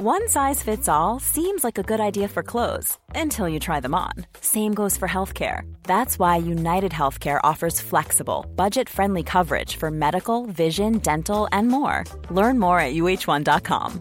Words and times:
One 0.00 0.28
size 0.28 0.62
fits 0.62 0.86
all 0.86 1.18
seems 1.18 1.64
like 1.64 1.76
a 1.76 1.82
good 1.82 1.98
idea 1.98 2.28
for 2.28 2.44
clothes 2.44 2.96
until 3.16 3.48
you 3.48 3.58
try 3.58 3.80
them 3.80 3.96
on. 3.96 4.12
Same 4.40 4.72
goes 4.72 4.96
for 4.96 5.08
healthcare. 5.08 5.62
That's 5.82 6.20
why 6.20 6.36
United 6.36 6.92
Healthcare 6.92 7.40
offers 7.42 7.80
flexible, 7.80 8.46
budget 8.54 8.88
friendly 8.88 9.24
coverage 9.24 9.74
for 9.74 9.90
medical, 9.90 10.46
vision, 10.46 10.98
dental, 10.98 11.48
and 11.50 11.66
more. 11.66 12.04
Learn 12.30 12.60
more 12.60 12.78
at 12.78 12.94
uh1.com. 12.94 14.00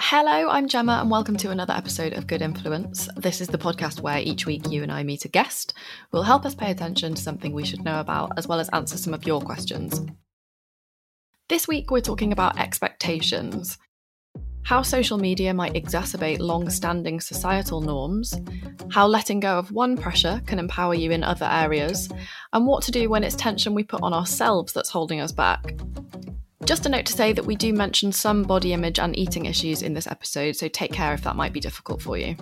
Hello, 0.00 0.48
I'm 0.48 0.66
Gemma, 0.66 0.98
and 1.00 1.12
welcome 1.12 1.36
to 1.36 1.52
another 1.52 1.74
episode 1.74 2.14
of 2.14 2.26
Good 2.26 2.42
Influence. 2.42 3.08
This 3.16 3.40
is 3.40 3.46
the 3.46 3.56
podcast 3.56 4.00
where 4.00 4.18
each 4.18 4.46
week 4.46 4.68
you 4.68 4.82
and 4.82 4.90
I 4.90 5.04
meet 5.04 5.24
a 5.24 5.28
guest 5.28 5.74
who 6.10 6.16
will 6.16 6.24
help 6.24 6.44
us 6.44 6.56
pay 6.56 6.72
attention 6.72 7.14
to 7.14 7.22
something 7.22 7.52
we 7.52 7.64
should 7.64 7.84
know 7.84 8.00
about, 8.00 8.36
as 8.36 8.48
well 8.48 8.58
as 8.58 8.68
answer 8.70 8.96
some 8.96 9.14
of 9.14 9.24
your 9.24 9.40
questions. 9.40 10.04
This 11.54 11.68
week, 11.68 11.92
we're 11.92 12.00
talking 12.00 12.32
about 12.32 12.58
expectations 12.58 13.78
how 14.64 14.82
social 14.82 15.18
media 15.18 15.54
might 15.54 15.74
exacerbate 15.74 16.40
long 16.40 16.68
standing 16.68 17.20
societal 17.20 17.80
norms, 17.80 18.34
how 18.90 19.06
letting 19.06 19.38
go 19.38 19.56
of 19.56 19.70
one 19.70 19.96
pressure 19.96 20.42
can 20.46 20.58
empower 20.58 20.94
you 20.94 21.12
in 21.12 21.22
other 21.22 21.46
areas, 21.48 22.08
and 22.52 22.66
what 22.66 22.82
to 22.82 22.90
do 22.90 23.08
when 23.08 23.22
it's 23.22 23.36
tension 23.36 23.72
we 23.72 23.84
put 23.84 24.02
on 24.02 24.12
ourselves 24.12 24.72
that's 24.72 24.88
holding 24.90 25.20
us 25.20 25.30
back. 25.30 25.76
Just 26.64 26.86
a 26.86 26.88
note 26.88 27.06
to 27.06 27.12
say 27.12 27.32
that 27.32 27.46
we 27.46 27.54
do 27.54 27.72
mention 27.72 28.10
some 28.10 28.42
body 28.42 28.72
image 28.72 28.98
and 28.98 29.16
eating 29.16 29.44
issues 29.44 29.80
in 29.80 29.94
this 29.94 30.08
episode, 30.08 30.56
so 30.56 30.66
take 30.66 30.92
care 30.92 31.14
if 31.14 31.22
that 31.22 31.36
might 31.36 31.52
be 31.52 31.60
difficult 31.60 32.02
for 32.02 32.18
you. 32.18 32.34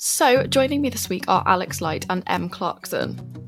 So, 0.00 0.46
joining 0.46 0.80
me 0.80 0.90
this 0.90 1.08
week 1.08 1.24
are 1.26 1.42
Alex 1.44 1.80
Light 1.80 2.06
and 2.08 2.22
Em 2.28 2.48
Clarkson. 2.48 3.47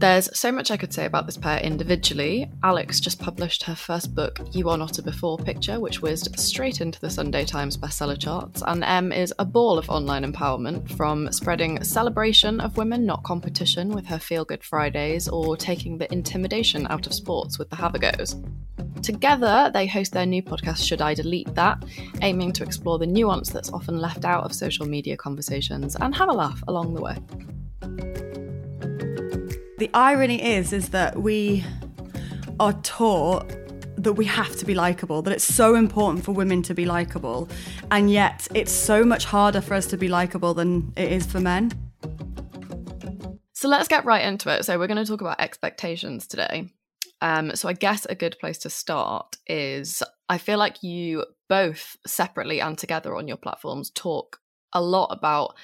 There's 0.00 0.30
so 0.32 0.50
much 0.50 0.70
I 0.70 0.78
could 0.78 0.94
say 0.94 1.04
about 1.04 1.26
this 1.26 1.36
pair 1.36 1.60
individually. 1.60 2.50
Alex 2.62 3.00
just 3.00 3.20
published 3.20 3.64
her 3.64 3.74
first 3.74 4.14
book, 4.14 4.40
You 4.50 4.70
Are 4.70 4.78
Not 4.78 4.98
a 4.98 5.02
Before 5.02 5.36
Picture, 5.36 5.78
which 5.78 6.00
whizzed 6.00 6.40
straight 6.40 6.80
into 6.80 6.98
the 6.98 7.10
Sunday 7.10 7.44
Times 7.44 7.76
bestseller 7.76 8.18
charts. 8.18 8.62
And 8.66 8.82
Em 8.82 9.12
is 9.12 9.34
a 9.38 9.44
ball 9.44 9.76
of 9.76 9.90
online 9.90 10.24
empowerment, 10.24 10.90
from 10.96 11.30
spreading 11.32 11.84
celebration 11.84 12.60
of 12.60 12.78
women, 12.78 13.04
not 13.04 13.24
competition, 13.24 13.90
with 13.90 14.06
her 14.06 14.18
Feel 14.18 14.46
Good 14.46 14.64
Fridays, 14.64 15.28
or 15.28 15.54
taking 15.54 15.98
the 15.98 16.10
intimidation 16.10 16.86
out 16.88 17.06
of 17.06 17.12
sports 17.12 17.58
with 17.58 17.68
the 17.68 17.76
Have 17.76 17.94
a 17.94 17.98
Goes. 17.98 18.36
Together, 19.02 19.70
they 19.74 19.86
host 19.86 20.14
their 20.14 20.24
new 20.24 20.42
podcast, 20.42 20.82
Should 20.88 21.02
I 21.02 21.12
Delete 21.12 21.54
That, 21.54 21.84
aiming 22.22 22.54
to 22.54 22.62
explore 22.62 22.98
the 22.98 23.06
nuance 23.06 23.50
that's 23.50 23.70
often 23.70 23.98
left 23.98 24.24
out 24.24 24.44
of 24.44 24.54
social 24.54 24.86
media 24.86 25.18
conversations 25.18 25.94
and 25.96 26.14
have 26.14 26.30
a 26.30 26.32
laugh 26.32 26.62
along 26.68 26.94
the 26.94 27.02
way. 27.02 28.29
The 29.80 29.90
irony 29.94 30.42
is, 30.42 30.74
is 30.74 30.90
that 30.90 31.22
we 31.22 31.64
are 32.60 32.74
taught 32.82 33.48
that 33.96 34.12
we 34.12 34.26
have 34.26 34.54
to 34.56 34.66
be 34.66 34.74
likable, 34.74 35.22
that 35.22 35.32
it's 35.32 35.42
so 35.42 35.74
important 35.74 36.22
for 36.22 36.32
women 36.32 36.60
to 36.64 36.74
be 36.74 36.84
likable, 36.84 37.48
and 37.90 38.10
yet 38.10 38.46
it's 38.54 38.72
so 38.72 39.06
much 39.06 39.24
harder 39.24 39.62
for 39.62 39.72
us 39.72 39.86
to 39.86 39.96
be 39.96 40.08
likable 40.08 40.52
than 40.52 40.92
it 40.98 41.10
is 41.10 41.24
for 41.24 41.40
men. 41.40 41.72
So 43.54 43.68
let's 43.68 43.88
get 43.88 44.04
right 44.04 44.22
into 44.22 44.50
it. 44.50 44.66
So, 44.66 44.78
we're 44.78 44.86
going 44.86 45.02
to 45.02 45.10
talk 45.10 45.22
about 45.22 45.40
expectations 45.40 46.26
today. 46.26 46.74
Um, 47.22 47.56
so 47.56 47.66
I 47.66 47.72
guess 47.72 48.04
a 48.04 48.14
good 48.14 48.36
place 48.38 48.58
to 48.58 48.70
start 48.70 49.38
is 49.46 50.02
I 50.28 50.36
feel 50.36 50.58
like 50.58 50.82
you 50.82 51.24
both 51.48 51.96
separately 52.06 52.60
and 52.60 52.76
together 52.76 53.16
on 53.16 53.26
your 53.26 53.38
platforms 53.38 53.88
talk 53.88 54.40
a 54.74 54.82
lot 54.82 55.06
about 55.06 55.54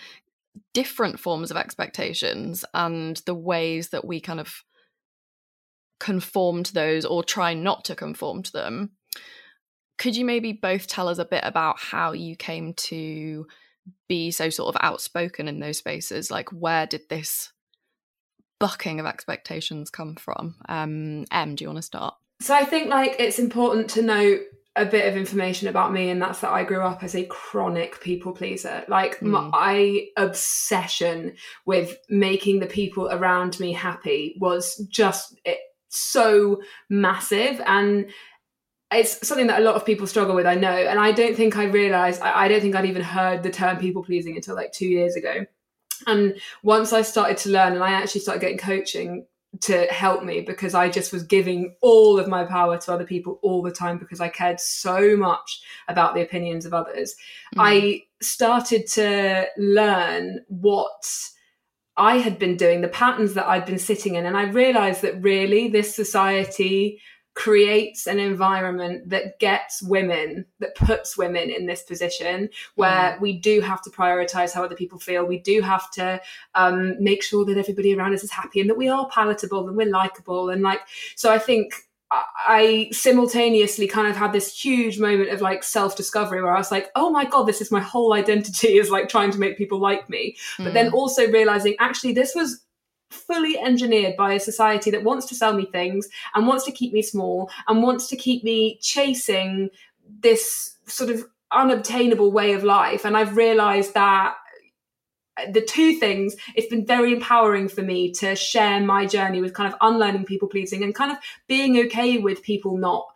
different 0.74 1.20
forms 1.20 1.50
of 1.50 1.56
expectations 1.56 2.64
and 2.74 3.16
the 3.26 3.34
ways 3.34 3.90
that 3.90 4.04
we 4.04 4.20
kind 4.20 4.40
of 4.40 4.62
conform 5.98 6.62
to 6.62 6.74
those 6.74 7.04
or 7.04 7.24
try 7.24 7.54
not 7.54 7.84
to 7.84 7.94
conform 7.94 8.42
to 8.42 8.52
them. 8.52 8.90
Could 9.98 10.16
you 10.16 10.24
maybe 10.24 10.52
both 10.52 10.86
tell 10.86 11.08
us 11.08 11.18
a 11.18 11.24
bit 11.24 11.42
about 11.42 11.80
how 11.80 12.12
you 12.12 12.36
came 12.36 12.74
to 12.74 13.46
be 14.08 14.30
so 14.30 14.50
sort 14.50 14.74
of 14.74 14.80
outspoken 14.82 15.48
in 15.48 15.60
those 15.60 15.78
spaces? 15.78 16.30
Like, 16.30 16.50
where 16.50 16.86
did 16.86 17.08
this 17.08 17.52
bucking 18.58 19.00
of 19.00 19.06
expectations 19.06 19.90
come 19.90 20.16
from? 20.16 20.56
Um, 20.68 21.24
Em, 21.30 21.54
do 21.54 21.64
you 21.64 21.68
want 21.68 21.78
to 21.78 21.82
start? 21.82 22.14
So 22.40 22.54
I 22.54 22.64
think 22.64 22.88
like 22.88 23.16
it's 23.18 23.38
important 23.38 23.88
to 23.90 24.02
note 24.02 24.40
a 24.76 24.84
bit 24.84 25.08
of 25.08 25.16
information 25.16 25.68
about 25.68 25.92
me, 25.92 26.10
and 26.10 26.20
that's 26.20 26.40
that 26.40 26.50
I 26.50 26.62
grew 26.62 26.82
up 26.82 27.02
as 27.02 27.14
a 27.14 27.24
chronic 27.24 28.00
people 28.00 28.32
pleaser. 28.32 28.84
Like 28.88 29.18
mm. 29.20 29.50
my 29.50 30.06
obsession 30.16 31.34
with 31.64 31.96
making 32.08 32.60
the 32.60 32.66
people 32.66 33.08
around 33.10 33.58
me 33.58 33.72
happy 33.72 34.36
was 34.38 34.76
just 34.88 35.40
it, 35.44 35.58
so 35.88 36.60
massive 36.88 37.60
and 37.64 38.10
it's 38.92 39.26
something 39.26 39.48
that 39.48 39.60
a 39.60 39.64
lot 39.64 39.74
of 39.74 39.84
people 39.84 40.06
struggle 40.06 40.34
with, 40.34 40.46
I 40.46 40.54
know. 40.54 40.68
And 40.68 41.00
I 41.00 41.10
don't 41.10 41.36
think 41.36 41.56
I 41.56 41.64
realized, 41.64 42.22
I, 42.22 42.44
I 42.44 42.48
don't 42.48 42.60
think 42.60 42.76
I'd 42.76 42.86
even 42.86 43.02
heard 43.02 43.42
the 43.42 43.50
term 43.50 43.78
people 43.78 44.04
pleasing 44.04 44.36
until 44.36 44.54
like 44.54 44.72
two 44.72 44.86
years 44.86 45.16
ago. 45.16 45.44
And 46.06 46.36
once 46.62 46.92
I 46.92 47.02
started 47.02 47.36
to 47.38 47.50
learn 47.50 47.72
and 47.72 47.82
I 47.82 47.92
actually 47.92 48.20
started 48.20 48.40
getting 48.40 48.58
coaching 48.58 49.26
to 49.62 49.86
help 49.86 50.24
me 50.24 50.40
because 50.40 50.74
I 50.74 50.88
just 50.88 51.12
was 51.12 51.22
giving 51.22 51.74
all 51.80 52.18
of 52.18 52.28
my 52.28 52.44
power 52.44 52.78
to 52.78 52.92
other 52.92 53.04
people 53.04 53.38
all 53.42 53.62
the 53.62 53.70
time 53.70 53.98
because 53.98 54.20
I 54.20 54.28
cared 54.28 54.60
so 54.60 55.16
much 55.16 55.62
about 55.88 56.14
the 56.14 56.22
opinions 56.22 56.66
of 56.66 56.74
others. 56.74 57.14
Mm. 57.54 57.58
I 57.58 58.02
started 58.20 58.86
to 58.88 59.46
learn 59.56 60.40
what 60.48 61.04
I 61.96 62.16
had 62.16 62.38
been 62.38 62.56
doing, 62.56 62.80
the 62.82 62.88
patterns 62.88 63.34
that 63.34 63.46
I'd 63.46 63.66
been 63.66 63.78
sitting 63.78 64.16
in. 64.16 64.26
And 64.26 64.36
I 64.36 64.44
realized 64.44 65.02
that 65.02 65.22
really 65.22 65.68
this 65.68 65.94
society 65.94 67.00
creates 67.36 68.06
an 68.06 68.18
environment 68.18 69.10
that 69.10 69.38
gets 69.38 69.82
women, 69.82 70.46
that 70.58 70.74
puts 70.74 71.18
women 71.18 71.50
in 71.50 71.66
this 71.66 71.82
position 71.82 72.48
where 72.76 73.12
mm. 73.12 73.20
we 73.20 73.38
do 73.38 73.60
have 73.60 73.82
to 73.82 73.90
prioritize 73.90 74.54
how 74.54 74.64
other 74.64 74.74
people 74.74 74.98
feel. 74.98 75.22
We 75.24 75.38
do 75.38 75.60
have 75.60 75.90
to 75.92 76.18
um, 76.54 76.96
make 76.98 77.22
sure 77.22 77.44
that 77.44 77.58
everybody 77.58 77.94
around 77.94 78.14
us 78.14 78.24
is 78.24 78.30
happy 78.30 78.60
and 78.60 78.70
that 78.70 78.78
we 78.78 78.88
are 78.88 79.06
palatable 79.10 79.68
and 79.68 79.76
we're 79.76 79.86
likable. 79.86 80.48
And 80.48 80.62
like, 80.62 80.80
so 81.14 81.30
I 81.30 81.38
think 81.38 81.74
I 82.10 82.88
simultaneously 82.92 83.86
kind 83.86 84.08
of 84.08 84.16
had 84.16 84.32
this 84.32 84.58
huge 84.58 84.98
moment 84.98 85.28
of 85.28 85.42
like 85.42 85.62
self 85.62 85.94
discovery 85.94 86.42
where 86.42 86.54
I 86.54 86.58
was 86.58 86.70
like, 86.70 86.88
oh 86.94 87.10
my 87.10 87.26
God, 87.26 87.42
this 87.42 87.60
is 87.60 87.70
my 87.70 87.80
whole 87.80 88.14
identity 88.14 88.78
is 88.78 88.90
like 88.90 89.10
trying 89.10 89.30
to 89.32 89.38
make 89.38 89.58
people 89.58 89.78
like 89.78 90.08
me. 90.08 90.36
Mm. 90.58 90.64
But 90.64 90.74
then 90.74 90.90
mm. 90.90 90.94
also 90.94 91.30
realizing 91.30 91.76
actually 91.80 92.14
this 92.14 92.34
was 92.34 92.64
fully 93.10 93.58
engineered 93.58 94.16
by 94.16 94.32
a 94.32 94.40
society 94.40 94.90
that 94.90 95.04
wants 95.04 95.26
to 95.26 95.34
sell 95.34 95.52
me 95.52 95.66
things 95.66 96.08
and 96.34 96.46
wants 96.46 96.64
to 96.64 96.72
keep 96.72 96.92
me 96.92 97.02
small 97.02 97.50
and 97.68 97.82
wants 97.82 98.08
to 98.08 98.16
keep 98.16 98.42
me 98.44 98.78
chasing 98.80 99.70
this 100.20 100.76
sort 100.86 101.10
of 101.10 101.24
unobtainable 101.52 102.32
way 102.32 102.52
of 102.52 102.64
life. 102.64 103.04
And 103.04 103.16
I've 103.16 103.36
realized 103.36 103.94
that 103.94 104.34
the 105.52 105.60
two 105.60 105.94
things 105.94 106.34
it's 106.54 106.68
been 106.68 106.86
very 106.86 107.12
empowering 107.12 107.68
for 107.68 107.82
me 107.82 108.10
to 108.10 108.34
share 108.34 108.80
my 108.80 109.04
journey 109.04 109.40
with 109.40 109.52
kind 109.52 109.72
of 109.72 109.78
unlearning 109.82 110.24
people 110.24 110.48
pleasing 110.48 110.82
and 110.82 110.94
kind 110.94 111.12
of 111.12 111.18
being 111.46 111.78
okay 111.78 112.18
with 112.18 112.42
people 112.42 112.78
not 112.78 113.06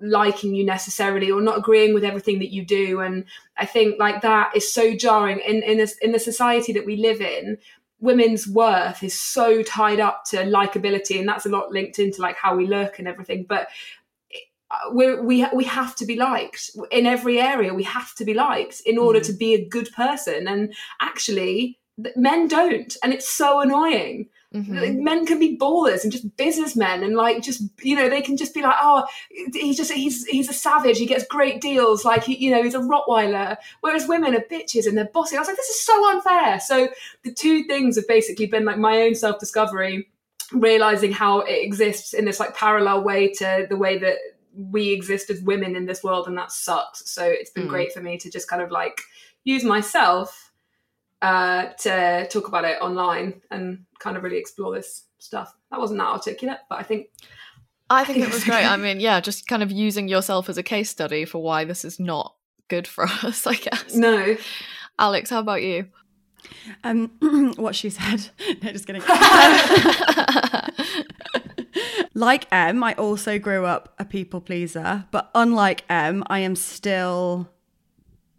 liking 0.00 0.54
you 0.54 0.64
necessarily 0.64 1.30
or 1.30 1.40
not 1.40 1.58
agreeing 1.58 1.94
with 1.94 2.04
everything 2.04 2.38
that 2.38 2.52
you 2.52 2.64
do 2.64 3.00
and 3.00 3.24
i 3.56 3.66
think 3.66 3.98
like 3.98 4.22
that 4.22 4.54
is 4.54 4.72
so 4.72 4.94
jarring 4.94 5.40
in 5.40 5.62
in, 5.62 5.78
this, 5.78 5.96
in 5.98 6.12
the 6.12 6.18
society 6.18 6.72
that 6.72 6.86
we 6.86 6.96
live 6.96 7.20
in 7.20 7.58
women's 8.04 8.46
worth 8.46 9.02
is 9.02 9.18
so 9.18 9.62
tied 9.62 9.98
up 9.98 10.24
to 10.26 10.36
likability 10.36 11.18
and 11.18 11.26
that's 11.26 11.46
a 11.46 11.48
lot 11.48 11.72
linked 11.72 11.98
into 11.98 12.20
like 12.20 12.36
how 12.36 12.54
we 12.54 12.66
look 12.66 12.98
and 12.98 13.08
everything 13.08 13.46
but 13.48 13.68
uh, 14.70 14.92
we 14.92 15.18
we 15.20 15.46
we 15.54 15.64
have 15.64 15.96
to 15.96 16.04
be 16.04 16.14
liked 16.14 16.70
in 16.90 17.06
every 17.06 17.40
area 17.40 17.72
we 17.72 17.82
have 17.82 18.14
to 18.14 18.24
be 18.24 18.34
liked 18.34 18.82
in 18.84 18.98
order 18.98 19.20
mm. 19.20 19.26
to 19.26 19.32
be 19.32 19.54
a 19.54 19.68
good 19.68 19.90
person 19.92 20.46
and 20.46 20.74
actually 21.00 21.78
men 22.14 22.46
don't 22.46 22.96
and 23.02 23.14
it's 23.14 23.28
so 23.28 23.60
annoying 23.60 24.28
Mm-hmm. 24.54 25.02
Men 25.02 25.26
can 25.26 25.40
be 25.40 25.58
ballers 25.58 26.04
and 26.04 26.12
just 26.12 26.36
businessmen, 26.36 27.02
and 27.02 27.16
like 27.16 27.42
just 27.42 27.62
you 27.82 27.96
know 27.96 28.08
they 28.08 28.22
can 28.22 28.36
just 28.36 28.54
be 28.54 28.62
like, 28.62 28.76
oh, 28.80 29.04
he's 29.52 29.76
just 29.76 29.90
he's 29.90 30.24
he's 30.26 30.48
a 30.48 30.52
savage. 30.52 30.96
He 30.96 31.06
gets 31.06 31.26
great 31.26 31.60
deals, 31.60 32.04
like 32.04 32.22
he, 32.22 32.36
you 32.36 32.52
know 32.52 32.62
he's 32.62 32.76
a 32.76 32.78
Rottweiler. 32.78 33.56
Whereas 33.80 34.06
women 34.06 34.36
are 34.36 34.44
bitches 34.48 34.86
and 34.86 34.96
they're 34.96 35.10
bossy. 35.12 35.36
I 35.36 35.40
was 35.40 35.48
like, 35.48 35.56
this 35.56 35.70
is 35.70 35.84
so 35.84 36.10
unfair. 36.10 36.60
So 36.60 36.88
the 37.24 37.32
two 37.32 37.64
things 37.64 37.96
have 37.96 38.06
basically 38.06 38.46
been 38.46 38.64
like 38.64 38.78
my 38.78 39.02
own 39.02 39.16
self 39.16 39.40
discovery, 39.40 40.08
realizing 40.52 41.10
how 41.10 41.40
it 41.40 41.64
exists 41.64 42.14
in 42.14 42.24
this 42.24 42.38
like 42.38 42.54
parallel 42.54 43.02
way 43.02 43.32
to 43.32 43.66
the 43.68 43.76
way 43.76 43.98
that 43.98 44.18
we 44.56 44.92
exist 44.92 45.30
as 45.30 45.40
women 45.40 45.74
in 45.74 45.86
this 45.86 46.04
world, 46.04 46.28
and 46.28 46.38
that 46.38 46.52
sucks. 46.52 47.10
So 47.10 47.24
it's 47.24 47.50
been 47.50 47.66
mm. 47.66 47.70
great 47.70 47.92
for 47.92 48.00
me 48.00 48.18
to 48.18 48.30
just 48.30 48.46
kind 48.46 48.62
of 48.62 48.70
like 48.70 49.00
use 49.42 49.64
myself 49.64 50.52
uh, 51.24 51.72
to 51.78 52.28
talk 52.28 52.48
about 52.48 52.64
it 52.64 52.80
online 52.82 53.40
and 53.50 53.86
kind 54.04 54.16
of 54.18 54.22
really 54.22 54.36
explore 54.36 54.72
this 54.72 55.06
stuff. 55.18 55.56
That 55.70 55.80
wasn't 55.80 55.98
that 55.98 56.08
articulate, 56.08 56.58
but 56.68 56.78
I 56.78 56.82
think. 56.82 57.08
I 57.90 58.04
think 58.04 58.18
it 58.18 58.30
was 58.30 58.44
great. 58.44 58.64
I 58.64 58.76
mean, 58.76 59.00
yeah, 59.00 59.20
just 59.20 59.46
kind 59.46 59.62
of 59.62 59.72
using 59.72 60.08
yourself 60.08 60.48
as 60.48 60.58
a 60.58 60.62
case 60.62 60.90
study 60.90 61.24
for 61.24 61.42
why 61.42 61.64
this 61.64 61.84
is 61.84 61.98
not 61.98 62.34
good 62.68 62.86
for 62.86 63.04
us, 63.22 63.46
I 63.46 63.54
guess. 63.54 63.94
No. 63.94 64.36
Alex, 64.98 65.30
how 65.30 65.40
about 65.40 65.62
you? 65.62 65.86
Um, 66.84 67.10
what 67.56 67.74
she 67.74 67.90
said. 67.90 68.28
no, 68.62 68.72
just 68.72 68.86
kidding. 68.86 69.02
like 72.14 72.46
Em, 72.52 72.84
I 72.84 72.94
also 72.94 73.38
grew 73.38 73.64
up 73.64 73.94
a 73.98 74.04
people 74.04 74.40
pleaser, 74.40 75.06
but 75.10 75.30
unlike 75.34 75.84
Em, 75.88 76.22
I 76.26 76.40
am 76.40 76.56
still 76.56 77.48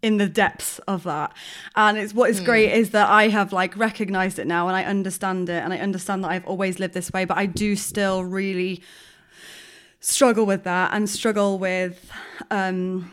in 0.02 0.18
the 0.18 0.28
depths 0.28 0.78
of 0.80 1.02
that. 1.04 1.32
And 1.74 1.98
it's 1.98 2.14
what 2.14 2.30
is 2.30 2.40
great 2.40 2.72
is 2.72 2.90
that 2.90 3.08
I 3.08 3.28
have 3.28 3.52
like 3.52 3.76
recognized 3.76 4.38
it 4.38 4.46
now 4.46 4.68
and 4.68 4.76
I 4.76 4.84
understand 4.84 5.48
it 5.48 5.62
and 5.62 5.72
I 5.72 5.78
understand 5.78 6.22
that 6.24 6.30
I've 6.30 6.46
always 6.46 6.78
lived 6.78 6.94
this 6.94 7.12
way, 7.12 7.24
but 7.24 7.36
I 7.36 7.46
do 7.46 7.76
still 7.76 8.24
really 8.24 8.82
struggle 10.00 10.46
with 10.46 10.64
that 10.64 10.92
and 10.94 11.08
struggle 11.08 11.58
with 11.58 12.10
um 12.50 13.10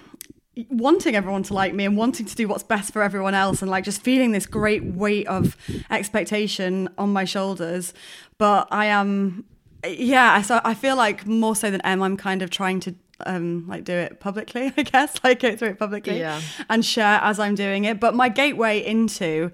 wanting 0.70 1.16
everyone 1.16 1.42
to 1.42 1.54
like 1.54 1.74
me 1.74 1.86
and 1.86 1.98
wanting 1.98 2.26
to 2.28 2.36
do 2.36 2.48
what's 2.48 2.62
best 2.62 2.94
for 2.94 3.02
everyone 3.02 3.34
else 3.34 3.64
and 3.64 3.72
like 3.72 3.84
just 3.84 4.02
feeling 4.02 4.32
this 4.32 4.46
great 4.46 4.84
weight 4.84 5.26
of 5.26 5.58
expectation 5.90 6.88
on 7.00 7.12
my 7.12 7.26
shoulders 7.26 7.92
but 8.38 8.68
i 8.70 8.86
am 8.86 9.44
yeah 9.88 10.40
so 10.44 10.62
i 10.64 10.76
feel 10.76 10.96
like 10.96 11.26
more 11.26 11.56
so 11.56 11.72
than 11.72 11.82
em 11.82 12.04
i'm 12.04 12.16
kind 12.16 12.44
of 12.44 12.52
trying 12.52 12.80
to 12.80 12.94
um 13.26 13.66
like 13.68 13.84
do 13.84 13.94
it 13.94 14.20
publicly 14.20 14.74
i 14.78 14.84
guess 14.84 15.16
like 15.24 15.40
go 15.40 15.56
through 15.56 15.70
it 15.70 15.80
publicly 15.80 16.20
Yeah. 16.20 16.42
and 16.70 16.84
share 16.86 17.20
as 17.22 17.40
i'm 17.40 17.56
doing 17.56 17.86
it 17.86 18.00
but 18.00 18.16
my 18.16 18.30
gateway 18.30 18.84
into 18.84 19.52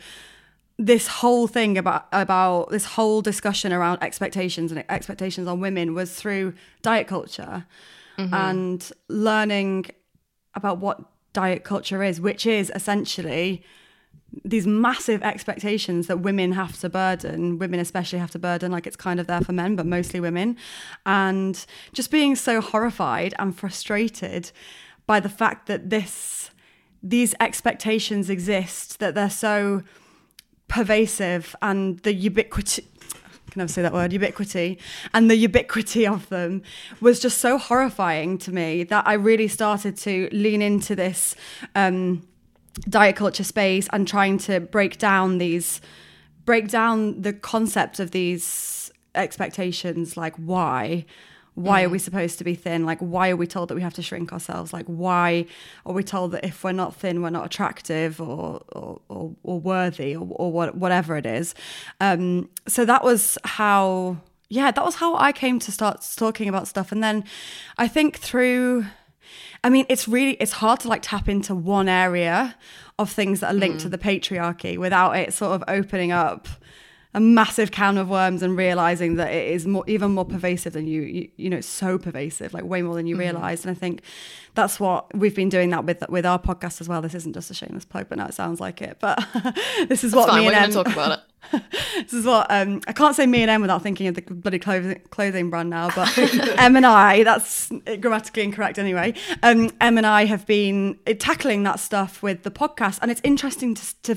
this 0.78 1.08
whole 1.08 1.46
thing 1.48 1.78
about 1.78 2.08
about 2.14 2.70
this 2.70 2.86
whole 2.86 3.22
discussion 3.22 3.74
around 3.74 4.02
expectations 4.02 4.72
and 4.72 4.84
expectations 4.90 5.46
on 5.48 5.60
women 5.60 5.94
was 5.94 6.14
through 6.14 6.54
diet 6.82 7.08
culture 7.08 7.66
and 8.18 8.92
learning 9.08 9.86
about 10.54 10.80
what 10.80 11.00
diet 11.32 11.64
culture 11.64 12.04
is, 12.04 12.20
which 12.20 12.46
is 12.46 12.70
essentially 12.76 13.64
these 14.44 14.68
massive 14.68 15.22
expectations 15.24 16.08
that 16.08 16.20
women 16.20 16.52
have 16.54 16.80
to 16.80 16.90
burden, 16.90 17.58
women 17.58 17.80
especially 17.80 18.20
have 18.20 18.32
to 18.32 18.40
burden, 18.40 18.72
like 18.72 18.86
it's 18.86 18.96
kind 18.96 19.20
of 19.20 19.28
there 19.28 19.42
for 19.42 19.54
men, 19.54 19.76
but 19.76 19.86
mostly 19.86 20.20
women. 20.20 20.58
And 21.06 21.66
just 21.94 22.12
being 22.12 22.36
so 22.36 22.62
horrified 22.62 23.34
and 23.40 23.58
frustrated 23.58 24.52
by 25.08 25.20
the 25.20 25.30
fact 25.30 25.68
that 25.68 25.90
this 25.90 26.52
these 27.02 27.34
expectations 27.40 28.30
exist, 28.30 29.00
that 29.00 29.16
they're 29.16 29.30
so 29.30 29.84
pervasive 30.68 31.56
and 31.62 32.00
the 32.00 32.14
ubiquity 32.14 32.86
can 33.50 33.62
I 33.64 33.66
say 33.66 33.82
that 33.82 33.94
word 33.94 34.14
ubiquity 34.14 34.78
and 35.14 35.30
the 35.30 35.36
ubiquity 35.36 36.06
of 36.06 36.30
them 36.30 36.62
was 37.02 37.20
just 37.20 37.40
so 37.40 37.58
horrifying 37.58 38.38
to 38.40 38.52
me 38.52 38.84
that 38.84 39.08
I 39.08 39.14
really 39.14 39.48
started 39.48 39.98
to 39.98 40.30
lean 40.32 40.62
into 40.62 40.96
this 40.96 41.36
um, 41.74 42.22
diet 42.88 43.16
culture 43.16 43.44
space 43.44 43.88
and 43.92 44.08
trying 44.08 44.38
to 44.38 44.60
break 44.60 44.98
down 44.98 45.38
these 45.38 45.82
break 46.46 46.68
down 46.68 47.22
the 47.22 47.34
concept 47.34 48.00
of 48.00 48.12
these 48.12 48.92
expectations 49.16 50.18
like 50.18 50.36
why? 50.36 51.06
Why 51.56 51.84
are 51.84 51.90
we 51.90 52.00
supposed 52.00 52.38
to 52.38 52.46
be 52.46 52.56
thin? 52.56 52.86
Like 52.86 53.00
why 53.00 53.30
are 53.30 53.36
we 53.36 53.46
told 53.46 53.70
that 53.70 53.76
we 53.76 53.82
have 53.82 53.94
to 53.96 54.02
shrink 54.02 54.32
ourselves? 54.32 54.72
Like 54.72 54.86
why 54.86 55.46
are 55.86 55.94
we 55.94 56.04
told 56.04 56.32
that 56.32 56.46
if 56.46 56.64
we're 56.64 56.72
not 56.72 56.96
thin 56.96 57.22
we're 57.22 57.30
not 57.30 57.46
attractive 57.46 58.22
or 58.22 58.62
or, 58.70 59.02
or, 59.10 59.36
or 59.44 59.60
worthy 59.60 60.16
or, 60.16 60.26
or 60.32 60.52
what, 60.52 60.76
whatever 60.76 61.18
it 61.18 61.26
is? 61.26 61.54
Um 62.00 62.50
so 62.68 62.86
that 62.86 63.04
was 63.04 63.38
how 63.44 64.18
yeah 64.48 64.72
that 64.72 64.84
was 64.84 64.96
how 64.96 65.16
i 65.18 65.32
came 65.32 65.60
to 65.60 65.72
start 65.72 66.08
talking 66.16 66.48
about 66.48 66.68
stuff. 66.68 66.92
And 66.92 67.04
then 67.04 67.26
i 67.78 67.88
think 67.88 68.18
through 68.18 68.86
I 69.64 69.70
mean, 69.70 69.86
it's 69.90 70.08
really 70.08 70.34
it's 70.34 70.54
hard 70.54 70.80
to 70.82 70.88
like 70.88 71.02
tap 71.02 71.28
into 71.28 71.54
one 71.54 71.90
area 71.90 72.56
of 72.98 73.10
things 73.10 73.40
that 73.40 73.54
are 73.54 73.58
linked 73.58 73.80
to 73.80 73.86
hmm. 73.86 73.92
the 73.92 73.98
patriarchy 73.98 74.78
without 74.78 75.16
it 75.18 75.34
sort 75.34 75.54
of 75.54 75.64
opening 75.68 76.12
up 76.12 76.48
a 77.14 77.20
massive 77.20 77.72
can 77.72 77.98
of 77.98 78.08
worms 78.10 78.44
and 78.44 78.56
realizing 78.56 79.16
that 79.16 79.34
it 79.34 79.48
is 79.52 79.66
more 79.66 79.84
even 79.88 80.12
more 80.12 80.26
pervasive 80.26 80.74
than 80.74 80.88
you 80.88 81.02
you, 81.02 81.30
you 81.38 81.50
know 81.50 81.58
it's 81.58 81.68
so 81.68 81.98
pervasive 81.98 82.54
like 82.54 82.64
way 82.64 82.82
more 82.82 82.94
than 82.94 83.08
you 83.08 83.18
realize 83.18 83.66
and 83.66 83.72
i 83.72 83.74
think 83.74 84.04
that's 84.60 84.80
what 84.80 85.14
we've 85.16 85.36
been 85.36 85.50
doing 85.50 85.70
that 85.70 85.86
with 85.86 86.04
with 86.10 86.26
our 86.26 86.40
podcast 86.40 86.82
as 86.82 86.90
well. 86.90 87.02
This 87.02 87.16
isn't 87.16 87.34
just 87.34 87.50
a 87.52 87.54
shameless 87.54 87.86
plug 87.86 88.08
but 88.10 88.18
now 88.18 88.28
it 88.28 88.34
sounds 88.34 88.60
like 88.60 88.82
it. 88.82 88.98
But 89.00 89.26
this 89.88 90.04
is 90.04 90.14
what 90.14 90.30
Fine, 90.30 90.42
me 90.42 90.46
we're 90.48 90.54
and 90.54 90.66
Em, 90.66 90.72
talk 90.72 90.92
about 90.92 91.20
it. 91.20 91.64
this 91.96 92.14
is 92.14 92.26
what 92.26 92.48
um, 92.50 92.82
I 92.88 92.94
can't 92.94 93.16
say 93.16 93.26
me 93.26 93.42
and 93.42 93.50
Em 93.50 93.62
without 93.62 93.82
thinking 93.82 94.08
of 94.08 94.16
the 94.16 94.22
bloody 94.22 94.60
clothing, 94.60 95.02
clothing 95.10 95.50
brand 95.50 95.70
now, 95.70 95.90
but 95.96 96.16
Em 96.60 96.76
and 96.76 96.86
I, 96.86 97.24
that's 97.24 97.72
grammatically 98.00 98.44
incorrect 98.44 98.78
anyway. 98.78 99.14
Um, 99.42 99.72
Em 99.80 99.98
and 99.98 100.06
I 100.06 100.26
have 100.26 100.46
been 100.46 101.00
uh, 101.08 101.14
tackling 101.18 101.64
that 101.64 101.80
stuff 101.80 102.22
with 102.22 102.44
the 102.44 102.52
podcast, 102.52 103.00
and 103.02 103.10
it's 103.10 103.22
interesting 103.24 103.76
to, 103.76 104.02
to 104.04 104.16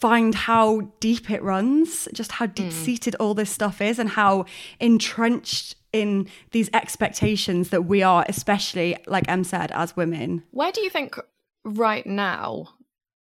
find 0.00 0.34
how 0.34 0.92
deep 1.00 1.30
it 1.30 1.42
runs, 1.42 2.08
just 2.12 2.32
how 2.32 2.46
hmm. 2.46 2.52
deep 2.52 2.72
seated 2.72 3.14
all 3.16 3.34
this 3.34 3.50
stuff 3.50 3.80
is, 3.80 3.98
and 3.98 4.10
how 4.10 4.46
entrenched 4.80 5.76
in 5.92 6.28
these 6.52 6.68
expectations 6.74 7.70
that 7.70 7.82
we 7.82 8.02
are, 8.02 8.24
especially 8.28 8.96
like 9.06 9.28
Em 9.28 9.44
said, 9.44 9.70
as 9.72 9.96
women. 9.96 10.42
Where 10.50 10.72
do 10.72 10.80
you 10.80 10.90
think 10.90 11.18
right 11.64 12.06
now 12.06 12.68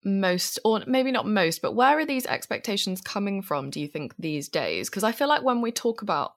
most 0.04 0.60
or 0.64 0.84
maybe 0.86 1.12
not 1.12 1.26
most 1.26 1.64
but 1.64 1.74
where 1.74 1.98
are 1.98 2.06
these 2.06 2.28
expectations 2.28 3.02
coming 3.02 3.42
from 3.42 3.72
do 3.72 3.80
you 3.80 3.88
think 3.88 4.14
these 4.20 4.48
days? 4.48 4.88
Because 4.88 5.04
i 5.04 5.12
feel 5.12 5.28
like 5.28 5.42
when 5.42 5.62
we 5.62 5.72
talk 5.72 6.04
about 6.04 6.36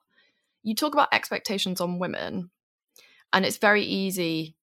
you 0.63 0.73
talk 0.73 0.93
about 0.93 1.13
expectations 1.13 1.79
on 1.79 1.99
women 1.99 2.49
and 3.31 3.45
it's 3.45 3.57
very 3.57 3.83
easy 3.83 4.55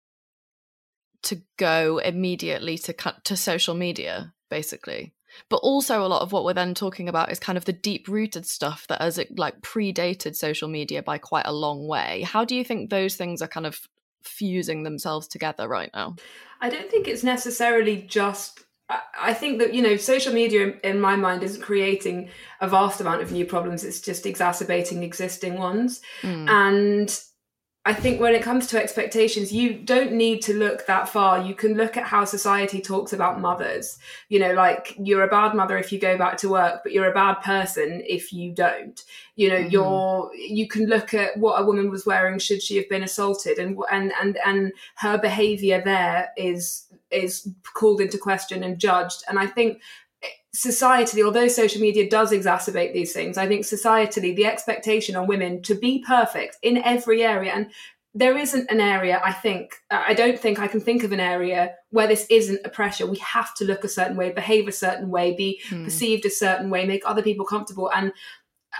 to 1.21 1.41
go 1.57 1.99
immediately 1.99 2.77
to 2.79 2.93
cut 2.93 3.23
to 3.25 3.37
social 3.37 3.75
media 3.75 4.33
basically 4.49 5.13
but 5.49 5.57
also 5.57 6.05
a 6.05 6.07
lot 6.07 6.21
of 6.21 6.31
what 6.31 6.43
we're 6.43 6.53
then 6.53 6.73
talking 6.73 7.07
about 7.09 7.31
is 7.31 7.39
kind 7.39 7.57
of 7.57 7.65
the 7.65 7.73
deep 7.73 8.07
rooted 8.07 8.45
stuff 8.45 8.87
that 8.87 9.01
has 9.01 9.17
it 9.17 9.37
like 9.37 9.61
predated 9.61 10.35
social 10.35 10.67
media 10.67 11.01
by 11.03 11.17
quite 11.17 11.45
a 11.45 11.53
long 11.53 11.87
way 11.87 12.21
how 12.21 12.43
do 12.45 12.55
you 12.55 12.63
think 12.63 12.89
those 12.89 13.15
things 13.15 13.41
are 13.41 13.47
kind 13.47 13.65
of 13.65 13.79
fusing 14.23 14.83
themselves 14.83 15.27
together 15.27 15.67
right 15.67 15.91
now 15.93 16.15
I 16.61 16.69
don't 16.69 16.89
think 16.89 17.07
it's 17.07 17.23
necessarily 17.23 18.01
just. 18.01 18.61
I- 18.89 19.33
think 19.33 19.59
that 19.59 19.73
you 19.73 19.81
know, 19.81 19.97
social 19.97 20.33
media, 20.33 20.63
in- 20.63 20.79
in 20.83 20.99
my 21.01 21.15
mind, 21.15 21.43
isn't 21.43 21.61
creating 21.61 22.29
a 22.61 22.67
vast 22.67 23.01
amount 23.01 23.21
of 23.21 23.31
new 23.31 23.45
problems. 23.45 23.83
It's 23.83 23.99
just 23.99 24.25
exacerbating 24.25 25.03
existing 25.03 25.57
ones. 25.57 26.01
Mm. 26.21 26.49
And 26.49 27.19
I 27.87 27.93
think 27.93 28.19
when 28.19 28.33
it 28.33 28.41
comes 28.41 28.65
to 28.67 28.81
expectations, 28.81 29.53
you 29.53 29.73
don't 29.73 30.13
need 30.13 30.41
to 30.43 30.55
look 30.55 30.87
that 30.87 31.07
far. 31.07 31.39
You 31.39 31.53
can 31.53 31.75
look 31.75 31.97
at 31.97 32.03
how 32.03 32.25
society 32.25 32.81
talks 32.81 33.13
about 33.13 33.39
mothers. 33.39 33.99
You 34.27 34.39
know, 34.39 34.53
like 34.53 34.95
you're 34.97 35.21
a 35.21 35.27
bad 35.27 35.53
mother 35.53 35.77
if 35.77 35.91
you 35.91 35.99
go 35.99 36.17
back 36.17 36.37
to 36.37 36.49
work, 36.49 36.81
but 36.81 36.93
you're 36.93 37.11
a 37.11 37.13
bad 37.13 37.41
person 37.41 38.01
if 38.07 38.33
you 38.33 38.51
don't. 38.53 39.03
You 39.35 39.49
know, 39.49 39.57
mm-hmm. 39.57 39.69
you're 39.69 40.31
you 40.35 40.67
can 40.67 40.87
look 40.87 41.13
at 41.13 41.37
what 41.37 41.61
a 41.61 41.65
woman 41.65 41.91
was 41.91 42.07
wearing 42.07 42.39
should 42.39 42.63
she 42.63 42.75
have 42.77 42.89
been 42.89 43.03
assaulted, 43.03 43.59
and 43.59 43.77
and 43.91 44.11
and 44.19 44.39
and 44.43 44.71
her 44.95 45.19
behaviour 45.19 45.79
there 45.85 46.31
is 46.35 46.87
is 47.11 47.47
called 47.75 48.01
into 48.01 48.17
question 48.17 48.63
and 48.63 48.79
judged. 48.79 49.23
And 49.29 49.37
I 49.37 49.45
think 49.45 49.79
societally, 50.55 51.23
although 51.23 51.47
social 51.47 51.81
media 51.81 52.09
does 52.09 52.31
exacerbate 52.31 52.93
these 52.93 53.13
things, 53.13 53.37
I 53.37 53.47
think 53.47 53.65
societally, 53.65 54.35
the 54.35 54.45
expectation 54.45 55.15
on 55.15 55.27
women 55.27 55.61
to 55.63 55.75
be 55.75 56.03
perfect 56.05 56.57
in 56.61 56.77
every 56.77 57.23
area, 57.23 57.51
and 57.53 57.71
there 58.17 58.37
isn't 58.37 58.71
an 58.71 58.79
area, 58.79 59.21
I 59.23 59.33
think, 59.33 59.75
uh, 59.91 60.01
I 60.07 60.13
don't 60.13 60.39
think 60.39 60.57
I 60.57 60.67
can 60.67 60.79
think 60.79 61.03
of 61.03 61.11
an 61.11 61.19
area 61.19 61.75
where 61.89 62.07
this 62.07 62.25
isn't 62.29 62.61
a 62.63 62.69
pressure. 62.69 63.05
We 63.05 63.17
have 63.17 63.53
to 63.55 63.65
look 63.65 63.83
a 63.83 63.89
certain 63.89 64.15
way, 64.15 64.31
behave 64.31 64.69
a 64.69 64.71
certain 64.71 65.09
way, 65.09 65.35
be 65.35 65.61
hmm. 65.67 65.83
perceived 65.83 66.25
a 66.25 66.29
certain 66.29 66.69
way, 66.69 66.85
make 66.85 67.03
other 67.05 67.21
people 67.21 67.45
comfortable. 67.45 67.91
And 67.93 68.13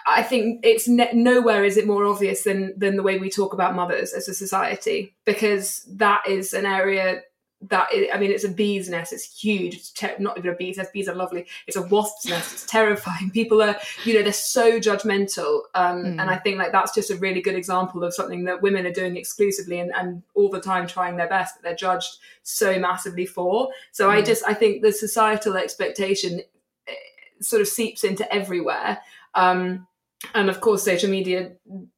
I 0.08 0.24
think 0.24 0.62
it's 0.64 0.88
ne- 0.88 1.12
nowhere 1.14 1.66
is 1.66 1.76
it 1.76 1.86
more 1.86 2.06
obvious 2.06 2.44
than 2.44 2.74
than 2.78 2.96
the 2.96 3.04
way 3.04 3.20
we 3.20 3.30
talk 3.30 3.54
about 3.54 3.76
mothers 3.76 4.14
as 4.14 4.30
a 4.30 4.34
society, 4.34 5.14
because 5.26 5.86
that 5.90 6.22
is 6.28 6.54
an 6.54 6.66
area 6.66 7.22
that 7.62 7.88
i 7.92 8.10
I 8.14 8.18
mean, 8.20 8.32
it's 8.32 8.44
a 8.44 8.50
bee's 8.50 8.90
nest. 8.90 9.14
It's 9.14 9.40
huge. 9.40 9.76
It's 9.76 9.92
ter- 9.92 10.16
not 10.20 10.38
even 10.38 10.52
a 10.52 10.56
bee's 10.56 10.78
nest. 10.78 10.94
Bees 10.94 11.08
are 11.08 11.16
lovely. 11.16 11.48
It's 11.68 11.78
a 11.78 11.82
wasp's 11.82 12.28
nest. 12.28 12.54
It's 12.54 12.66
terrifying. 12.66 13.32
People 13.34 13.62
are, 13.62 13.76
you 14.04 14.14
know, 14.14 14.24
they're 14.24 14.34
so 14.34 14.80
judgmental. 14.80 15.62
Um, 15.74 16.06
And 16.20 16.30
I 16.30 16.38
think 16.38 16.58
like 16.58 16.72
that's 16.72 16.94
just 16.94 17.12
a 17.12 17.16
really 17.16 17.42
good 17.42 17.56
example 17.56 18.04
of 18.04 18.14
something 18.14 18.44
that 18.46 18.62
women 18.62 18.86
are 18.86 18.92
doing 18.92 19.18
exclusively 19.18 19.80
and, 19.80 19.92
and 19.96 20.22
all 20.34 20.50
the 20.50 20.62
time 20.62 20.86
trying 20.86 21.18
their 21.18 21.30
best 21.30 21.56
that 21.56 21.64
they're 21.64 21.76
judged 21.76 22.18
so 22.44 22.78
massively 22.78 23.26
for. 23.26 23.70
So 23.92 24.10
I 24.10 24.22
just 24.22 24.44
I 24.46 24.54
think 24.54 24.82
the 24.82 24.92
societal 24.92 25.58
expectation 25.58 26.42
eh, 26.88 26.94
sort 27.42 27.62
of 27.62 27.68
seeps 27.68 28.04
into 28.04 28.32
everywhere. 28.34 29.00
Um, 29.34 29.88
and 30.34 30.50
of 30.50 30.62
course, 30.62 30.84
social 30.84 31.10
media, 31.10 31.52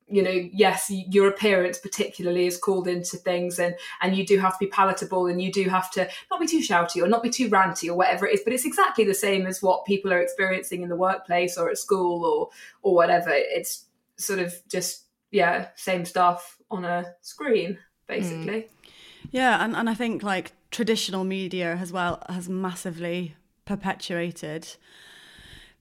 you 0.09 0.23
know, 0.23 0.49
yes, 0.53 0.89
your 0.89 1.27
appearance 1.27 1.77
particularly 1.79 2.47
is 2.47 2.57
called 2.57 2.87
into 2.87 3.17
things, 3.17 3.59
and 3.59 3.75
and 4.01 4.15
you 4.15 4.25
do 4.25 4.37
have 4.37 4.53
to 4.53 4.65
be 4.65 4.67
palatable, 4.67 5.27
and 5.27 5.41
you 5.41 5.51
do 5.51 5.65
have 5.69 5.91
to 5.91 6.07
not 6.31 6.39
be 6.39 6.47
too 6.47 6.59
shouty 6.59 7.03
or 7.03 7.07
not 7.07 7.23
be 7.23 7.29
too 7.29 7.49
ranty 7.49 7.89
or 7.89 7.95
whatever 7.95 8.25
it 8.25 8.33
is. 8.33 8.41
But 8.43 8.53
it's 8.53 8.65
exactly 8.65 9.03
the 9.03 9.13
same 9.13 9.45
as 9.45 9.61
what 9.61 9.85
people 9.85 10.13
are 10.13 10.21
experiencing 10.21 10.81
in 10.81 10.89
the 10.89 10.95
workplace 10.95 11.57
or 11.57 11.69
at 11.69 11.77
school 11.77 12.25
or 12.25 12.49
or 12.81 12.95
whatever. 12.95 13.31
It's 13.31 13.85
sort 14.15 14.39
of 14.39 14.53
just 14.69 15.03
yeah, 15.31 15.67
same 15.75 16.05
stuff 16.05 16.57
on 16.71 16.85
a 16.85 17.13
screen, 17.21 17.77
basically. 18.07 18.61
Mm. 18.61 18.69
Yeah, 19.31 19.63
and, 19.63 19.75
and 19.75 19.89
I 19.89 19.93
think 19.93 20.23
like 20.23 20.53
traditional 20.71 21.23
media 21.23 21.75
as 21.75 21.91
well 21.91 22.23
has 22.29 22.47
massively 22.47 23.35
perpetuated 23.65 24.75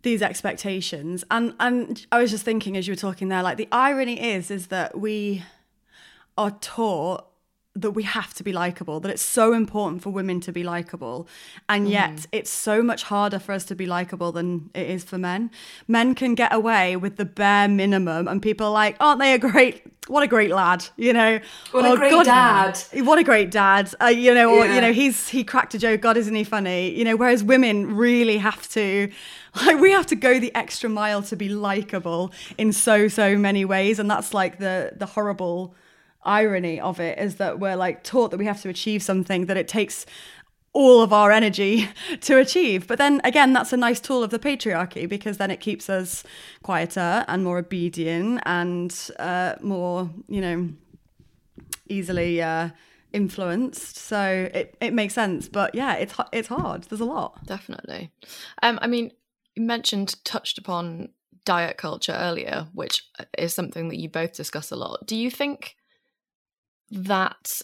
these 0.06 0.22
expectations. 0.22 1.24
And 1.30 1.54
and 1.58 2.06
I 2.12 2.20
was 2.22 2.30
just 2.30 2.44
thinking 2.44 2.76
as 2.76 2.86
you 2.86 2.92
were 2.92 2.96
talking 2.96 3.28
there 3.28 3.42
like 3.42 3.58
the 3.58 3.68
irony 3.72 4.34
is 4.34 4.50
is 4.50 4.68
that 4.68 4.98
we 4.98 5.42
are 6.38 6.52
taught 6.52 7.25
that 7.76 7.90
we 7.90 8.02
have 8.02 8.32
to 8.34 8.42
be 8.42 8.52
likable, 8.52 9.00
that 9.00 9.10
it's 9.10 9.22
so 9.22 9.52
important 9.52 10.02
for 10.02 10.10
women 10.10 10.40
to 10.40 10.52
be 10.52 10.64
likable. 10.64 11.28
And 11.68 11.88
yet 11.88 12.12
mm. 12.12 12.26
it's 12.32 12.50
so 12.50 12.82
much 12.82 13.04
harder 13.04 13.38
for 13.38 13.52
us 13.52 13.64
to 13.66 13.74
be 13.74 13.86
likable 13.86 14.32
than 14.32 14.70
it 14.74 14.88
is 14.88 15.04
for 15.04 15.18
men. 15.18 15.50
Men 15.86 16.14
can 16.14 16.34
get 16.34 16.52
away 16.52 16.96
with 16.96 17.16
the 17.16 17.26
bare 17.26 17.68
minimum, 17.68 18.26
and 18.28 18.40
people 18.40 18.66
are 18.68 18.72
like, 18.72 18.96
aren't 18.98 19.20
they 19.20 19.34
a 19.34 19.38
great, 19.38 19.84
what 20.08 20.22
a 20.22 20.26
great 20.26 20.50
lad, 20.50 20.86
you 20.96 21.12
know? 21.12 21.38
What 21.72 21.84
oh, 21.84 21.94
a 21.94 21.96
great 21.96 22.10
God, 22.10 22.24
dad. 22.24 22.78
What 23.04 23.18
a 23.18 23.24
great 23.24 23.50
dad, 23.50 23.94
uh, 24.00 24.06
you 24.06 24.32
know, 24.32 24.54
or, 24.54 24.66
you 24.66 24.80
know, 24.80 24.92
he's, 24.92 25.28
he 25.28 25.44
cracked 25.44 25.74
a 25.74 25.78
joke, 25.78 26.00
God, 26.00 26.16
isn't 26.16 26.34
he 26.34 26.44
funny? 26.44 26.96
You 26.96 27.04
know, 27.04 27.16
whereas 27.16 27.44
women 27.44 27.94
really 27.94 28.38
have 28.38 28.68
to, 28.70 29.10
like, 29.66 29.78
we 29.78 29.90
have 29.90 30.06
to 30.06 30.16
go 30.16 30.38
the 30.38 30.54
extra 30.54 30.88
mile 30.88 31.22
to 31.24 31.36
be 31.36 31.50
likable 31.50 32.32
in 32.56 32.72
so, 32.72 33.08
so 33.08 33.36
many 33.36 33.64
ways. 33.66 33.98
And 33.98 34.10
that's 34.10 34.32
like 34.32 34.58
the, 34.58 34.92
the 34.96 35.06
horrible, 35.06 35.74
irony 36.26 36.80
of 36.80 37.00
it 37.00 37.18
is 37.18 37.36
that 37.36 37.58
we're 37.58 37.76
like 37.76 38.02
taught 38.02 38.30
that 38.30 38.38
we 38.38 38.46
have 38.46 38.60
to 38.62 38.68
achieve 38.68 39.02
something 39.02 39.46
that 39.46 39.56
it 39.56 39.68
takes 39.68 40.06
all 40.76 41.00
of 41.00 41.10
our 41.10 41.32
energy 41.32 41.88
to 42.20 42.38
achieve. 42.38 42.86
But 42.86 42.98
then 42.98 43.20
again, 43.24 43.54
that's 43.54 43.72
a 43.72 43.76
nice 43.76 43.98
tool 43.98 44.22
of 44.22 44.30
the 44.30 44.38
patriarchy 44.38 45.08
because 45.08 45.38
then 45.38 45.50
it 45.50 45.60
keeps 45.60 45.88
us 45.88 46.22
quieter 46.62 47.24
and 47.28 47.42
more 47.42 47.58
obedient 47.58 48.42
and 48.44 48.94
uh, 49.18 49.54
more, 49.62 50.10
you 50.28 50.42
know, 50.42 50.68
easily 51.88 52.42
uh, 52.42 52.70
influenced. 53.12 53.96
So 53.96 54.50
it, 54.52 54.76
it 54.80 54.92
makes 54.92 55.14
sense. 55.14 55.48
But 55.48 55.74
yeah, 55.74 55.94
it's 55.94 56.14
it's 56.32 56.48
hard. 56.48 56.84
There's 56.84 57.00
a 57.00 57.06
lot. 57.06 57.46
Definitely. 57.46 58.10
Um, 58.62 58.78
I 58.82 58.86
mean, 58.86 59.12
you 59.54 59.62
mentioned 59.62 60.22
touched 60.24 60.58
upon 60.58 61.08
diet 61.46 61.78
culture 61.78 62.12
earlier, 62.12 62.66
which 62.74 63.08
is 63.38 63.54
something 63.54 63.88
that 63.88 63.96
you 63.96 64.10
both 64.10 64.34
discuss 64.34 64.70
a 64.70 64.76
lot. 64.76 65.06
Do 65.06 65.16
you 65.16 65.30
think 65.30 65.76
that 66.90 67.62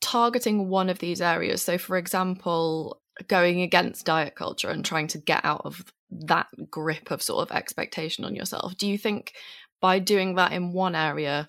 targeting 0.00 0.68
one 0.68 0.88
of 0.88 0.98
these 0.98 1.20
areas, 1.20 1.62
so 1.62 1.78
for 1.78 1.96
example, 1.96 3.00
going 3.28 3.62
against 3.62 4.06
diet 4.06 4.34
culture 4.34 4.68
and 4.68 4.84
trying 4.84 5.06
to 5.08 5.18
get 5.18 5.44
out 5.44 5.62
of 5.64 5.84
that 6.10 6.48
grip 6.70 7.10
of 7.10 7.22
sort 7.22 7.48
of 7.48 7.56
expectation 7.56 8.24
on 8.24 8.34
yourself, 8.34 8.76
do 8.76 8.86
you 8.88 8.98
think 8.98 9.32
by 9.80 9.98
doing 9.98 10.34
that 10.34 10.52
in 10.52 10.72
one 10.72 10.94
area, 10.94 11.48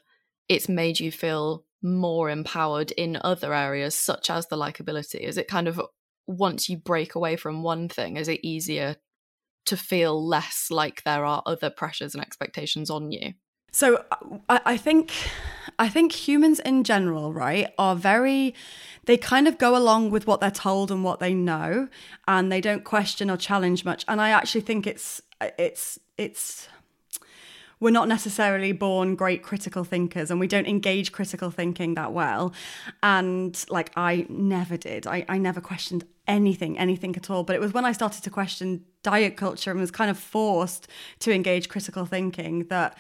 it's 0.50 0.70
made 0.70 1.00
you 1.00 1.12
feel 1.12 1.66
more 1.82 2.30
empowered 2.30 2.92
in 2.92 3.18
other 3.22 3.54
areas, 3.54 3.96
such 3.96 4.30
as 4.30 4.48
the 4.48 4.58
likability? 4.58 5.20
Is 5.20 5.38
it 5.38 5.48
kind 5.48 5.68
of 5.68 5.82
once 6.28 6.68
you 6.70 6.78
break 6.78 7.16
away 7.16 7.36
from 7.36 7.64
one 7.64 7.88
thing, 7.88 8.18
is 8.18 8.28
it 8.28 8.40
easier 8.44 8.96
to 9.66 9.78
feel 9.78 10.28
less 10.28 10.68
like 10.70 11.04
there 11.04 11.26
are 11.26 11.44
other 11.46 11.70
pressures 11.70 12.16
and 12.16 12.24
expectations 12.24 12.90
on 12.90 13.12
you? 13.12 13.34
So 13.76 14.06
I, 14.48 14.78
think 14.78 15.12
I 15.78 15.90
think 15.90 16.14
humans 16.14 16.62
in 16.62 16.86
general, 16.86 17.34
right, 17.34 17.68
are 17.78 17.94
very 17.94 18.56
they 19.04 19.18
kind 19.18 19.50
of 19.50 19.58
go 19.58 19.76
along 19.76 20.12
with 20.12 20.26
what 20.26 20.40
they're 20.40 20.50
told 20.50 20.92
and 20.92 21.04
what 21.04 21.20
they 21.20 21.34
know, 21.34 21.90
and 22.26 22.50
they 22.50 22.62
don't 22.62 22.86
question 22.86 23.30
or 23.30 23.36
challenge 23.36 23.84
much. 23.84 24.06
And 24.08 24.22
I 24.22 24.30
actually 24.30 24.62
think 24.62 24.88
it's 24.88 25.22
it's 25.60 26.00
it's 26.18 26.70
we're 27.82 27.90
not 27.90 28.08
necessarily 28.08 28.72
born 28.72 29.14
great 29.14 29.44
critical 29.44 29.84
thinkers 29.84 30.32
and 30.32 30.40
we 30.40 30.48
don't 30.48 30.68
engage 30.68 31.12
critical 31.12 31.52
thinking 31.52 31.96
that 31.96 32.14
well. 32.14 32.54
And 33.04 33.62
like 33.68 33.92
I 33.98 34.26
never 34.30 34.78
did. 34.78 35.06
I, 35.06 35.26
I 35.28 35.38
never 35.38 35.60
questioned 35.60 36.06
anything, 36.30 36.80
anything 36.80 37.14
at 37.18 37.30
all. 37.30 37.44
But 37.44 37.58
it 37.58 37.60
was 37.60 37.74
when 37.74 37.84
I 37.84 37.92
started 37.92 38.24
to 38.24 38.30
question 38.30 38.86
diet 39.04 39.36
culture 39.36 39.72
and 39.72 39.82
was 39.82 39.92
kind 39.92 40.10
of 40.10 40.18
forced 40.18 40.88
to 41.20 41.34
engage 41.34 41.68
critical 41.68 42.06
thinking 42.06 42.68
that 42.68 42.98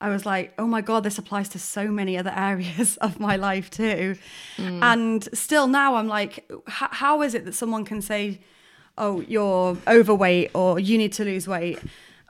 I 0.00 0.10
was 0.10 0.26
like, 0.26 0.52
oh 0.58 0.66
my 0.66 0.82
God, 0.82 1.04
this 1.04 1.18
applies 1.18 1.48
to 1.50 1.58
so 1.58 1.88
many 1.88 2.18
other 2.18 2.32
areas 2.36 2.96
of 2.98 3.18
my 3.18 3.36
life 3.36 3.70
too. 3.70 4.16
Mm. 4.56 4.82
And 4.82 5.28
still 5.32 5.66
now 5.66 5.94
I'm 5.96 6.08
like, 6.08 6.50
how 6.66 7.22
is 7.22 7.34
it 7.34 7.44
that 7.46 7.54
someone 7.54 7.84
can 7.84 8.02
say, 8.02 8.40
oh, 8.98 9.20
you're 9.22 9.76
overweight 9.86 10.50
or 10.54 10.78
you 10.78 10.98
need 10.98 11.12
to 11.14 11.24
lose 11.24 11.48
weight? 11.48 11.78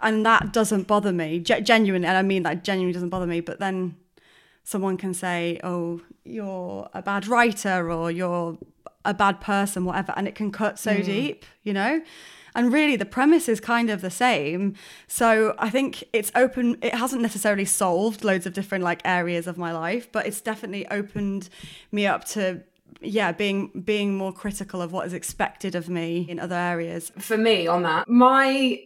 And 0.02 0.24
that 0.26 0.52
doesn't 0.52 0.86
bother 0.86 1.12
me, 1.12 1.40
G- 1.40 1.60
genuinely. 1.60 2.06
And 2.06 2.16
I 2.16 2.22
mean 2.22 2.42
that 2.44 2.64
genuinely 2.64 2.92
doesn't 2.92 3.08
bother 3.08 3.26
me. 3.26 3.40
But 3.40 3.58
then 3.58 3.96
someone 4.62 4.96
can 4.96 5.14
say, 5.14 5.58
oh, 5.64 6.00
you're 6.24 6.88
a 6.92 7.02
bad 7.02 7.26
writer 7.26 7.90
or 7.90 8.10
you're 8.10 8.58
a 9.04 9.14
bad 9.14 9.40
person, 9.40 9.84
whatever. 9.84 10.12
And 10.16 10.28
it 10.28 10.34
can 10.34 10.52
cut 10.52 10.78
so 10.78 10.96
mm. 10.96 11.04
deep, 11.04 11.44
you 11.62 11.72
know? 11.72 12.02
And 12.56 12.72
really, 12.72 12.96
the 12.96 13.04
premise 13.04 13.50
is 13.50 13.60
kind 13.60 13.90
of 13.90 14.00
the 14.00 14.10
same. 14.10 14.74
So 15.06 15.54
I 15.58 15.68
think 15.68 16.02
it's 16.14 16.32
open, 16.34 16.78
it 16.80 16.94
hasn't 16.94 17.20
necessarily 17.20 17.66
solved 17.66 18.24
loads 18.24 18.46
of 18.46 18.54
different 18.54 18.82
like 18.82 19.02
areas 19.04 19.46
of 19.46 19.58
my 19.58 19.72
life, 19.72 20.10
but 20.10 20.26
it's 20.26 20.40
definitely 20.40 20.88
opened 20.88 21.50
me 21.92 22.06
up 22.06 22.24
to 22.30 22.62
yeah 23.02 23.30
being 23.30 23.68
being 23.84 24.16
more 24.16 24.32
critical 24.32 24.80
of 24.80 24.90
what 24.90 25.06
is 25.06 25.12
expected 25.12 25.74
of 25.74 25.90
me 25.90 26.24
in 26.30 26.38
other 26.40 26.54
areas 26.54 27.12
for 27.18 27.36
me 27.36 27.66
on 27.66 27.82
that 27.82 28.08
my 28.08 28.80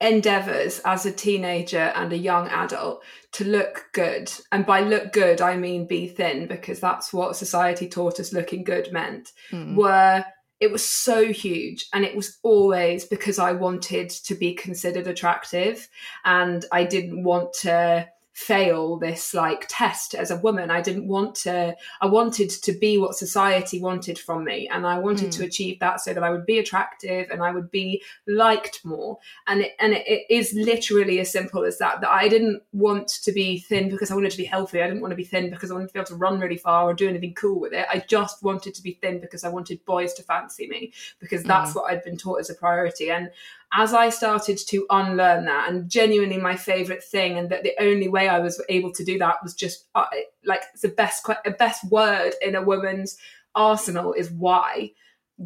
endeavors 0.00 0.80
as 0.84 1.04
a 1.04 1.10
teenager 1.10 1.92
and 1.96 2.12
a 2.12 2.16
young 2.16 2.46
adult 2.48 3.02
to 3.32 3.44
look 3.44 3.86
good 3.92 4.32
and 4.52 4.64
by 4.64 4.80
look 4.80 5.12
good 5.12 5.40
i 5.40 5.56
mean 5.56 5.84
be 5.84 6.06
thin 6.06 6.46
because 6.46 6.78
that's 6.78 7.12
what 7.12 7.34
society 7.34 7.88
taught 7.88 8.20
us 8.20 8.32
looking 8.32 8.62
good 8.62 8.92
meant 8.92 9.32
mm. 9.50 9.74
were 9.74 10.24
it 10.60 10.70
was 10.70 10.86
so 10.86 11.32
huge 11.32 11.86
and 11.92 12.04
it 12.04 12.14
was 12.14 12.38
always 12.42 13.04
because 13.04 13.38
i 13.38 13.52
wanted 13.52 14.10
to 14.10 14.34
be 14.34 14.54
considered 14.54 15.06
attractive 15.06 15.88
and 16.24 16.64
i 16.70 16.84
didn't 16.84 17.24
want 17.24 17.52
to 17.52 18.06
fail 18.40 18.96
this 18.96 19.34
like 19.34 19.66
test 19.68 20.14
as 20.14 20.30
a 20.30 20.36
woman 20.38 20.70
i 20.70 20.80
didn't 20.80 21.06
want 21.06 21.34
to 21.34 21.76
i 22.00 22.06
wanted 22.06 22.48
to 22.48 22.72
be 22.72 22.96
what 22.96 23.14
society 23.14 23.78
wanted 23.78 24.18
from 24.18 24.44
me 24.44 24.66
and 24.68 24.86
i 24.86 24.98
wanted 24.98 25.28
mm. 25.28 25.32
to 25.32 25.38
hmm. 25.40 25.44
achieve 25.44 25.78
that 25.78 26.00
so 26.00 26.14
that 26.14 26.22
i 26.22 26.30
would 26.30 26.46
be 26.46 26.58
attractive 26.58 27.28
and 27.30 27.42
i 27.42 27.50
would 27.50 27.70
be 27.70 28.02
liked 28.26 28.82
more 28.82 29.18
and 29.46 29.60
it, 29.60 29.72
and 29.78 29.92
it, 29.92 30.06
it 30.08 30.22
is 30.30 30.54
literally 30.54 31.20
as 31.20 31.30
simple 31.30 31.64
as 31.64 31.76
that 31.76 32.00
that 32.00 32.08
i 32.08 32.28
didn't 32.28 32.62
want 32.72 33.08
to 33.08 33.30
be 33.30 33.58
thin 33.58 33.90
because 33.90 34.10
i 34.10 34.14
wanted 34.14 34.30
to 34.30 34.38
be 34.38 34.44
healthy 34.44 34.80
i 34.80 34.86
didn't 34.86 35.02
want 35.02 35.12
to 35.12 35.16
be 35.16 35.24
thin 35.24 35.50
because 35.50 35.70
i 35.70 35.74
wanted 35.74 35.88
to 35.88 35.92
be 35.92 35.98
able 35.98 36.06
to 36.06 36.14
run 36.14 36.40
really 36.40 36.56
far 36.56 36.84
or 36.84 36.94
do 36.94 37.10
anything 37.10 37.34
cool 37.34 37.60
with 37.60 37.74
it 37.74 37.86
i 37.92 37.98
just 38.08 38.42
wanted 38.42 38.74
to 38.74 38.82
be 38.82 38.98
thin 39.02 39.20
because 39.20 39.44
i 39.44 39.50
wanted 39.50 39.84
boys 39.84 40.14
to 40.14 40.22
fancy 40.22 40.66
me 40.66 40.90
because 41.18 41.42
that's 41.42 41.72
mm. 41.72 41.76
what 41.76 41.92
i'd 41.92 42.02
been 42.04 42.16
taught 42.16 42.40
as 42.40 42.48
a 42.48 42.54
priority 42.54 43.10
and 43.10 43.30
as 43.72 43.94
I 43.94 44.08
started 44.08 44.58
to 44.68 44.86
unlearn 44.90 45.44
that, 45.44 45.68
and 45.68 45.88
genuinely 45.88 46.38
my 46.38 46.56
favorite 46.56 47.04
thing, 47.04 47.38
and 47.38 47.50
that 47.50 47.62
the 47.62 47.74
only 47.80 48.08
way 48.08 48.28
I 48.28 48.40
was 48.40 48.62
able 48.68 48.92
to 48.92 49.04
do 49.04 49.18
that 49.18 49.36
was 49.42 49.54
just 49.54 49.86
uh, 49.94 50.06
like 50.44 50.62
the 50.82 50.88
best, 50.88 51.26
best 51.58 51.90
word 51.90 52.32
in 52.42 52.56
a 52.56 52.62
woman's 52.62 53.16
arsenal 53.54 54.12
is 54.12 54.30
why 54.30 54.92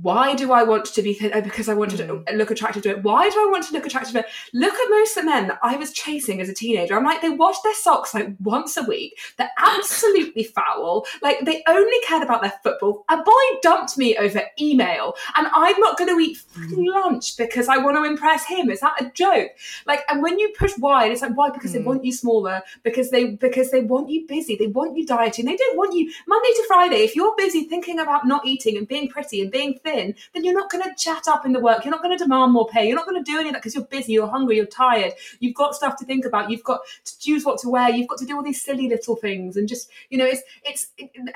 why 0.03 0.35
do 0.35 0.51
I 0.51 0.65
want 0.65 0.87
to 0.87 1.03
be 1.03 1.15
thin? 1.15 1.31
Oh, 1.33 1.41
because 1.41 1.69
I 1.69 1.75
wanted 1.75 2.01
mm. 2.01 2.27
to 2.27 2.37
look 2.37 2.51
attractive 2.51 2.83
to 2.83 2.91
it. 2.91 3.05
Why 3.05 3.31
do 3.31 3.37
I 3.39 3.49
want 3.49 3.63
to 3.67 3.73
look 3.73 3.87
attractive 3.87 4.15
to 4.15 4.19
it? 4.21 4.27
Look 4.53 4.75
at 4.75 4.91
most 4.91 5.17
of 5.17 5.23
the 5.23 5.31
men 5.31 5.47
that 5.47 5.61
I 5.63 5.77
was 5.77 5.93
chasing 5.93 6.41
as 6.41 6.49
a 6.49 6.53
teenager. 6.53 6.97
I'm 6.97 7.05
like, 7.05 7.23
they 7.23 7.31
wash 7.31 7.61
their 7.61 7.77
socks 7.77 8.13
like 8.13 8.35
once 8.41 8.77
a 8.77 8.83
week. 8.83 9.17
They're 9.39 9.53
absolutely 9.57 10.43
foul. 10.57 11.07
Like 11.23 11.45
they 11.45 11.63
only 11.69 11.97
cared 12.05 12.25
about 12.25 12.43
their 12.43 12.55
football. 12.65 13.05
A 13.09 13.23
boy 13.23 13.43
dumped 13.63 13.97
me 13.97 14.17
over 14.17 14.43
email, 14.61 15.15
and 15.37 15.47
I'm 15.53 15.79
not 15.79 15.97
going 15.97 16.11
to 16.11 16.21
eat 16.21 16.39
mm. 16.57 16.93
lunch 16.93 17.37
because 17.37 17.69
I 17.69 17.77
want 17.77 17.97
to 17.97 18.03
impress 18.03 18.45
him. 18.47 18.71
Is 18.71 18.81
that 18.81 19.01
a 19.01 19.13
joke? 19.15 19.53
Like, 19.87 20.01
and 20.09 20.25
when 20.25 20.41
you 20.41 20.53
push 20.59 20.77
wide, 20.77 21.13
it's 21.13 21.23
like 21.23 21.37
why? 21.37 21.51
Because 21.51 21.71
mm. 21.71 21.75
they 21.75 21.83
want 21.83 22.05
you 22.05 22.13
smaller. 22.13 22.63
Because 22.83 23.13
they 23.13 23.27
because 23.37 23.71
they 23.71 23.83
want 23.83 24.11
you 24.11 24.27
busy. 24.27 24.57
They 24.57 24.67
want 24.67 24.97
you 24.97 25.07
dieting. 25.07 25.45
They 25.45 25.57
don't 25.57 25.77
want 25.77 25.95
you 25.95 26.13
Monday 26.27 26.51
to 26.57 26.65
Friday. 26.67 27.05
If 27.05 27.15
you're 27.15 27.37
busy 27.37 27.69
thinking 27.69 28.01
about 28.01 28.27
not 28.27 28.45
eating 28.45 28.77
and 28.77 28.89
being 28.89 29.09
pretty 29.09 29.41
and 29.41 29.53
being 29.53 29.79
thin, 29.85 30.14
then 30.33 30.45
you're 30.45 30.55
not 30.55 30.71
going 30.71 30.83
to 30.83 30.95
chat 30.97 31.29
up 31.29 31.47
in 31.47 31.53
the 31.53 31.61
work. 31.61 31.85
You're 31.85 31.93
not 31.93 32.03
going 32.03 32.17
to 32.17 32.25
demand 32.25 32.53
more 32.53 32.67
pay. 32.67 32.87
You're 32.87 32.97
not 32.97 33.07
going 33.07 33.23
to 33.23 33.31
do 33.31 33.38
any 33.38 33.50
of 33.50 33.53
that 33.53 33.62
because 33.62 33.75
you're 33.75 33.85
busy, 33.85 34.14
you're 34.14 34.26
hungry, 34.26 34.57
you're 34.57 34.67
tired. 34.67 35.12
You've 35.38 35.55
got 35.55 35.75
stuff 35.75 35.97
to 35.99 36.05
think 36.05 36.25
about. 36.25 36.50
You've 36.50 36.64
got 36.64 36.81
to 37.05 37.19
choose 37.19 37.45
what 37.45 37.61
to 37.61 37.69
wear. 37.69 37.91
You've 37.91 38.09
got 38.09 38.19
to 38.19 38.26
do 38.26 38.37
all 38.37 38.43
these 38.43 38.62
silly 38.62 38.88
little 38.88 39.17
things 39.17 39.57
and 39.57 39.69
just, 39.69 39.91
you 40.11 40.19
know, 40.19 40.26
it's, 40.26 40.43
it's, 40.64 40.88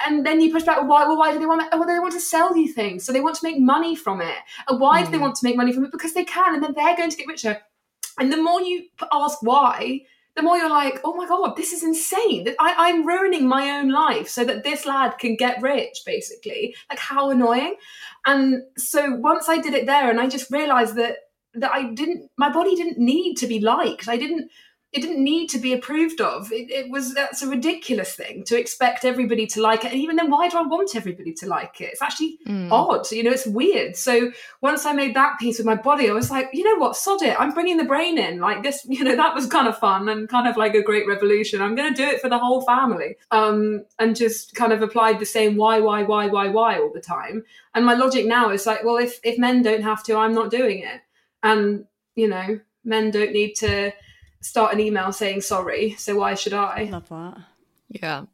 and 0.07 0.27
then 0.27 0.41
you 0.41 0.53
push 0.53 0.65
back, 0.65 0.79
why, 0.83 1.07
well, 1.07 1.19
why 1.19 1.33
do 1.33 1.39
they 1.39 1.47
want? 1.47 1.69
Oh, 1.73 1.79
well, 1.79 1.87
they 1.87 1.99
want 1.99 2.15
to 2.15 2.21
sell 2.21 2.57
you 2.57 2.73
things. 2.73 3.05
So 3.05 3.13
they 3.13 3.21
want 3.21 3.37
to 3.37 3.45
make 3.45 3.61
money 3.61 3.95
from 3.95 4.21
it. 4.21 4.39
And 4.69 4.81
why 4.81 5.03
mm. 5.03 5.05
do 5.05 5.11
they 5.13 5.17
hmm. 5.19 5.25
want 5.25 5.37
to 5.37 5.45
make 5.45 5.57
money 5.57 5.73
from 5.73 5.85
it? 5.85 5.93
Because 5.93 6.15
they 6.15 6.25
can. 6.25 6.55
And 6.55 6.63
then 6.63 6.75
they're 6.75 6.97
going 6.97 7.11
to 7.11 7.17
get 7.17 7.27
richer. 7.27 7.61
And 8.19 8.33
the 8.33 8.43
more 8.43 8.61
you 8.61 8.87
ask 9.13 9.39
why, 9.43 10.03
the 10.39 10.43
more 10.45 10.57
you're 10.57 10.71
like, 10.71 11.01
oh 11.03 11.15
my 11.15 11.27
God, 11.27 11.57
this 11.57 11.73
is 11.73 11.83
insane. 11.83 12.55
I, 12.61 12.91
am 12.91 13.05
ruining 13.05 13.49
my 13.49 13.71
own 13.71 13.91
life 13.91 14.29
so 14.29 14.45
that 14.45 14.63
this 14.63 14.87
lad 14.87 15.19
can 15.19 15.35
get 15.35 15.61
rich, 15.61 16.03
basically. 16.07 16.77
Like, 16.89 17.01
how 17.01 17.31
annoying. 17.31 17.75
And 18.25 18.63
so 18.77 19.17
once 19.17 19.49
I 19.49 19.59
did 19.59 19.75
it 19.75 19.87
there, 19.87 20.09
and 20.09 20.21
I 20.21 20.29
just 20.29 20.51
realized 20.53 20.95
that 20.95 21.17
that 21.55 21.73
I 21.73 21.93
didn't, 21.93 22.31
my 22.37 22.53
body 22.53 22.77
didn't 22.77 22.99
need 22.99 23.35
to 23.39 23.49
be 23.49 23.59
liked. 23.59 24.07
I 24.07 24.17
didn't, 24.17 24.49
it 24.93 25.03
didn't 25.03 25.23
need 25.23 25.49
to 25.49 25.59
be 25.59 25.75
approved 25.75 26.21
of. 26.21 26.51
It, 26.51 26.71
it, 26.71 26.91
was 26.91 27.13
that's 27.13 27.43
a 27.43 27.49
ridiculous 27.49 28.15
thing 28.15 28.43
to 28.45 28.59
expect 28.59 29.05
everybody 29.05 29.47
to 29.49 29.61
like 29.61 29.85
it. 29.85 29.93
And 29.93 30.01
even 30.01 30.17
then, 30.17 30.31
why 30.31 30.49
do 30.49 30.57
I 30.57 30.63
want 30.63 30.97
everybody 30.97 31.35
to 31.35 31.47
like 31.47 31.83
it? 31.83 31.91
It's 31.93 32.01
actually 32.01 32.39
mm. 32.47 32.73
odd, 32.73 33.11
you 33.13 33.23
know. 33.23 33.31
It's 33.31 33.47
weird. 33.47 33.97
So 33.97 34.33
once 34.63 34.87
I 34.87 34.95
made 34.95 35.15
that 35.15 35.39
piece 35.39 35.59
with 35.59 35.67
my 35.67 35.75
body, 35.75 36.09
I 36.09 36.15
was 36.15 36.31
like, 36.31 36.49
you 36.55 36.65
know 36.65 36.81
what, 36.81 36.97
sod 36.97 37.21
it. 37.21 37.39
I'm 37.39 37.53
bringing 37.53 37.77
the 37.77 37.85
brain 37.85 38.17
in. 38.17 38.41
Like 38.41 38.63
this, 38.63 38.83
you 38.89 39.05
know, 39.05 39.15
that 39.15 39.35
was 39.35 39.47
kind 39.47 39.69
of 39.69 39.77
fun 39.77 40.09
and 40.09 40.27
kind 40.27 40.49
of 40.49 40.57
like 40.57 40.75
a 40.75 40.83
great 40.83 41.07
revolution. 41.07 41.61
I'm 41.61 41.75
going 41.75 41.93
to 41.95 42.03
do 42.03 42.09
it 42.09 42.23
for 42.23 42.31
the 42.31 42.39
whole 42.39 42.63
family. 42.63 43.17
Um, 43.31 43.85
and 43.99 44.17
just 44.17 44.55
kind 44.55 44.73
of 44.73 44.81
applied 44.81 45.19
the 45.19 45.27
same 45.27 45.57
why, 45.57 45.81
why, 45.81 46.03
why, 46.05 46.29
why, 46.29 46.49
why 46.49 46.79
all 46.79 46.93
the 46.95 47.01
time. 47.01 47.45
And 47.75 47.85
my 47.85 47.95
logic 47.95 48.25
now 48.25 48.51
is 48.51 48.67
like, 48.67 48.85
well, 48.85 48.97
if 48.97 49.21
if 49.23 49.39
men 49.39 49.61
don't 49.61 49.83
have 49.83 50.03
to, 50.05 50.17
I'm 50.17 50.35
not 50.35 50.51
doing 50.51 50.79
it. 50.79 51.03
And 51.43 51.85
you 52.15 52.27
know, 52.27 52.59
men 52.85 53.11
don't 53.11 53.33
need 53.33 53.55
to 53.57 53.93
start 54.41 54.75
an 54.75 54.81
email 54.81 55.13
saying 55.13 55.43
sorry. 55.43 55.95
So 55.99 56.17
why 56.17 56.35
should 56.35 56.55
I? 56.55 56.85
Love 56.85 57.09
that. 57.09 57.39
Yeah, 57.89 58.25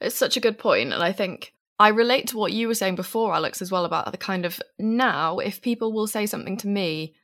it's 0.00 0.16
such 0.16 0.36
a 0.36 0.40
good 0.40 0.58
point, 0.58 0.92
and 0.92 1.02
I 1.02 1.12
think 1.12 1.52
I 1.78 1.88
relate 1.88 2.28
to 2.28 2.38
what 2.38 2.52
you 2.52 2.66
were 2.66 2.74
saying 2.74 2.96
before, 2.96 3.34
Alex, 3.34 3.60
as 3.62 3.70
well 3.70 3.84
about 3.84 4.10
the 4.10 4.18
kind 4.18 4.44
of 4.44 4.60
now 4.78 5.38
if 5.38 5.62
people 5.62 5.92
will 5.92 6.06
say 6.06 6.26
something 6.26 6.56
to 6.58 6.68
me 6.68 7.14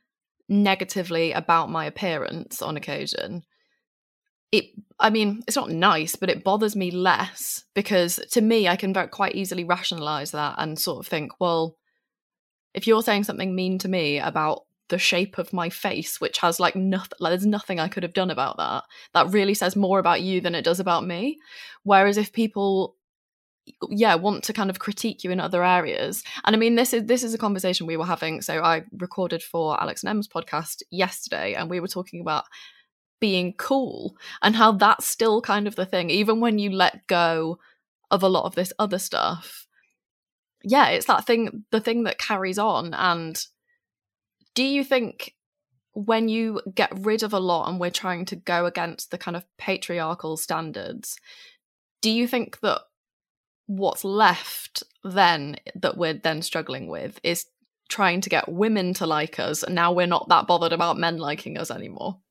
negatively 0.47 1.31
about 1.31 1.69
my 1.69 1.85
appearance 1.85 2.61
on 2.61 2.77
occasion. 2.77 3.43
It, 4.51 4.65
I 4.99 5.09
mean, 5.09 5.41
it's 5.47 5.55
not 5.55 5.71
nice, 5.71 6.15
but 6.15 6.29
it 6.29 6.43
bothers 6.43 6.75
me 6.75 6.91
less 6.91 7.63
because 7.73 8.19
to 8.31 8.41
me, 8.41 8.67
I 8.67 8.75
can 8.75 8.93
very, 8.93 9.07
quite 9.07 9.35
easily 9.35 9.63
rationalize 9.63 10.31
that 10.31 10.55
and 10.59 10.77
sort 10.77 10.99
of 10.99 11.07
think, 11.07 11.31
well, 11.39 11.75
if 12.75 12.85
you're 12.85 13.01
saying 13.01 13.23
something 13.23 13.55
mean 13.55 13.79
to 13.79 13.89
me 13.89 14.19
about 14.19 14.65
the 14.93 14.99
shape 14.99 15.39
of 15.39 15.51
my 15.51 15.71
face, 15.71 16.21
which 16.21 16.37
has 16.37 16.59
like 16.59 16.75
nothing, 16.75 17.17
like 17.19 17.31
there's 17.31 17.47
nothing 17.47 17.79
I 17.79 17.87
could 17.87 18.03
have 18.03 18.13
done 18.13 18.29
about 18.29 18.57
that. 18.57 18.83
That 19.15 19.33
really 19.33 19.55
says 19.55 19.75
more 19.75 19.97
about 19.97 20.21
you 20.21 20.39
than 20.39 20.53
it 20.53 20.63
does 20.63 20.79
about 20.79 21.03
me. 21.03 21.39
Whereas 21.81 22.15
if 22.15 22.31
people 22.31 22.95
yeah 23.89 24.13
want 24.13 24.43
to 24.43 24.53
kind 24.53 24.69
of 24.69 24.77
critique 24.77 25.23
you 25.23 25.31
in 25.31 25.39
other 25.39 25.63
areas 25.63 26.21
and 26.43 26.53
i 26.53 26.59
mean 26.59 26.75
this 26.75 26.91
is 26.91 27.05
this 27.05 27.23
is 27.23 27.33
a 27.33 27.37
conversation 27.37 27.87
we 27.87 27.95
were 27.95 28.05
having 28.05 28.41
so 28.41 28.61
i 28.61 28.83
recorded 28.97 29.41
for 29.41 29.81
alex 29.81 30.03
and 30.03 30.09
em's 30.09 30.27
podcast 30.27 30.81
yesterday 30.91 31.53
and 31.53 31.69
we 31.69 31.79
were 31.79 31.87
talking 31.87 32.19
about 32.19 32.43
being 33.21 33.53
cool 33.53 34.17
and 34.41 34.53
how 34.53 34.73
that's 34.73 35.07
still 35.07 35.41
kind 35.41 35.65
of 35.65 35.77
the 35.77 35.85
thing 35.85 36.09
even 36.09 36.41
when 36.41 36.59
you 36.59 36.71
let 36.71 37.07
go 37.07 37.57
of 38.11 38.21
a 38.21 38.27
lot 38.27 38.43
of 38.43 38.55
this 38.55 38.73
other 38.79 38.99
stuff 38.99 39.65
yeah 40.61 40.89
it's 40.89 41.05
that 41.05 41.25
thing 41.25 41.63
the 41.71 41.79
thing 41.79 42.03
that 42.03 42.19
carries 42.19 42.59
on 42.59 42.93
and 42.93 43.45
do 44.55 44.63
you 44.63 44.83
think 44.83 45.35
when 45.93 46.27
you 46.27 46.61
get 46.73 46.91
rid 46.99 47.23
of 47.23 47.33
a 47.33 47.39
lot 47.39 47.69
and 47.69 47.79
we're 47.79 47.91
trying 47.91 48.25
to 48.25 48.35
go 48.35 48.65
against 48.65 49.11
the 49.11 49.17
kind 49.17 49.37
of 49.37 49.45
patriarchal 49.57 50.37
standards, 50.37 51.17
do 52.01 52.11
you 52.11 52.27
think 52.27 52.59
that 52.61 52.81
what's 53.67 54.03
left 54.03 54.83
then 55.03 55.55
that 55.75 55.97
we're 55.97 56.13
then 56.13 56.41
struggling 56.41 56.87
with 56.87 57.19
is 57.23 57.45
trying 57.89 58.21
to 58.21 58.29
get 58.29 58.51
women 58.51 58.93
to 58.93 59.05
like 59.05 59.39
us 59.39 59.63
and 59.63 59.75
now 59.75 59.91
we're 59.91 60.07
not 60.07 60.27
that 60.29 60.47
bothered 60.47 60.73
about 60.73 60.97
men 60.97 61.17
liking 61.17 61.57
us 61.57 61.71
anymore? 61.71 62.19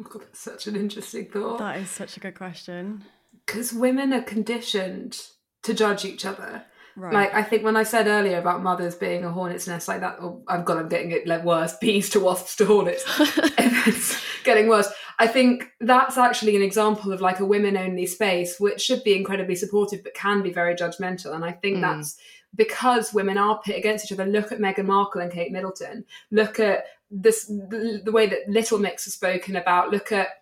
Oh 0.00 0.04
God, 0.04 0.22
that's 0.22 0.40
such 0.40 0.66
an 0.68 0.76
interesting 0.76 1.26
thought. 1.26 1.58
That 1.58 1.76
is 1.76 1.90
such 1.90 2.16
a 2.16 2.20
good 2.20 2.34
question. 2.34 3.04
Because 3.44 3.74
women 3.74 4.14
are 4.14 4.22
conditioned 4.22 5.20
to 5.64 5.74
judge 5.74 6.04
each 6.06 6.24
other. 6.24 6.64
Right. 6.96 7.12
Like 7.12 7.34
I 7.34 7.42
think 7.42 7.64
when 7.64 7.76
I 7.76 7.82
said 7.84 8.06
earlier 8.06 8.38
about 8.38 8.62
mothers 8.62 8.94
being 8.94 9.24
a 9.24 9.30
hornet's 9.30 9.66
nest 9.66 9.88
like 9.88 10.00
that, 10.00 10.18
oh, 10.20 10.42
I've 10.46 10.64
got 10.64 10.78
I'm 10.78 10.88
getting 10.88 11.10
it 11.10 11.26
like 11.26 11.44
worse, 11.44 11.76
bees 11.80 12.10
to 12.10 12.20
wasps 12.20 12.56
to 12.56 12.66
hornets. 12.66 13.04
it's 13.18 14.20
getting 14.44 14.68
worse. 14.68 14.88
I 15.18 15.26
think 15.26 15.70
that's 15.80 16.18
actually 16.18 16.56
an 16.56 16.62
example 16.62 17.12
of 17.12 17.20
like 17.20 17.40
a 17.40 17.44
women 17.44 17.76
only 17.76 18.06
space, 18.06 18.58
which 18.58 18.80
should 18.80 19.04
be 19.04 19.16
incredibly 19.16 19.54
supportive 19.54 20.02
but 20.02 20.14
can 20.14 20.42
be 20.42 20.52
very 20.52 20.74
judgmental. 20.74 21.34
And 21.34 21.44
I 21.44 21.52
think 21.52 21.78
mm. 21.78 21.82
that's 21.82 22.18
because 22.54 23.14
women 23.14 23.38
are 23.38 23.60
pit 23.62 23.78
against 23.78 24.04
each 24.04 24.12
other. 24.12 24.26
Look 24.26 24.52
at 24.52 24.58
Meghan 24.58 24.86
Markle 24.86 25.22
and 25.22 25.32
Kate 25.32 25.52
Middleton. 25.52 26.04
Look 26.30 26.60
at 26.60 26.84
this 27.10 27.46
the, 27.46 28.02
the 28.04 28.12
way 28.12 28.26
that 28.26 28.48
Little 28.48 28.78
Mix 28.78 29.04
has 29.04 29.14
spoken 29.14 29.56
about. 29.56 29.90
Look 29.90 30.12
at 30.12 30.41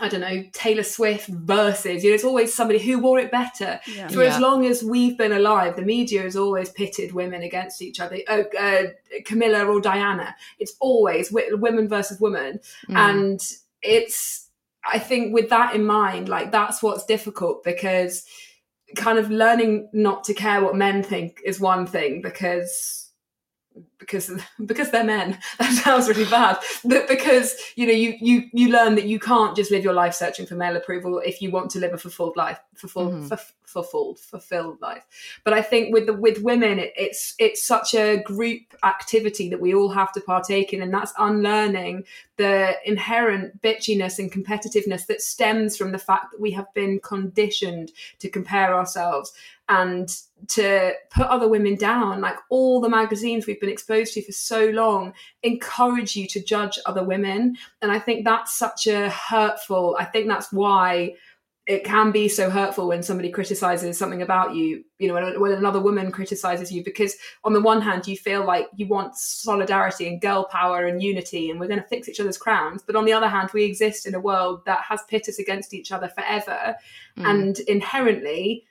I 0.00 0.08
don't 0.08 0.20
know, 0.20 0.44
Taylor 0.52 0.82
Swift 0.82 1.28
versus, 1.28 2.02
you 2.02 2.10
know, 2.10 2.14
it's 2.14 2.24
always 2.24 2.54
somebody 2.54 2.78
who 2.78 2.98
wore 2.98 3.18
it 3.18 3.30
better. 3.30 3.80
Yeah. 3.86 4.08
For 4.08 4.22
yeah. 4.22 4.34
as 4.34 4.40
long 4.40 4.66
as 4.66 4.82
we've 4.82 5.16
been 5.16 5.32
alive, 5.32 5.76
the 5.76 5.82
media 5.82 6.22
has 6.22 6.36
always 6.36 6.70
pitted 6.70 7.12
women 7.12 7.42
against 7.42 7.82
each 7.82 8.00
other. 8.00 8.18
Oh, 8.28 8.44
uh, 8.58 8.84
Camilla 9.24 9.64
or 9.64 9.80
Diana. 9.80 10.34
It's 10.58 10.74
always 10.80 11.30
w- 11.30 11.56
women 11.56 11.88
versus 11.88 12.20
women. 12.20 12.60
Mm. 12.88 12.96
And 12.96 13.40
it's, 13.82 14.48
I 14.84 14.98
think 14.98 15.34
with 15.34 15.50
that 15.50 15.74
in 15.74 15.84
mind, 15.84 16.28
like 16.28 16.52
that's 16.52 16.82
what's 16.82 17.04
difficult 17.04 17.64
because 17.64 18.24
kind 18.96 19.18
of 19.18 19.30
learning 19.30 19.88
not 19.92 20.24
to 20.24 20.34
care 20.34 20.62
what 20.62 20.76
men 20.76 21.02
think 21.02 21.40
is 21.44 21.58
one 21.58 21.86
thing 21.86 22.22
because 22.22 23.10
because 23.98 24.30
because 24.66 24.90
they're 24.90 25.04
men. 25.04 25.38
That 25.58 25.72
sounds 25.72 26.08
really 26.08 26.28
bad. 26.30 26.58
But 26.84 27.08
because 27.08 27.54
you 27.76 27.86
know 27.86 27.92
you 27.92 28.16
you 28.20 28.44
you 28.52 28.68
learn 28.70 28.94
that 28.96 29.06
you 29.06 29.18
can't 29.18 29.56
just 29.56 29.70
live 29.70 29.84
your 29.84 29.92
life 29.92 30.14
searching 30.14 30.46
for 30.46 30.54
male 30.54 30.76
approval 30.76 31.20
if 31.24 31.40
you 31.40 31.50
want 31.50 31.70
to 31.70 31.78
live 31.78 31.92
a 31.92 31.98
fulfilled 31.98 32.36
life 32.36 32.60
fulfilled 32.74 33.12
mm-hmm. 33.12 33.34
fulfilled 33.64 34.18
fulfilled 34.18 34.80
life. 34.80 35.04
But 35.44 35.54
i 35.54 35.62
think 35.62 35.92
with 35.92 36.06
the 36.06 36.12
with 36.12 36.42
women 36.42 36.78
it, 36.78 36.92
it's 36.96 37.34
it's 37.38 37.62
such 37.62 37.94
a 37.94 38.22
group 38.22 38.62
activity 38.84 39.48
that 39.48 39.60
we 39.60 39.74
all 39.74 39.88
have 39.88 40.12
to 40.12 40.20
partake 40.20 40.72
in 40.72 40.82
and 40.82 40.92
that's 40.92 41.12
unlearning 41.18 42.04
the 42.36 42.74
inherent 42.84 43.60
bitchiness 43.62 44.18
and 44.18 44.30
competitiveness 44.30 45.06
that 45.06 45.22
stems 45.22 45.76
from 45.76 45.92
the 45.92 45.98
fact 45.98 46.32
that 46.32 46.40
we 46.40 46.50
have 46.50 46.72
been 46.74 47.00
conditioned 47.00 47.92
to 48.18 48.28
compare 48.28 48.74
ourselves 48.74 49.32
and 49.68 50.22
to 50.48 50.92
put 51.10 51.26
other 51.26 51.48
women 51.48 51.74
down. 51.74 52.20
Like 52.20 52.36
all 52.50 52.80
the 52.80 52.88
magazines 52.88 53.46
we've 53.46 53.60
been 53.60 53.70
exposed 53.70 53.85
to 53.86 54.22
for 54.22 54.32
so 54.32 54.66
long 54.70 55.12
encourage 55.42 56.16
you 56.16 56.26
to 56.26 56.42
judge 56.42 56.78
other 56.86 57.04
women. 57.04 57.56
And 57.82 57.92
i 57.92 57.98
think 57.98 58.24
that's 58.24 58.56
such 58.56 58.86
a 58.86 59.10
hurtful 59.10 59.96
i 59.98 60.04
think 60.04 60.28
that's 60.28 60.52
why 60.52 61.14
it 61.66 61.82
can 61.82 62.12
be 62.12 62.28
so 62.28 62.48
hurtful 62.48 62.86
when 62.86 63.02
somebody 63.02 63.28
criticizes 63.28 63.98
something 63.98 64.22
about 64.22 64.54
you 64.54 64.84
you 64.98 65.08
know 65.08 65.14
when, 65.14 65.40
when, 65.40 65.52
another 65.52 65.80
woman 65.80 66.12
criticizes 66.12 66.70
you 66.70 66.84
because 66.84 67.16
on 67.44 67.52
the 67.52 67.60
one 67.60 67.82
hand 67.82 68.06
you 68.06 68.16
feel 68.16 68.44
like 68.44 68.68
you 68.76 68.86
want 68.86 69.16
solidarity 69.16 70.06
and 70.06 70.20
girl 70.20 70.44
power 70.44 70.86
and 70.86 71.02
unity 71.02 71.50
and 71.50 71.58
we're 71.58 71.66
going 71.66 71.82
to 71.82 71.88
fix 71.88 72.08
each 72.08 72.20
other's 72.20 72.38
crowns. 72.38 72.82
But 72.86 72.96
on 72.96 73.04
the 73.04 73.12
other 73.12 73.28
hand 73.28 73.50
we 73.52 73.64
exist 73.64 74.06
in 74.06 74.14
a 74.14 74.20
world 74.20 74.64
that 74.66 74.82
has 74.88 75.02
pit 75.08 75.28
us 75.28 75.38
against 75.38 75.74
each 75.74 75.92
other 75.92 76.08
forever. 76.08 76.76
Mm. 77.18 77.30
and 77.30 77.58
inherently 77.60 78.66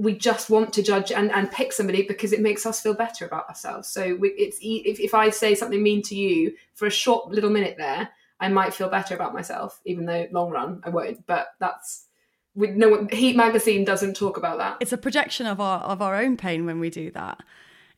we 0.00 0.16
just 0.16 0.48
want 0.48 0.72
to 0.72 0.82
judge 0.82 1.12
and, 1.12 1.30
and 1.30 1.50
pick 1.50 1.72
somebody 1.74 2.02
because 2.02 2.32
it 2.32 2.40
makes 2.40 2.64
us 2.64 2.80
feel 2.80 2.94
better 2.94 3.26
about 3.26 3.48
ourselves. 3.48 3.86
So 3.88 4.14
we, 4.14 4.30
it's 4.30 4.56
if, 4.62 4.98
if 4.98 5.12
I 5.12 5.28
say 5.28 5.54
something 5.54 5.82
mean 5.82 6.00
to 6.02 6.14
you 6.14 6.54
for 6.74 6.86
a 6.86 6.90
short 6.90 7.30
little 7.30 7.50
minute 7.50 7.76
there, 7.76 8.08
I 8.40 8.48
might 8.48 8.72
feel 8.72 8.88
better 8.88 9.14
about 9.14 9.34
myself, 9.34 9.78
even 9.84 10.06
though 10.06 10.26
long 10.32 10.50
run 10.50 10.80
I 10.84 10.88
won't. 10.88 11.26
But 11.26 11.48
that's 11.58 12.06
we 12.54 12.68
no 12.68 13.06
Heat 13.12 13.36
magazine 13.36 13.84
doesn't 13.84 14.16
talk 14.16 14.38
about 14.38 14.56
that. 14.56 14.78
It's 14.80 14.92
a 14.92 14.98
projection 14.98 15.46
of 15.46 15.60
our 15.60 15.80
of 15.80 16.00
our 16.00 16.16
own 16.16 16.38
pain 16.38 16.64
when 16.64 16.80
we 16.80 16.88
do 16.88 17.10
that. 17.10 17.42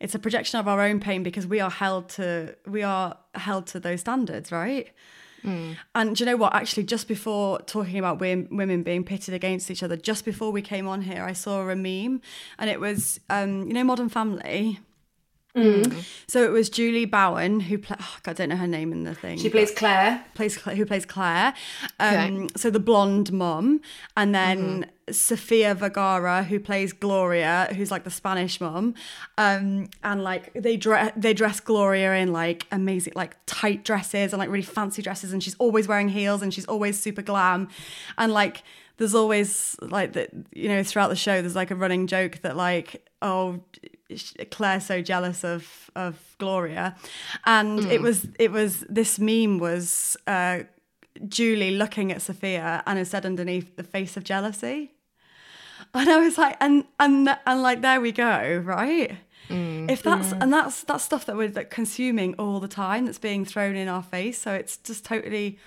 It's 0.00 0.16
a 0.16 0.18
projection 0.18 0.58
of 0.58 0.66
our 0.66 0.80
own 0.80 0.98
pain 0.98 1.22
because 1.22 1.46
we 1.46 1.60
are 1.60 1.70
held 1.70 2.08
to 2.10 2.56
we 2.66 2.82
are 2.82 3.16
held 3.36 3.68
to 3.68 3.80
those 3.80 4.00
standards, 4.00 4.50
right? 4.50 4.90
Mm. 5.44 5.76
And 5.94 6.16
do 6.16 6.24
you 6.24 6.30
know 6.30 6.36
what? 6.36 6.54
Actually, 6.54 6.84
just 6.84 7.08
before 7.08 7.60
talking 7.60 7.98
about 7.98 8.20
women 8.20 8.82
being 8.82 9.04
pitted 9.04 9.34
against 9.34 9.70
each 9.70 9.82
other, 9.82 9.96
just 9.96 10.24
before 10.24 10.52
we 10.52 10.62
came 10.62 10.86
on 10.86 11.02
here, 11.02 11.24
I 11.24 11.32
saw 11.32 11.68
a 11.68 11.76
meme, 11.76 12.20
and 12.58 12.70
it 12.70 12.80
was, 12.80 13.20
um, 13.30 13.66
you 13.66 13.74
know, 13.74 13.84
Modern 13.84 14.08
Family. 14.08 14.80
Mm. 15.56 16.02
So 16.26 16.42
it 16.44 16.50
was 16.50 16.70
Julie 16.70 17.04
Bowen 17.04 17.60
who 17.60 17.76
played. 17.76 17.98
Oh, 18.00 18.16
I 18.24 18.32
don't 18.32 18.48
know 18.48 18.56
her 18.56 18.66
name 18.66 18.90
in 18.90 19.04
the 19.04 19.14
thing. 19.14 19.36
She 19.36 19.50
plays 19.50 19.70
Claire. 19.70 20.24
Plays 20.34 20.56
who 20.56 20.86
plays 20.86 21.04
Claire. 21.04 21.52
Um, 22.00 22.14
okay. 22.14 22.48
So 22.56 22.70
the 22.70 22.80
blonde 22.80 23.32
mum, 23.32 23.82
and 24.16 24.34
then 24.34 24.58
mm-hmm. 24.58 25.12
Sofia 25.12 25.74
Vergara 25.74 26.44
who 26.44 26.58
plays 26.58 26.94
Gloria, 26.94 27.68
who's 27.76 27.90
like 27.90 28.04
the 28.04 28.10
Spanish 28.10 28.62
mum. 28.62 28.94
Um, 29.36 29.90
and 30.02 30.24
like 30.24 30.54
they 30.54 30.78
dress 30.78 31.12
they 31.16 31.34
dress 31.34 31.60
Gloria 31.60 32.14
in 32.14 32.32
like 32.32 32.66
amazing 32.72 33.12
like 33.14 33.36
tight 33.44 33.84
dresses 33.84 34.32
and 34.32 34.40
like 34.40 34.48
really 34.48 34.62
fancy 34.62 35.02
dresses, 35.02 35.34
and 35.34 35.42
she's 35.42 35.56
always 35.58 35.86
wearing 35.86 36.08
heels 36.08 36.40
and 36.40 36.54
she's 36.54 36.66
always 36.66 36.98
super 36.98 37.20
glam, 37.20 37.68
and 38.16 38.32
like 38.32 38.62
there's 38.96 39.14
always 39.14 39.76
like 39.80 40.12
that 40.12 40.30
you 40.52 40.68
know 40.68 40.82
throughout 40.82 41.08
the 41.08 41.16
show 41.16 41.40
there's 41.40 41.56
like 41.56 41.70
a 41.70 41.74
running 41.74 42.06
joke 42.06 42.40
that 42.42 42.56
like 42.56 43.06
oh 43.22 43.60
Claire's 44.50 44.86
so 44.86 45.00
jealous 45.02 45.44
of 45.44 45.90
of 45.94 46.36
Gloria, 46.38 46.96
and 47.46 47.80
mm. 47.80 47.90
it 47.90 48.00
was 48.00 48.28
it 48.38 48.50
was 48.50 48.84
this 48.88 49.18
meme 49.18 49.58
was 49.58 50.16
uh, 50.26 50.60
Julie 51.28 51.72
looking 51.76 52.12
at 52.12 52.22
Sofia 52.22 52.82
and 52.86 52.98
it 52.98 53.06
said 53.06 53.26
underneath 53.26 53.76
the 53.76 53.82
face 53.82 54.16
of 54.16 54.24
jealousy, 54.24 54.92
and 55.94 56.10
I 56.10 56.18
was 56.18 56.38
like, 56.38 56.56
and 56.60 56.84
and 56.98 57.36
and 57.46 57.62
like 57.62 57.80
there 57.80 58.00
we 58.00 58.12
go, 58.12 58.62
right? 58.64 59.16
Mm. 59.48 59.90
If 59.90 60.02
that's 60.02 60.28
mm. 60.28 60.42
and 60.42 60.52
that's 60.52 60.84
that's 60.84 61.04
stuff 61.04 61.26
that 61.26 61.36
we're 61.36 61.50
like, 61.50 61.70
consuming 61.70 62.34
all 62.34 62.60
the 62.60 62.68
time, 62.68 63.06
that's 63.06 63.18
being 63.18 63.44
thrown 63.44 63.76
in 63.76 63.88
our 63.88 64.02
face. 64.02 64.40
So 64.40 64.52
it's 64.52 64.76
just 64.76 65.04
totally 65.04 65.58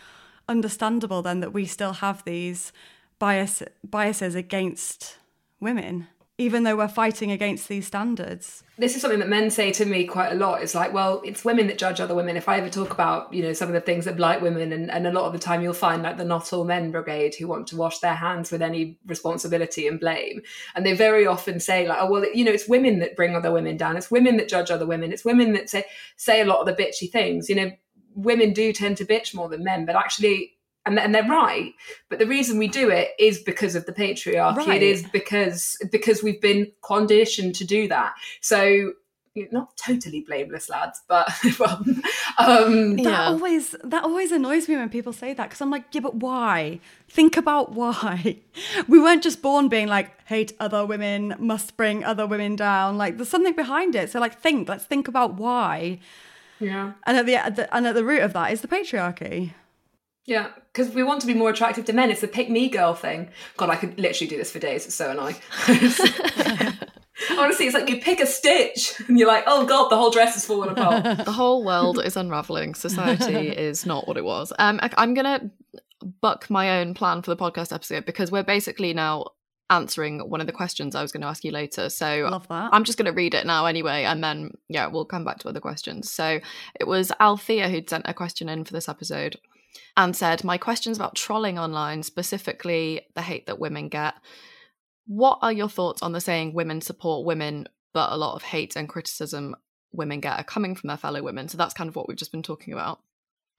understandable 0.48 1.24
then 1.24 1.40
that 1.40 1.54
we 1.54 1.66
still 1.66 1.94
have 1.94 2.24
these 2.24 2.72
bias 3.20 3.64
biases 3.84 4.36
against 4.36 5.18
women 5.60 6.08
even 6.38 6.64
though 6.64 6.76
we're 6.76 6.88
fighting 6.90 7.32
against 7.32 7.70
these 7.70 7.88
standards. 7.88 8.62
This 8.78 8.94
is 8.94 9.02
something 9.02 9.20
that 9.20 9.30
men 9.30 9.50
say 9.50 9.72
to 9.72 9.86
me 9.86 10.04
quite 10.04 10.34
a 10.34 10.36
lot. 10.36 10.62
It's 10.62 10.76
like, 10.76 10.92
well, 10.92 11.22
it's 11.24 11.46
women 11.46 11.68
that 11.68 11.78
judge 11.78 12.02
other 12.02 12.14
women. 12.14 12.36
If 12.36 12.50
I 12.50 12.58
ever 12.58 12.70
talk 12.70 12.92
about, 12.92 13.34
you 13.34 13.42
know, 13.42 13.54
some 13.54 13.70
of 13.70 13.74
the 13.74 13.80
things 13.80 14.04
that 14.04 14.18
blight 14.18 14.42
women, 14.42 14.74
and, 14.74 14.92
and 14.92 15.08
a 15.08 15.14
lot 15.14 15.26
of 15.26 15.32
the 15.32 15.40
time 15.40 15.62
you'll 15.62 15.74
find 15.74 16.04
like 16.04 16.18
the 16.18 16.26
not 16.26 16.52
all 16.52 16.66
men 16.66 16.92
brigade 16.92 17.36
who 17.36 17.48
want 17.48 17.68
to 17.68 17.78
wash 17.78 18.00
their 18.00 18.16
hands 18.16 18.52
with 18.52 18.62
any 18.62 19.00
responsibility 19.06 19.88
and 19.88 19.98
blame. 19.98 20.42
And 20.76 20.86
they 20.86 20.94
very 20.94 21.26
often 21.26 21.62
say, 21.62 21.88
like, 21.88 22.00
oh, 22.02 22.12
well, 22.12 22.26
you 22.34 22.44
know, 22.44 22.52
it's 22.52 22.68
women 22.68 23.00
that 23.00 23.16
bring 23.16 23.34
other 23.34 23.52
women 23.52 23.78
down. 23.78 23.96
It's 23.96 24.12
women 24.12 24.36
that 24.38 24.50
judge 24.50 24.72
other 24.72 24.86
women. 24.86 25.14
It's 25.14 25.24
women 25.24 25.54
that 25.54 25.70
say 25.70 25.86
say 26.18 26.42
a 26.42 26.46
lot 26.46 26.60
of 26.60 26.66
the 26.66 26.84
bitchy 26.84 27.10
things. 27.10 27.48
You 27.48 27.56
know, 27.56 27.72
women 28.14 28.52
do 28.52 28.74
tend 28.74 28.98
to 28.98 29.06
bitch 29.06 29.34
more 29.34 29.48
than 29.48 29.64
men, 29.64 29.86
but 29.86 29.96
actually 29.96 30.55
and, 30.86 31.00
and 31.00 31.14
they're 31.14 31.28
right 31.28 31.74
but 32.10 32.20
the 32.20 32.28
reason 32.28 32.58
we 32.58 32.68
do 32.68 32.90
it 32.90 33.10
is 33.20 33.40
because 33.40 33.76
of 33.76 33.86
the 33.86 33.94
patriarchy. 33.94 34.58
Right. 34.58 34.82
it 34.82 34.84
is 34.84 35.04
because 35.12 35.78
because 35.92 36.24
we've 36.24 36.42
been 36.42 36.72
conditioned 36.82 37.56
to 37.56 37.66
do 37.66 37.88
that. 37.88 38.14
So 38.42 38.94
not 39.52 39.76
totally 39.76 40.22
blameless 40.22 40.70
lads 40.70 41.02
but 41.10 41.30
well, 41.60 41.84
um, 42.38 42.96
that 42.96 43.28
always 43.28 43.76
that 43.84 44.06
always 44.06 44.32
annoys 44.32 44.70
me 44.70 44.78
when 44.78 44.88
people 44.88 45.12
say 45.12 45.34
that 45.34 45.50
because 45.50 45.60
i'm 45.60 45.70
like 45.70 45.84
yeah 45.92 46.00
but 46.00 46.16
why? 46.16 46.80
Think 47.10 47.36
about 47.36 47.72
why. 47.74 48.38
We 48.88 49.00
weren't 49.00 49.24
just 49.24 49.42
born 49.42 49.68
being 49.68 49.88
like 49.88 50.12
hate 50.28 50.54
other 50.60 50.86
women 50.86 51.36
must 51.40 51.76
bring 51.76 52.04
other 52.04 52.28
women 52.28 52.56
down. 52.56 52.98
Like 52.98 53.18
there's 53.18 53.30
something 53.30 53.56
behind 53.56 53.96
it. 53.96 54.12
So 54.12 54.20
like 54.20 54.40
think 54.40 54.70
let's 54.70 54.86
think 54.86 55.08
about 55.08 55.34
why. 55.34 56.00
Yeah. 56.60 56.94
And 57.06 57.18
at 57.18 57.26
the, 57.26 57.36
at 57.36 57.56
the 57.56 57.76
and 57.76 57.88
at 57.88 57.96
the 57.96 58.06
root 58.06 58.22
of 58.22 58.34
that 58.34 58.52
is 58.54 58.62
the 58.62 58.68
patriarchy 58.68 59.54
yeah, 60.26 60.48
because 60.74 60.94
we 60.94 61.04
want 61.04 61.22
to 61.22 61.28
be 61.28 61.36
more 61.36 61.52
attractive 61.52 61.86
to 61.86 61.94
men. 61.94 62.10
It's 62.10 62.22
the 62.22 62.28
pick 62.28 62.50
me 62.50 62.68
girl 62.68 62.96
thing. 62.96 63.30
God, 63.58 63.70
I 63.70 63.76
could 63.76 64.00
literally 64.00 64.28
do 64.28 64.38
this 64.38 64.52
for 64.52 64.60
days. 64.60 64.86
It's 64.86 64.96
so 64.96 65.12
annoying. 65.12 65.36
Honestly, 67.38 67.66
it's 67.66 67.76
like 67.76 67.90
you 67.90 68.02
pick 68.02 68.20
a 68.20 68.26
stitch 68.26 69.00
and 69.08 69.20
you're 69.20 69.28
like, 69.28 69.44
oh 69.46 69.66
God, 69.66 69.90
the 69.90 69.96
whole 69.96 70.10
dress 70.10 70.36
is 70.36 70.46
falling 70.46 70.72
apart. 70.72 71.04
the 71.26 71.32
whole 71.32 71.64
world 71.64 72.04
is 72.04 72.18
unraveling. 72.18 72.74
Society 72.74 73.50
is 73.58 73.86
not 73.86 74.08
what 74.08 74.18
it 74.18 74.26
was. 74.26 74.52
Um, 74.58 74.80
I, 74.82 74.90
I'm 74.98 75.14
going 75.14 75.40
to 75.40 75.52
buck 76.22 76.50
my 76.50 76.80
own 76.80 76.94
plan 76.94 77.22
for 77.22 77.34
the 77.34 77.38
podcast 77.38 77.74
episode 77.74 78.06
because 78.06 78.32
we're 78.32 78.44
basically 78.44 78.94
now 78.94 79.28
answering 79.70 80.20
one 80.30 80.42
of 80.42 80.48
the 80.48 80.54
questions 80.54 80.94
I 80.94 81.02
was 81.02 81.12
going 81.12 81.22
to 81.22 81.28
ask 81.28 81.44
you 81.44 81.52
later. 81.52 81.90
So 81.90 82.28
Love 82.30 82.48
that. 82.50 82.70
I'm 82.74 82.84
just 82.84 82.98
going 82.98 83.06
to 83.06 83.16
read 83.16 83.34
it 83.34 83.46
now 83.46 83.66
anyway, 83.66 84.04
and 84.04 84.24
then 84.24 84.52
yeah, 84.70 84.88
we'll 84.88 85.06
come 85.06 85.24
back 85.24 85.40
to 85.40 85.50
other 85.50 85.62
questions. 85.62 86.12
So 86.12 86.40
it 86.80 86.88
was 86.88 87.12
Althea 87.20 87.70
who'd 87.70 87.90
sent 87.90 88.06
a 88.08 88.14
question 88.14 88.50
in 88.50 88.66
for 88.66 88.74
this 88.74 88.90
episode 88.90 89.38
and 89.98 90.16
said, 90.16 90.44
My 90.44 90.58
questions 90.58 90.98
about 90.98 91.16
trolling 91.16 91.60
online, 91.60 92.04
specifically 92.04 93.08
the 93.16 93.22
hate 93.22 93.48
that 93.48 93.60
women 93.60 93.90
get. 93.90 94.16
What 95.08 95.40
are 95.42 95.54
your 95.54 95.70
thoughts 95.70 96.02
on 96.02 96.12
the 96.12 96.22
saying 96.22 96.54
women 96.54 96.82
support 96.82 97.26
women, 97.26 97.68
but 97.94 98.12
a 98.12 98.18
lot 98.18 98.36
of 98.36 98.44
hate 98.44 98.76
and 98.76 98.90
criticism 98.90 99.56
women 99.92 100.20
get 100.20 100.40
are 100.40 100.44
coming 100.44 100.76
from 100.76 100.88
their 100.88 100.98
fellow 100.98 101.22
women? 101.22 101.48
So 101.48 101.58
that's 101.58 101.74
kind 101.74 101.88
of 101.88 101.96
what 101.96 102.08
we've 102.08 102.18
just 102.18 102.32
been 102.32 102.44
talking 102.44 102.74
about. 102.74 103.00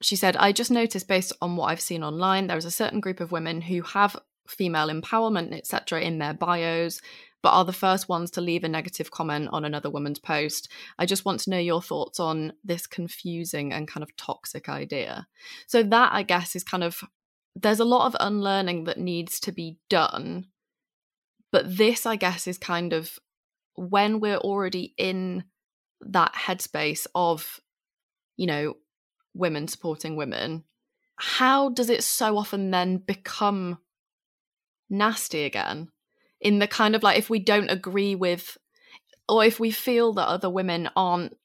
She 0.02 0.16
said, 0.16 0.36
I 0.36 0.52
just 0.52 0.70
noticed 0.70 1.08
based 1.08 1.32
on 1.40 1.56
what 1.56 1.66
I've 1.66 1.80
seen 1.80 2.02
online, 2.02 2.48
there 2.48 2.58
is 2.58 2.66
a 2.66 2.70
certain 2.70 3.00
group 3.00 3.20
of 3.20 3.32
women 3.32 3.62
who 3.62 3.82
have 3.82 4.16
female 4.46 4.88
empowerment, 4.88 5.56
etc., 5.56 6.00
in 6.00 6.18
their 6.18 6.34
bios, 6.34 7.00
but 7.42 7.50
are 7.50 7.64
the 7.64 7.72
first 7.72 8.08
ones 8.08 8.30
to 8.32 8.40
leave 8.40 8.64
a 8.64 8.68
negative 8.68 9.10
comment 9.10 9.48
on 9.52 9.64
another 9.64 9.90
woman's 9.90 10.18
post. 10.18 10.68
I 10.98 11.06
just 11.06 11.24
want 11.24 11.40
to 11.40 11.50
know 11.50 11.58
your 11.58 11.82
thoughts 11.82 12.18
on 12.18 12.52
this 12.64 12.86
confusing 12.86 13.72
and 13.72 13.86
kind 13.86 14.02
of 14.02 14.16
toxic 14.16 14.68
idea. 14.68 15.26
So, 15.66 15.82
that 15.82 16.12
I 16.12 16.22
guess 16.22 16.56
is 16.56 16.64
kind 16.64 16.82
of 16.82 17.02
there's 17.54 17.80
a 17.80 17.84
lot 17.84 18.06
of 18.06 18.16
unlearning 18.20 18.84
that 18.84 18.98
needs 18.98 19.40
to 19.40 19.52
be 19.52 19.78
done. 19.88 20.46
But 21.52 21.76
this, 21.76 22.04
I 22.04 22.16
guess, 22.16 22.46
is 22.46 22.58
kind 22.58 22.92
of 22.92 23.18
when 23.74 24.20
we're 24.20 24.36
already 24.36 24.94
in 24.98 25.44
that 26.00 26.34
headspace 26.34 27.06
of, 27.14 27.60
you 28.36 28.46
know, 28.46 28.74
women 29.34 29.68
supporting 29.68 30.16
women, 30.16 30.64
how 31.16 31.70
does 31.70 31.88
it 31.88 32.04
so 32.04 32.36
often 32.36 32.70
then 32.70 32.98
become 32.98 33.78
nasty 34.90 35.44
again? 35.44 35.88
In 36.40 36.58
the 36.58 36.66
kind 36.66 36.94
of 36.94 37.02
like 37.02 37.18
if 37.18 37.30
we 37.30 37.38
don't 37.38 37.70
agree 37.70 38.14
with 38.14 38.56
or 39.28 39.44
if 39.44 39.58
we 39.58 39.70
feel 39.70 40.12
that 40.14 40.28
other 40.28 40.50
women 40.50 40.88
aren't 40.96 41.36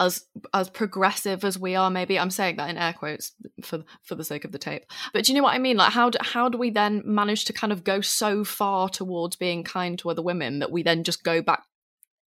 as 0.00 0.24
as 0.54 0.68
progressive 0.68 1.44
as 1.44 1.58
we 1.58 1.74
are 1.76 1.90
maybe 1.90 2.18
i'm 2.18 2.30
saying 2.30 2.56
that 2.56 2.70
in 2.70 2.78
air 2.78 2.92
quotes 2.92 3.32
for 3.62 3.84
for 4.02 4.14
the 4.14 4.24
sake 4.24 4.44
of 4.44 4.50
the 4.50 4.58
tape 4.58 4.84
but 5.12 5.24
do 5.24 5.32
you 5.32 5.36
know 5.36 5.44
what 5.44 5.54
i 5.54 5.58
mean? 5.58 5.76
Like 5.76 5.92
how 5.92 6.10
do, 6.10 6.18
how 6.20 6.48
do 6.48 6.58
we 6.58 6.70
then 6.70 7.02
manage 7.04 7.44
to 7.46 7.52
kind 7.52 7.72
of 7.72 7.84
go 7.84 8.00
so 8.00 8.42
far 8.42 8.88
towards 8.88 9.36
being 9.36 9.62
kind 9.62 9.98
to 9.98 10.10
other 10.10 10.22
women 10.22 10.58
that 10.58 10.72
we 10.72 10.82
then 10.82 11.04
just 11.04 11.22
go 11.22 11.42
back 11.42 11.62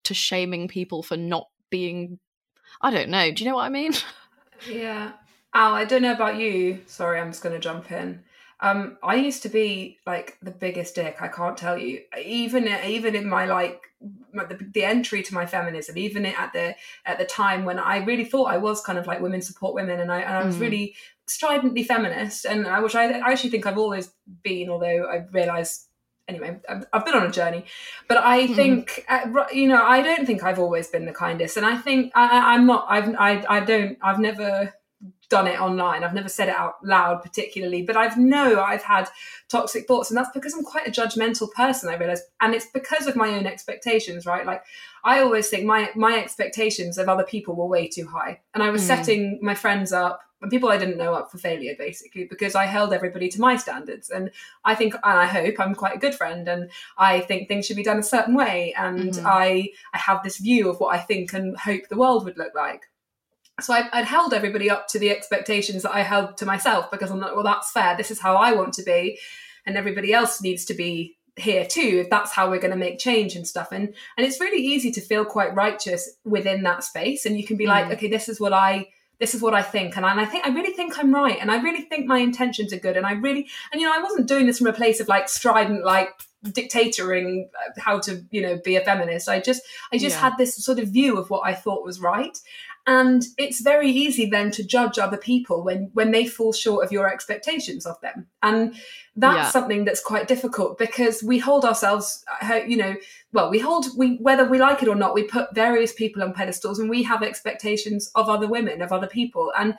to 0.03 0.13
shaming 0.13 0.67
people 0.67 1.01
for 1.01 1.17
not 1.17 1.47
being 1.69 2.19
i 2.81 2.91
don't 2.91 3.09
know 3.09 3.31
do 3.31 3.43
you 3.43 3.49
know 3.49 3.55
what 3.55 3.65
i 3.65 3.69
mean? 3.69 3.93
Yeah. 4.69 5.11
Al 5.53 5.73
i 5.73 5.83
don't 5.83 6.03
know 6.03 6.13
about 6.13 6.37
you. 6.37 6.81
Sorry 6.85 7.19
i'm 7.19 7.31
just 7.31 7.43
going 7.43 7.55
to 7.55 7.59
jump 7.59 7.91
in 7.91 8.23
um, 8.63 8.97
I 9.03 9.15
used 9.15 9.43
to 9.43 9.49
be 9.49 9.99
like 10.07 10.37
the 10.41 10.49
biggest 10.49 10.95
dick. 10.95 11.17
I 11.19 11.27
can't 11.27 11.57
tell 11.57 11.77
you. 11.77 11.99
Even 12.17 12.69
even 12.87 13.13
in 13.13 13.27
my 13.27 13.45
like 13.45 13.81
the, 14.01 14.57
the, 14.73 14.85
entry 14.85 15.21
to 15.21 15.33
my 15.33 15.45
feminism, 15.45 15.97
even 15.97 16.25
at 16.25 16.53
the 16.53 16.73
at 17.05 17.17
the 17.17 17.25
time 17.25 17.65
when 17.65 17.77
I 17.77 17.97
really 17.97 18.23
thought 18.23 18.45
I 18.45 18.57
was 18.57 18.81
kind 18.81 18.97
of 18.97 19.05
like 19.05 19.19
women 19.19 19.41
support 19.41 19.75
women, 19.75 19.99
and 19.99 20.09
I 20.09 20.21
and 20.21 20.37
I 20.37 20.45
was 20.45 20.55
mm. 20.55 20.61
really 20.61 20.95
stridently 21.27 21.83
feminist, 21.83 22.45
and 22.45 22.65
I, 22.65 22.79
which 22.79 22.95
I, 22.95 23.11
I 23.19 23.31
actually 23.33 23.49
think 23.49 23.65
I've 23.65 23.77
always 23.77 24.11
been. 24.43 24.69
Although 24.69 25.09
I 25.11 25.25
realise 25.33 25.89
anyway 26.29 26.57
i've 26.93 27.03
been 27.03 27.15
on 27.15 27.25
a 27.25 27.31
journey 27.31 27.65
but 28.07 28.17
i 28.19 28.47
mm 28.47 28.55
think 28.55 29.03
uh, 29.09 29.27
you 29.51 29.67
know 29.67 29.83
i 29.83 30.01
don't 30.01 30.25
think 30.25 30.41
i've 30.41 30.57
always 30.57 30.87
been 30.87 31.03
the 31.03 31.11
kindest 31.11 31.57
and 31.57 31.65
i 31.65 31.75
think 31.75 32.13
I, 32.15 32.55
am 32.55 32.65
not 32.65 32.85
i've 32.87 33.13
I, 33.19 33.43
I 33.49 33.59
don't 33.59 33.97
i've 34.01 34.19
never 34.19 34.73
done 35.33 35.47
it 35.47 35.59
online. 35.59 36.03
I've 36.03 36.13
never 36.13 36.29
said 36.29 36.47
it 36.47 36.55
out 36.55 36.75
loud 36.83 37.23
particularly, 37.23 37.81
but 37.81 37.97
I've 37.97 38.19
know 38.19 38.61
I've 38.61 38.83
had 38.83 39.09
toxic 39.49 39.87
thoughts, 39.87 40.11
and 40.11 40.17
that's 40.17 40.29
because 40.31 40.53
I'm 40.53 40.63
quite 40.63 40.87
a 40.87 40.91
judgmental 40.91 41.51
person. 41.53 41.89
I 41.89 41.97
realize, 41.97 42.21
and 42.39 42.53
it's 42.53 42.67
because 42.67 43.07
of 43.07 43.15
my 43.15 43.29
own 43.29 43.47
expectations, 43.47 44.27
right? 44.27 44.45
Like 44.45 44.63
I 45.03 45.21
always 45.21 45.49
think 45.49 45.65
my 45.65 45.89
my 45.95 46.19
expectations 46.19 46.99
of 46.99 47.09
other 47.09 47.23
people 47.23 47.55
were 47.55 47.65
way 47.65 47.87
too 47.87 48.05
high, 48.05 48.41
and 48.53 48.61
I 48.61 48.69
was 48.69 48.83
mm. 48.83 48.87
setting 48.87 49.39
my 49.41 49.55
friends 49.55 49.91
up 49.91 50.21
and 50.43 50.51
people 50.51 50.69
I 50.69 50.77
didn't 50.77 50.97
know 50.97 51.15
up 51.15 51.31
for 51.31 51.39
failure, 51.39 51.73
basically, 51.75 52.25
because 52.25 52.53
I 52.53 52.65
held 52.65 52.93
everybody 52.93 53.29
to 53.29 53.41
my 53.41 53.55
standards. 53.55 54.09
And 54.09 54.29
I 54.65 54.75
think, 54.75 54.93
and 54.93 55.19
I 55.19 55.25
hope, 55.25 55.55
I'm 55.57 55.73
quite 55.73 55.95
a 55.95 55.99
good 55.99 56.13
friend, 56.13 56.47
and 56.47 56.69
I 56.97 57.21
think 57.21 57.47
things 57.47 57.65
should 57.65 57.77
be 57.77 57.83
done 57.83 57.97
a 57.97 58.03
certain 58.03 58.35
way, 58.35 58.75
and 58.77 59.13
mm-hmm. 59.13 59.25
I 59.25 59.69
I 59.93 59.97
have 59.97 60.21
this 60.21 60.37
view 60.37 60.69
of 60.69 60.79
what 60.79 60.93
I 60.93 60.99
think 60.99 61.33
and 61.33 61.57
hope 61.57 61.87
the 61.87 61.97
world 61.97 62.25
would 62.25 62.37
look 62.37 62.53
like 62.53 62.83
so 63.61 63.73
I, 63.73 63.89
would 63.93 64.05
held 64.05 64.33
everybody 64.33 64.69
up 64.69 64.87
to 64.89 64.99
the 64.99 65.11
expectations 65.11 65.83
that 65.83 65.93
I 65.93 66.01
held 66.01 66.37
to 66.37 66.45
myself 66.45 66.89
because 66.89 67.11
I'm 67.11 67.19
like, 67.19 67.35
well, 67.35 67.43
that's 67.43 67.71
fair. 67.71 67.95
This 67.95 68.11
is 68.11 68.19
how 68.19 68.35
I 68.35 68.53
want 68.53 68.73
to 68.73 68.83
be, 68.83 69.19
and 69.65 69.77
everybody 69.77 70.13
else 70.13 70.41
needs 70.41 70.65
to 70.65 70.73
be 70.73 71.17
here 71.35 71.65
too. 71.65 72.01
If 72.03 72.09
that's 72.09 72.31
how 72.31 72.49
we're 72.49 72.59
going 72.59 72.71
to 72.71 72.77
make 72.77 72.99
change 72.99 73.35
and 73.35 73.47
stuff, 73.47 73.71
and 73.71 73.93
and 74.17 74.25
it's 74.25 74.39
really 74.39 74.63
easy 74.63 74.91
to 74.91 75.01
feel 75.01 75.25
quite 75.25 75.53
righteous 75.53 76.09
within 76.25 76.63
that 76.63 76.83
space, 76.83 77.25
and 77.25 77.37
you 77.37 77.45
can 77.45 77.57
be 77.57 77.65
mm. 77.65 77.69
like, 77.69 77.91
okay, 77.91 78.07
this 78.07 78.27
is 78.27 78.39
what 78.39 78.53
I 78.53 78.87
this 79.19 79.35
is 79.35 79.41
what 79.41 79.53
I 79.53 79.61
think, 79.61 79.95
and 79.95 80.05
I, 80.05 80.11
and 80.11 80.19
I 80.19 80.25
think 80.25 80.45
I 80.47 80.49
really 80.49 80.73
think 80.73 80.97
I'm 80.97 81.13
right, 81.13 81.37
and 81.39 81.51
I 81.51 81.61
really 81.61 81.83
think 81.83 82.07
my 82.07 82.17
intentions 82.17 82.73
are 82.73 82.79
good, 82.79 82.97
and 82.97 83.05
I 83.05 83.13
really 83.13 83.47
and 83.71 83.79
you 83.79 83.87
know 83.87 83.93
I 83.95 84.01
wasn't 84.01 84.27
doing 84.27 84.47
this 84.47 84.57
from 84.57 84.67
a 84.67 84.73
place 84.73 84.99
of 84.99 85.07
like 85.07 85.29
strident 85.29 85.85
like 85.85 86.09
dictatoring 86.45 87.45
how 87.77 87.99
to 87.99 88.23
you 88.31 88.41
know 88.41 88.59
be 88.65 88.75
a 88.75 88.81
feminist 88.81 89.29
i 89.29 89.39
just 89.39 89.61
i 89.93 89.97
just 89.97 90.17
yeah. 90.17 90.23
had 90.23 90.37
this 90.37 90.55
sort 90.57 90.77
of 90.77 90.89
view 90.89 91.17
of 91.17 91.29
what 91.29 91.41
i 91.45 91.53
thought 91.53 91.85
was 91.85 92.01
right 92.01 92.37
and 92.85 93.23
it's 93.37 93.61
very 93.61 93.89
easy 93.89 94.25
then 94.25 94.51
to 94.51 94.63
judge 94.63 94.99
other 94.99 95.17
people 95.17 95.63
when 95.63 95.89
when 95.93 96.11
they 96.11 96.25
fall 96.25 96.51
short 96.51 96.83
of 96.83 96.91
your 96.91 97.11
expectations 97.11 97.85
of 97.85 97.99
them 98.01 98.27
and 98.41 98.75
that's 99.15 99.37
yeah. 99.37 99.49
something 99.49 99.85
that's 99.85 100.03
quite 100.03 100.27
difficult 100.27 100.77
because 100.77 101.23
we 101.23 101.39
hold 101.39 101.63
ourselves 101.63 102.23
uh, 102.41 102.55
you 102.67 102.75
know 102.75 102.95
well 103.31 103.49
we 103.49 103.59
hold 103.59 103.85
we 103.97 104.17
whether 104.17 104.47
we 104.47 104.59
like 104.59 104.81
it 104.81 104.89
or 104.89 104.95
not 104.95 105.13
we 105.13 105.23
put 105.23 105.53
various 105.55 105.93
people 105.93 106.21
on 106.21 106.33
pedestals 106.33 106.79
and 106.79 106.89
we 106.89 107.03
have 107.03 107.23
expectations 107.23 108.11
of 108.15 108.29
other 108.29 108.47
women 108.47 108.81
of 108.81 108.91
other 108.91 109.07
people 109.07 109.51
and 109.57 109.75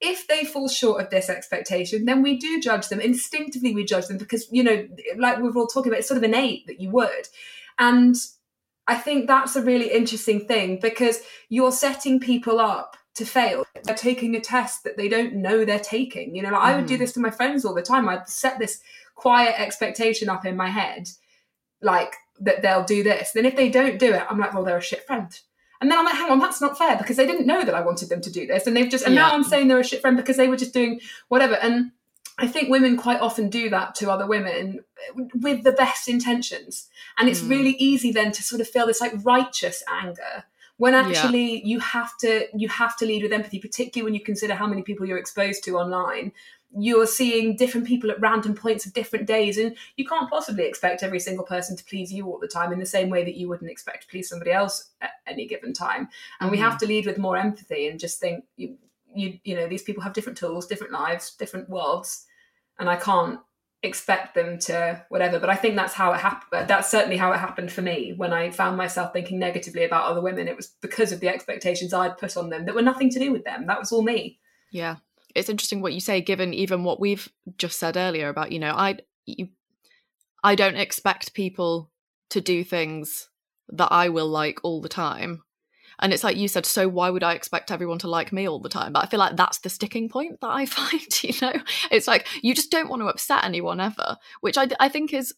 if 0.00 0.26
they 0.28 0.44
fall 0.44 0.68
short 0.68 1.02
of 1.02 1.10
this 1.10 1.28
expectation, 1.28 2.04
then 2.04 2.22
we 2.22 2.36
do 2.36 2.60
judge 2.60 2.88
them. 2.88 3.00
Instinctively, 3.00 3.74
we 3.74 3.84
judge 3.84 4.06
them 4.06 4.16
because, 4.16 4.46
you 4.52 4.62
know, 4.62 4.86
like 5.16 5.40
we've 5.40 5.56
all 5.56 5.66
talking 5.66 5.90
about, 5.90 5.98
it's 5.98 6.06
sort 6.06 6.18
of 6.18 6.22
innate 6.22 6.68
that 6.68 6.80
you 6.80 6.90
would. 6.90 7.28
And 7.78 8.14
I 8.88 8.96
think 8.96 9.26
that's 9.26 9.54
a 9.54 9.62
really 9.62 9.92
interesting 9.92 10.46
thing 10.46 10.80
because 10.80 11.20
you're 11.50 11.72
setting 11.72 12.18
people 12.18 12.58
up 12.58 12.96
to 13.16 13.26
fail. 13.26 13.64
They're 13.84 13.94
taking 13.94 14.34
a 14.34 14.40
test 14.40 14.84
that 14.84 14.96
they 14.96 15.08
don't 15.08 15.34
know 15.34 15.64
they're 15.64 15.78
taking. 15.78 16.34
You 16.34 16.42
know, 16.42 16.50
like 16.50 16.60
mm. 16.60 16.64
I 16.64 16.76
would 16.76 16.86
do 16.86 16.96
mm. 16.96 17.00
this 17.00 17.12
to 17.12 17.20
my 17.20 17.30
friends 17.30 17.64
all 17.64 17.74
the 17.74 17.82
time. 17.82 18.08
I'd 18.08 18.28
set 18.28 18.58
this 18.58 18.80
quiet 19.14 19.60
expectation 19.60 20.30
up 20.30 20.46
in 20.46 20.56
my 20.56 20.70
head, 20.70 21.08
like 21.82 22.14
that 22.40 22.62
they'll 22.62 22.84
do 22.84 23.02
this. 23.02 23.32
Then 23.32 23.44
if 23.44 23.56
they 23.56 23.68
don't 23.68 23.98
do 23.98 24.14
it, 24.14 24.24
I'm 24.30 24.38
like, 24.38 24.54
well, 24.54 24.64
they're 24.64 24.78
a 24.78 24.82
shit 24.82 25.06
friend. 25.06 25.38
And 25.80 25.90
then 25.90 25.98
I'm 25.98 26.04
like, 26.04 26.14
hang 26.14 26.30
on, 26.30 26.38
that's 26.38 26.60
not 26.60 26.78
fair 26.78 26.96
because 26.96 27.16
they 27.16 27.26
didn't 27.26 27.46
know 27.46 27.64
that 27.64 27.74
I 27.74 27.82
wanted 27.82 28.08
them 28.08 28.20
to 28.22 28.32
do 28.32 28.46
this. 28.46 28.66
And 28.66 28.76
they've 28.76 28.90
just, 28.90 29.04
and 29.04 29.14
yeah. 29.14 29.22
now 29.22 29.34
I'm 29.34 29.44
saying 29.44 29.68
they're 29.68 29.78
a 29.78 29.84
shit 29.84 30.00
friend 30.00 30.16
because 30.16 30.36
they 30.36 30.48
were 30.48 30.56
just 30.56 30.74
doing 30.74 31.00
whatever. 31.28 31.54
And 31.54 31.92
I 32.38 32.46
think 32.46 32.70
women 32.70 32.96
quite 32.96 33.20
often 33.20 33.50
do 33.50 33.68
that 33.70 33.94
to 33.96 34.10
other 34.10 34.26
women 34.26 34.80
with 35.34 35.64
the 35.64 35.72
best 35.72 36.08
intentions. 36.08 36.88
And 37.18 37.28
it's 37.28 37.40
mm. 37.40 37.50
really 37.50 37.72
easy 37.78 38.12
then 38.12 38.32
to 38.32 38.42
sort 38.42 38.60
of 38.60 38.68
feel 38.68 38.86
this 38.86 39.00
like 39.00 39.12
righteous 39.24 39.82
anger 39.88 40.44
when 40.78 40.94
actually 40.94 41.56
yeah. 41.56 41.64
you 41.64 41.80
have 41.80 42.16
to 42.18 42.46
you 42.56 42.68
have 42.68 42.96
to 42.96 43.04
lead 43.04 43.22
with 43.22 43.32
empathy 43.32 43.58
particularly 43.58 44.04
when 44.04 44.14
you 44.14 44.24
consider 44.24 44.54
how 44.54 44.66
many 44.66 44.82
people 44.82 45.04
you're 45.04 45.18
exposed 45.18 45.62
to 45.64 45.76
online 45.76 46.32
you're 46.76 47.06
seeing 47.06 47.56
different 47.56 47.86
people 47.86 48.10
at 48.10 48.20
random 48.20 48.54
points 48.54 48.84
of 48.86 48.92
different 48.92 49.26
days 49.26 49.56
and 49.58 49.76
you 49.96 50.04
can't 50.04 50.30
possibly 50.30 50.64
expect 50.64 51.02
every 51.02 51.18
single 51.18 51.44
person 51.44 51.76
to 51.76 51.84
please 51.84 52.12
you 52.12 52.26
all 52.26 52.38
the 52.38 52.48
time 52.48 52.72
in 52.72 52.78
the 52.78 52.86
same 52.86 53.08
way 53.08 53.24
that 53.24 53.36
you 53.36 53.48
wouldn't 53.48 53.70
expect 53.70 54.02
to 54.02 54.08
please 54.08 54.28
somebody 54.28 54.52
else 54.52 54.90
at 55.00 55.10
any 55.26 55.46
given 55.46 55.72
time 55.72 56.08
and 56.40 56.48
mm. 56.48 56.52
we 56.52 56.58
have 56.58 56.78
to 56.78 56.86
lead 56.86 57.06
with 57.06 57.18
more 57.18 57.36
empathy 57.36 57.88
and 57.88 58.00
just 58.00 58.20
think 58.20 58.44
you, 58.56 58.76
you 59.14 59.38
you 59.44 59.54
know 59.54 59.66
these 59.66 59.82
people 59.82 60.02
have 60.02 60.12
different 60.12 60.38
tools 60.38 60.66
different 60.66 60.92
lives 60.92 61.34
different 61.36 61.68
worlds 61.68 62.26
and 62.78 62.88
i 62.88 62.96
can't 62.96 63.40
expect 63.84 64.34
them 64.34 64.58
to 64.58 65.04
whatever 65.08 65.38
but 65.38 65.48
i 65.48 65.54
think 65.54 65.76
that's 65.76 65.94
how 65.94 66.12
it 66.12 66.18
happened 66.18 66.48
uh, 66.52 66.64
that's 66.64 66.90
certainly 66.90 67.16
how 67.16 67.30
it 67.32 67.38
happened 67.38 67.70
for 67.70 67.80
me. 67.80 68.12
When 68.16 68.32
i 68.32 68.50
found 68.50 68.76
myself 68.76 69.12
thinking 69.12 69.38
negatively 69.38 69.84
about 69.84 70.04
other 70.04 70.20
women 70.20 70.48
it 70.48 70.56
was 70.56 70.74
because 70.82 71.12
of 71.12 71.20
the 71.20 71.28
expectations 71.28 71.94
i'd 71.94 72.18
put 72.18 72.36
on 72.36 72.50
them 72.50 72.66
that 72.66 72.74
were 72.74 72.82
nothing 72.82 73.10
to 73.10 73.18
do 73.18 73.32
with 73.32 73.44
them. 73.44 73.66
That 73.66 73.78
was 73.78 73.92
all 73.92 74.02
me. 74.02 74.40
Yeah. 74.72 74.96
It's 75.34 75.48
interesting 75.48 75.80
what 75.80 75.92
you 75.92 76.00
say, 76.00 76.20
given 76.20 76.52
even 76.54 76.82
what 76.82 77.00
we've 77.00 77.30
just 77.56 77.78
said 77.78 77.96
earlier 77.96 78.28
about 78.28 78.50
you 78.50 78.58
know 78.58 78.72
I 78.72 78.98
you, 79.26 79.48
I 80.42 80.54
don't 80.54 80.76
expect 80.76 81.34
people 81.34 81.90
to 82.30 82.40
do 82.40 82.64
things 82.64 83.28
that 83.68 83.92
I 83.92 84.08
will 84.08 84.28
like 84.28 84.60
all 84.62 84.80
the 84.80 84.88
time. 84.88 85.42
And 86.00 86.12
it's 86.12 86.24
like 86.24 86.36
you 86.36 86.48
said, 86.48 86.64
so 86.64 86.88
why 86.88 87.10
would 87.10 87.24
I 87.24 87.34
expect 87.34 87.70
everyone 87.70 87.98
to 88.00 88.08
like 88.08 88.32
me 88.32 88.48
all 88.48 88.60
the 88.60 88.68
time? 88.68 88.92
But 88.92 89.04
I 89.04 89.08
feel 89.08 89.18
like 89.18 89.36
that's 89.36 89.58
the 89.58 89.68
sticking 89.68 90.08
point 90.08 90.40
that 90.40 90.50
I 90.50 90.66
find, 90.66 91.22
you 91.22 91.34
know? 91.42 91.54
It's 91.90 92.06
like 92.06 92.26
you 92.42 92.54
just 92.54 92.70
don't 92.70 92.88
want 92.88 93.02
to 93.02 93.08
upset 93.08 93.44
anyone 93.44 93.80
ever, 93.80 94.16
which 94.40 94.56
I, 94.56 94.68
I 94.78 94.88
think 94.88 95.12
is, 95.12 95.34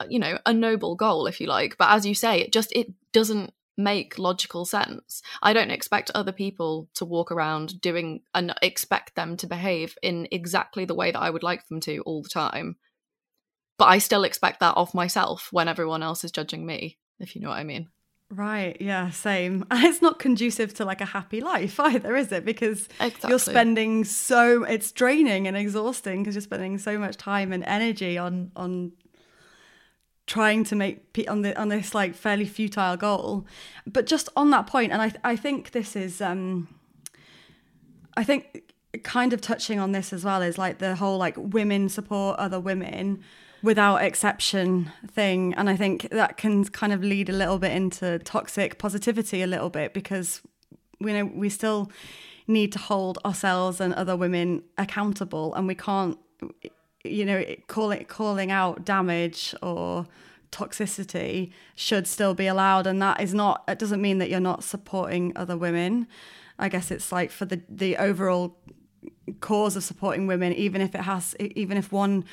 uh, 0.00 0.06
you 0.08 0.18
know, 0.18 0.38
a 0.46 0.52
noble 0.52 0.94
goal, 0.94 1.26
if 1.26 1.40
you 1.40 1.46
like. 1.46 1.76
But 1.78 1.90
as 1.90 2.06
you 2.06 2.14
say, 2.14 2.40
it 2.40 2.52
just, 2.52 2.72
it 2.72 2.92
doesn't 3.12 3.52
make 3.76 4.18
logical 4.18 4.64
sense. 4.64 5.22
I 5.42 5.52
don't 5.52 5.70
expect 5.70 6.10
other 6.14 6.32
people 6.32 6.88
to 6.94 7.04
walk 7.04 7.30
around 7.30 7.80
doing 7.80 8.22
and 8.34 8.52
expect 8.60 9.14
them 9.14 9.36
to 9.38 9.46
behave 9.46 9.96
in 10.02 10.28
exactly 10.30 10.84
the 10.84 10.96
way 10.96 11.12
that 11.12 11.20
I 11.20 11.30
would 11.30 11.44
like 11.44 11.66
them 11.68 11.80
to 11.82 12.00
all 12.00 12.22
the 12.22 12.28
time. 12.28 12.76
But 13.78 13.86
I 13.86 13.98
still 13.98 14.24
expect 14.24 14.60
that 14.60 14.76
of 14.76 14.94
myself 14.94 15.48
when 15.52 15.68
everyone 15.68 16.02
else 16.02 16.24
is 16.24 16.32
judging 16.32 16.66
me, 16.66 16.98
if 17.20 17.36
you 17.36 17.40
know 17.40 17.50
what 17.50 17.58
I 17.58 17.64
mean. 17.64 17.88
Right, 18.30 18.76
yeah, 18.80 19.10
same. 19.10 19.64
And 19.70 19.84
it's 19.84 20.02
not 20.02 20.18
conducive 20.18 20.74
to 20.74 20.84
like 20.84 21.00
a 21.00 21.06
happy 21.06 21.40
life 21.40 21.80
either, 21.80 22.14
is 22.14 22.30
it? 22.32 22.44
Because 22.44 22.88
exactly. 23.00 23.30
you're 23.30 23.38
spending 23.38 24.04
so 24.04 24.64
it's 24.64 24.92
draining 24.92 25.46
and 25.46 25.56
exhausting 25.56 26.22
because 26.22 26.34
you're 26.34 26.42
spending 26.42 26.78
so 26.78 26.98
much 26.98 27.16
time 27.16 27.52
and 27.52 27.64
energy 27.64 28.18
on 28.18 28.52
on 28.54 28.92
trying 30.26 30.62
to 30.62 30.76
make 30.76 31.26
on 31.26 31.40
the 31.40 31.58
on 31.58 31.68
this 31.68 31.94
like 31.94 32.14
fairly 32.14 32.44
futile 32.44 32.98
goal 32.98 33.46
but 33.86 34.04
just 34.04 34.28
on 34.36 34.50
that 34.50 34.66
point 34.66 34.92
and 34.92 35.00
i 35.00 35.10
i 35.24 35.34
think 35.34 35.70
this 35.70 35.96
is 35.96 36.20
um 36.20 36.68
i 38.14 38.22
think 38.22 38.74
kind 39.02 39.32
of 39.32 39.40
touching 39.40 39.80
on 39.80 39.92
this 39.92 40.12
as 40.12 40.26
well 40.26 40.42
is 40.42 40.58
like 40.58 40.78
the 40.78 40.96
whole 40.96 41.16
like 41.16 41.34
women 41.38 41.88
support 41.88 42.38
other 42.38 42.60
women 42.60 43.22
without 43.62 44.02
exception 44.02 44.90
thing 45.10 45.54
and 45.54 45.68
i 45.68 45.76
think 45.76 46.08
that 46.10 46.36
can 46.36 46.64
kind 46.64 46.92
of 46.92 47.02
lead 47.02 47.28
a 47.28 47.32
little 47.32 47.58
bit 47.58 47.72
into 47.72 48.18
toxic 48.20 48.78
positivity 48.78 49.42
a 49.42 49.46
little 49.46 49.70
bit 49.70 49.92
because 49.92 50.40
we 51.00 51.12
know 51.12 51.24
we 51.24 51.48
still 51.48 51.90
need 52.46 52.72
to 52.72 52.78
hold 52.78 53.18
ourselves 53.24 53.80
and 53.80 53.92
other 53.94 54.16
women 54.16 54.62
accountable 54.78 55.54
and 55.54 55.66
we 55.66 55.74
can't 55.74 56.18
you 57.04 57.24
know, 57.24 57.44
call 57.66 57.90
it 57.90 58.08
calling 58.08 58.50
out 58.50 58.84
damage 58.84 59.54
or 59.62 60.06
toxicity 60.50 61.52
should 61.74 62.06
still 62.06 62.34
be 62.34 62.46
allowed, 62.46 62.86
and 62.86 63.00
that 63.02 63.20
is 63.20 63.34
not. 63.34 63.64
It 63.68 63.78
doesn't 63.78 64.00
mean 64.00 64.18
that 64.18 64.30
you're 64.30 64.40
not 64.40 64.64
supporting 64.64 65.32
other 65.36 65.56
women. 65.56 66.06
I 66.58 66.68
guess 66.68 66.90
it's 66.90 67.12
like 67.12 67.30
for 67.30 67.44
the 67.44 67.60
the 67.68 67.96
overall 67.96 68.56
cause 69.40 69.76
of 69.76 69.84
supporting 69.84 70.26
women, 70.26 70.52
even 70.52 70.80
if 70.80 70.94
it 70.94 71.02
has, 71.02 71.36
even 71.38 71.76
if 71.76 71.92
one 71.92 72.24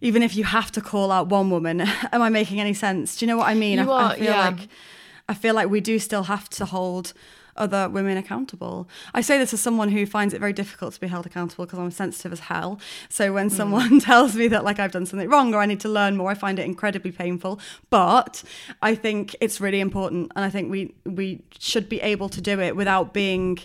even 0.00 0.22
if 0.22 0.36
you 0.36 0.44
have 0.44 0.70
to 0.72 0.80
call 0.80 1.10
out 1.10 1.28
one 1.28 1.50
woman 1.50 1.80
am 2.12 2.22
i 2.22 2.28
making 2.28 2.60
any 2.60 2.74
sense 2.74 3.16
do 3.16 3.24
you 3.24 3.30
know 3.30 3.36
what 3.36 3.48
i 3.48 3.54
mean 3.54 3.78
you 3.78 3.90
I, 3.90 4.02
are, 4.02 4.10
I 4.12 4.16
feel 4.16 4.24
yeah. 4.24 4.48
like 4.48 4.68
i 5.28 5.34
feel 5.34 5.54
like 5.54 5.68
we 5.68 5.80
do 5.80 5.98
still 5.98 6.24
have 6.24 6.48
to 6.50 6.64
hold 6.64 7.12
other 7.58 7.88
women 7.88 8.16
accountable. 8.16 8.88
I 9.12 9.20
say 9.20 9.36
this 9.36 9.52
as 9.52 9.60
someone 9.60 9.90
who 9.90 10.06
finds 10.06 10.32
it 10.32 10.40
very 10.40 10.52
difficult 10.52 10.94
to 10.94 11.00
be 11.00 11.08
held 11.08 11.26
accountable 11.26 11.66
because 11.66 11.78
I'm 11.78 11.90
sensitive 11.90 12.32
as 12.32 12.40
hell. 12.40 12.80
So 13.08 13.32
when 13.32 13.50
mm. 13.50 13.52
someone 13.52 14.00
tells 14.00 14.34
me 14.34 14.48
that 14.48 14.64
like 14.64 14.78
I've 14.78 14.92
done 14.92 15.06
something 15.06 15.28
wrong 15.28 15.54
or 15.54 15.60
I 15.60 15.66
need 15.66 15.80
to 15.80 15.88
learn 15.88 16.16
more, 16.16 16.30
I 16.30 16.34
find 16.34 16.58
it 16.58 16.64
incredibly 16.64 17.12
painful. 17.12 17.60
But 17.90 18.42
I 18.80 18.94
think 18.94 19.36
it's 19.40 19.60
really 19.60 19.80
important 19.80 20.32
and 20.34 20.44
I 20.44 20.50
think 20.50 20.70
we 20.70 20.94
we 21.04 21.42
should 21.58 21.88
be 21.88 22.00
able 22.00 22.28
to 22.30 22.40
do 22.40 22.60
it 22.60 22.76
without 22.76 23.12
being 23.12 23.58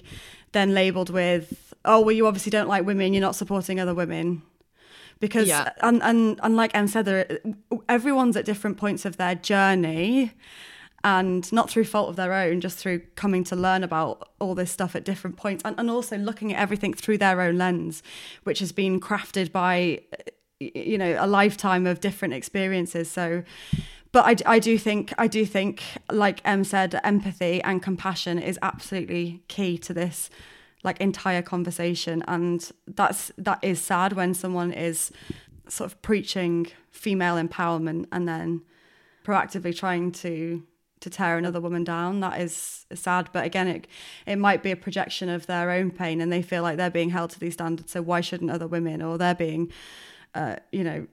then 0.52 0.74
labeled 0.74 1.10
with 1.10 1.74
oh 1.86 2.00
well 2.00 2.12
you 2.12 2.28
obviously 2.28 2.50
don't 2.50 2.68
like 2.68 2.86
women, 2.86 3.14
you're 3.14 3.22
not 3.22 3.36
supporting 3.36 3.80
other 3.80 3.94
women 3.94 4.42
because 5.20 5.48
yeah. 5.48 5.72
and, 5.82 6.02
and 6.04 6.40
and 6.44 6.56
like 6.56 6.76
Em 6.76 6.88
said, 6.88 7.06
there, 7.06 7.40
everyone's 7.88 8.36
at 8.38 8.46
different 8.46 8.78
points 8.78 9.06
of 9.06 9.18
their 9.18 9.36
journey, 9.36 10.34
and 11.04 11.52
not 11.52 11.70
through 11.70 11.84
fault 11.84 12.10
of 12.10 12.16
their 12.16 12.34
own, 12.34 12.62
just 12.62 12.78
through 12.78 13.00
coming 13.16 13.44
to 13.44 13.56
learn 13.56 13.84
about 13.84 14.30
all 14.40 14.56
this 14.56 14.72
stuff 14.72 14.96
at 14.96 15.04
different 15.04 15.36
points 15.36 15.62
and, 15.66 15.78
and 15.78 15.90
also 15.90 16.18
looking 16.18 16.54
at 16.54 16.60
everything 16.60 16.94
through 16.94 17.18
their 17.18 17.42
own 17.42 17.58
lens, 17.58 18.02
which 18.44 18.60
has 18.60 18.72
been 18.72 19.02
crafted 19.02 19.52
by, 19.52 20.00
you 20.60 20.98
know, 20.98 21.18
a 21.20 21.28
lifetime 21.28 21.86
of 21.86 22.00
different 22.00 22.34
experiences. 22.34 23.12
So, 23.12 23.44
but 24.14 24.42
I, 24.48 24.56
I 24.56 24.60
do 24.60 24.78
think, 24.78 25.14
I 25.18 25.28
do 25.28 25.46
think, 25.46 25.84
like 26.10 26.40
Em 26.46 26.64
said, 26.64 27.00
empathy 27.04 27.62
and 27.64 27.84
compassion 27.84 28.40
is 28.40 28.58
absolutely 28.62 29.44
key 29.50 29.78
to 29.80 29.94
this 29.94 30.30
like 30.84 31.00
entire 31.00 31.42
conversation. 31.42 32.24
And 32.28 32.70
that's, 32.88 33.32
that 33.38 33.60
is 33.62 33.80
sad 33.80 34.14
when 34.14 34.34
someone 34.34 34.72
is 34.72 35.12
sort 35.68 35.92
of 35.92 36.02
preaching 36.02 36.68
female 36.92 37.36
empowerment 37.36 38.06
and 38.12 38.28
then 38.28 38.62
proactively 39.26 39.76
trying 39.76 40.12
to 40.12 40.64
to 41.00 41.10
tear 41.10 41.38
another 41.38 41.60
woman 41.60 41.84
down. 41.84 42.22
That 42.22 42.40
is 42.40 42.86
sad. 42.94 43.30
But 43.34 43.46
again, 43.46 43.68
it 43.68 43.88
it 44.26 44.38
might 44.38 44.64
be 44.64 44.72
a 44.72 44.76
projection 44.76 45.28
of 45.30 45.46
their 45.48 45.70
own 45.70 45.92
pain, 45.92 46.22
and 46.22 46.32
they 46.32 46.42
feel 46.42 46.64
like 46.64 46.78
they're 46.78 46.90
being 46.90 47.10
held 47.10 47.32
to 47.32 47.40
these 47.40 47.54
standards. 47.54 47.92
So 47.92 48.02
why 48.02 48.22
shouldn't 48.22 48.50
other 48.50 48.68
women, 48.68 49.02
or 49.02 49.18
they're 49.18 49.36
being, 49.36 49.72
uh, 50.34 50.56
you 50.72 50.84
know, 50.84 51.08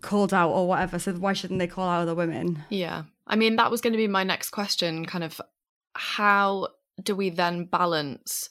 called 0.00 0.32
out 0.32 0.50
or 0.50 0.66
whatever? 0.66 0.98
So 0.98 1.12
why 1.12 1.34
shouldn't 1.34 1.58
they 1.58 1.66
call 1.66 1.86
out 1.86 2.00
other 2.00 2.14
women? 2.14 2.64
Yeah, 2.70 3.04
I 3.26 3.36
mean 3.36 3.56
that 3.56 3.70
was 3.70 3.82
going 3.82 3.92
to 3.92 3.98
be 3.98 4.08
my 4.08 4.24
next 4.24 4.50
question. 4.50 5.04
Kind 5.04 5.24
of, 5.24 5.38
how 5.94 6.68
do 7.02 7.14
we 7.14 7.30
then 7.30 7.64
balance 7.64 8.50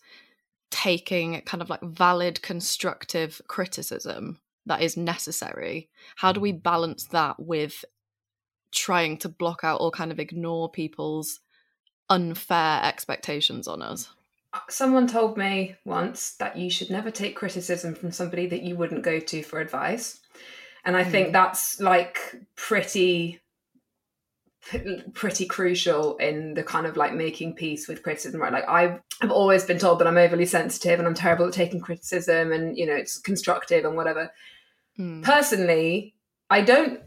taking 0.72 1.42
kind 1.42 1.62
of 1.62 1.70
like 1.70 1.82
valid 1.82 2.42
constructive 2.42 3.42
criticism? 3.48 4.40
that 4.68 4.82
is 4.82 4.98
necessary 4.98 5.88
how 6.16 6.32
do 6.32 6.40
we 6.40 6.52
balance 6.52 7.04
that 7.06 7.40
with 7.40 7.86
trying 8.76 9.18
to 9.18 9.30
block 9.30 9.64
out 9.64 9.82
or 9.82 9.90
kind 9.90 10.12
of 10.12 10.20
ignore 10.20 10.70
people's 10.70 11.40
unfair 12.10 12.82
expectations 12.84 13.68
on 13.68 13.82
us. 13.82 14.10
Someone 14.70 15.08
told 15.08 15.38
me 15.38 15.76
once 15.86 16.32
that 16.36 16.58
you 16.58 16.70
should 16.70 16.90
never 16.90 17.10
take 17.10 17.36
criticism 17.36 17.96
from 17.96 18.12
somebody 18.12 18.48
that 18.48 18.62
you 18.62 18.76
wouldn't 18.76 19.04
go 19.04 19.20
to 19.20 19.44
for 19.44 19.60
advice. 19.60 20.22
And 20.86 20.96
I 20.96 21.04
mm. 21.04 21.12
think 21.12 21.34
that's 21.34 21.80
like 21.82 22.36
pretty 22.56 23.42
pretty 25.14 25.46
crucial 25.46 26.18
in 26.18 26.56
the 26.56 26.64
kind 26.64 26.88
of 26.88 26.98
like 26.98 27.14
making 27.14 27.54
peace 27.54 27.88
with 27.88 28.02
criticism 28.02 28.42
right 28.42 28.52
like 28.52 28.68
i've 28.68 29.00
i've 29.22 29.30
always 29.30 29.64
been 29.64 29.78
told 29.78 30.00
that 30.00 30.08
i'm 30.08 30.18
overly 30.18 30.46
sensitive 30.46 30.98
and 30.98 31.08
i'm 31.08 31.14
terrible 31.14 31.46
at 31.46 31.54
taking 31.54 31.80
criticism 31.80 32.52
and 32.52 32.76
you 32.76 32.86
know 32.86 32.96
it's 32.96 33.20
constructive 33.20 33.86
and 33.86 33.96
whatever 33.96 34.32
mm. 34.98 35.22
personally 35.22 36.16
i 36.50 36.62
don't 36.62 37.00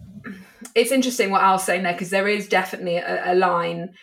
it's 0.74 0.92
interesting 0.92 1.30
what 1.30 1.42
Al's 1.42 1.64
saying 1.64 1.82
there 1.82 1.92
because 1.92 2.10
there 2.10 2.28
is 2.28 2.48
definitely 2.48 2.96
a, 2.96 3.32
a 3.32 3.34
line 3.34 3.94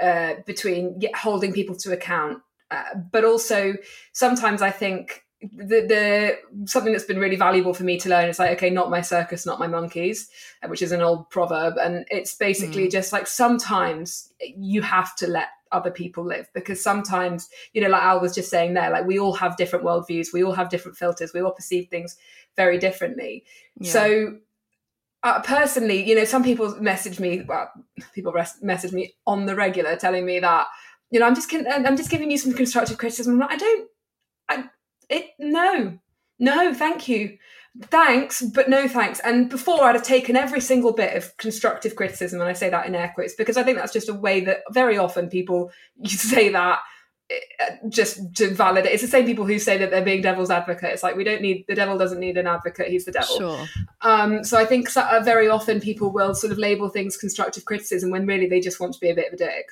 uh, 0.00 0.34
between 0.46 1.00
holding 1.14 1.52
people 1.52 1.76
to 1.76 1.92
account, 1.92 2.42
uh, 2.70 2.82
but 3.12 3.24
also 3.24 3.74
sometimes 4.12 4.62
I 4.62 4.70
think 4.70 5.23
the, 5.52 5.80
the 5.86 6.66
something 6.66 6.92
that's 6.92 7.04
been 7.04 7.18
really 7.18 7.36
valuable 7.36 7.74
for 7.74 7.84
me 7.84 7.98
to 7.98 8.08
learn 8.08 8.28
is 8.28 8.38
like 8.38 8.52
okay 8.52 8.70
not 8.70 8.90
my 8.90 9.00
circus 9.00 9.44
not 9.44 9.58
my 9.58 9.66
monkeys 9.66 10.30
uh, 10.62 10.68
which 10.68 10.82
is 10.82 10.92
an 10.92 11.00
old 11.00 11.28
proverb 11.30 11.74
and 11.78 12.04
it's 12.10 12.34
basically 12.34 12.86
mm. 12.86 12.90
just 12.90 13.12
like 13.12 13.26
sometimes 13.26 14.32
you 14.56 14.82
have 14.82 15.14
to 15.16 15.26
let 15.26 15.48
other 15.72 15.90
people 15.90 16.24
live 16.24 16.48
because 16.54 16.82
sometimes 16.82 17.48
you 17.72 17.80
know 17.80 17.88
like 17.88 18.02
al 18.02 18.20
was 18.20 18.34
just 18.34 18.50
saying 18.50 18.74
there 18.74 18.90
like 18.90 19.06
we 19.06 19.18
all 19.18 19.34
have 19.34 19.56
different 19.56 19.84
worldviews 19.84 20.32
we 20.32 20.44
all 20.44 20.52
have 20.52 20.68
different 20.68 20.96
filters 20.96 21.32
we 21.32 21.40
all 21.40 21.50
perceive 21.50 21.88
things 21.88 22.16
very 22.56 22.78
differently 22.78 23.44
yeah. 23.80 23.90
so 23.90 24.38
uh, 25.24 25.40
personally, 25.40 26.06
you 26.06 26.14
know, 26.14 26.24
some 26.26 26.44
people 26.44 26.76
message 26.82 27.18
me. 27.18 27.42
Well, 27.48 27.70
people 28.14 28.30
rest, 28.30 28.62
message 28.62 28.92
me 28.92 29.14
on 29.26 29.46
the 29.46 29.54
regular, 29.56 29.96
telling 29.96 30.26
me 30.26 30.38
that 30.40 30.66
you 31.10 31.18
know 31.18 31.26
I'm 31.26 31.34
just 31.34 31.52
I'm 31.52 31.96
just 31.96 32.10
giving 32.10 32.30
you 32.30 32.36
some 32.36 32.52
constructive 32.52 32.98
criticism. 32.98 33.42
I 33.42 33.56
don't. 33.56 33.88
It 35.08 35.30
no. 35.38 35.98
No 36.38 36.74
thank 36.74 37.08
you. 37.08 37.38
Thanks 37.82 38.40
but 38.42 38.68
no 38.68 38.86
thanks. 38.86 39.20
And 39.20 39.50
before 39.50 39.82
i'd 39.84 39.96
have 39.96 40.04
taken 40.04 40.36
every 40.36 40.60
single 40.60 40.92
bit 40.92 41.16
of 41.16 41.36
constructive 41.38 41.96
criticism 41.96 42.40
and 42.40 42.48
i 42.48 42.52
say 42.52 42.70
that 42.70 42.86
in 42.86 42.94
air 42.94 43.10
quotes 43.14 43.34
because 43.34 43.56
i 43.56 43.64
think 43.64 43.78
that's 43.78 43.92
just 43.92 44.08
a 44.08 44.14
way 44.14 44.40
that 44.40 44.60
very 44.70 44.96
often 44.96 45.28
people 45.28 45.72
you 45.96 46.08
say 46.16 46.50
that 46.50 46.78
eh, 47.30 47.76
just 47.88 48.32
to 48.36 48.54
validate 48.54 48.92
it's 48.92 49.02
the 49.02 49.08
same 49.08 49.26
people 49.26 49.44
who 49.44 49.58
say 49.58 49.76
that 49.76 49.90
they're 49.90 50.04
being 50.04 50.22
devil's 50.22 50.50
advocate. 50.50 50.92
It's 50.92 51.02
like 51.02 51.16
we 51.16 51.24
don't 51.24 51.42
need 51.42 51.64
the 51.66 51.74
devil 51.74 51.98
doesn't 51.98 52.20
need 52.20 52.36
an 52.36 52.46
advocate 52.46 52.88
he's 52.88 53.06
the 53.06 53.12
devil. 53.12 53.38
Sure. 53.38 53.66
Um, 54.02 54.44
so 54.44 54.56
i 54.56 54.64
think 54.64 54.96
uh, 54.96 55.20
very 55.24 55.48
often 55.48 55.80
people 55.80 56.12
will 56.12 56.34
sort 56.34 56.52
of 56.52 56.58
label 56.58 56.88
things 56.88 57.16
constructive 57.16 57.64
criticism 57.64 58.10
when 58.10 58.24
really 58.24 58.46
they 58.46 58.60
just 58.60 58.78
want 58.78 58.94
to 58.94 59.00
be 59.00 59.10
a 59.10 59.14
bit 59.16 59.28
of 59.28 59.34
a 59.34 59.36
dick 59.36 59.66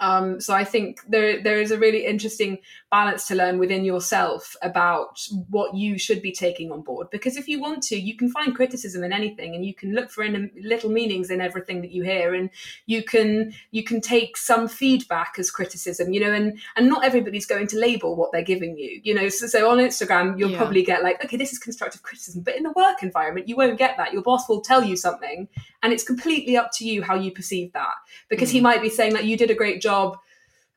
um, 0.00 0.40
so 0.40 0.54
I 0.54 0.64
think 0.64 1.00
there 1.08 1.42
there 1.42 1.60
is 1.60 1.70
a 1.70 1.78
really 1.78 2.04
interesting 2.04 2.58
balance 2.90 3.26
to 3.28 3.34
learn 3.34 3.58
within 3.58 3.84
yourself 3.84 4.54
about 4.62 5.26
what 5.48 5.74
you 5.74 5.98
should 5.98 6.20
be 6.20 6.32
taking 6.32 6.70
on 6.70 6.82
board. 6.82 7.08
Because 7.10 7.36
if 7.36 7.48
you 7.48 7.60
want 7.60 7.82
to, 7.84 7.98
you 7.98 8.16
can 8.16 8.30
find 8.30 8.54
criticism 8.54 9.02
in 9.02 9.12
anything, 9.12 9.54
and 9.54 9.64
you 9.64 9.74
can 9.74 9.94
look 9.94 10.10
for 10.10 10.22
in 10.22 10.50
little 10.62 10.90
meanings 10.90 11.30
in 11.30 11.40
everything 11.40 11.80
that 11.80 11.92
you 11.92 12.02
hear, 12.02 12.34
and 12.34 12.50
you 12.86 13.02
can 13.02 13.54
you 13.70 13.82
can 13.82 14.02
take 14.02 14.36
some 14.36 14.68
feedback 14.68 15.36
as 15.38 15.50
criticism. 15.50 16.12
You 16.12 16.20
know, 16.20 16.32
and 16.32 16.58
and 16.76 16.88
not 16.88 17.04
everybody's 17.04 17.46
going 17.46 17.66
to 17.68 17.78
label 17.78 18.16
what 18.16 18.32
they're 18.32 18.42
giving 18.42 18.76
you. 18.76 19.00
You 19.02 19.14
know, 19.14 19.28
so, 19.30 19.46
so 19.46 19.70
on 19.70 19.78
Instagram 19.78 20.38
you'll 20.38 20.50
yeah. 20.50 20.58
probably 20.58 20.82
get 20.82 21.02
like, 21.02 21.24
okay, 21.24 21.38
this 21.38 21.52
is 21.52 21.58
constructive 21.58 22.02
criticism, 22.02 22.42
but 22.42 22.56
in 22.56 22.64
the 22.64 22.72
work 22.72 23.02
environment 23.02 23.48
you 23.48 23.56
won't 23.56 23.78
get 23.78 23.96
that. 23.96 24.12
Your 24.12 24.22
boss 24.22 24.46
will 24.46 24.60
tell 24.60 24.84
you 24.84 24.96
something, 24.96 25.48
and 25.82 25.92
it's 25.92 26.04
completely 26.04 26.58
up 26.58 26.70
to 26.74 26.84
you 26.84 27.02
how 27.02 27.14
you 27.14 27.32
perceive 27.32 27.72
that. 27.72 27.94
Because 28.28 28.50
mm. 28.50 28.54
he 28.54 28.60
might 28.60 28.82
be 28.82 28.90
saying 28.90 29.14
that 29.14 29.24
you 29.24 29.38
did 29.38 29.50
a 29.50 29.54
great 29.54 29.69
great 29.70 29.82
job 29.82 30.18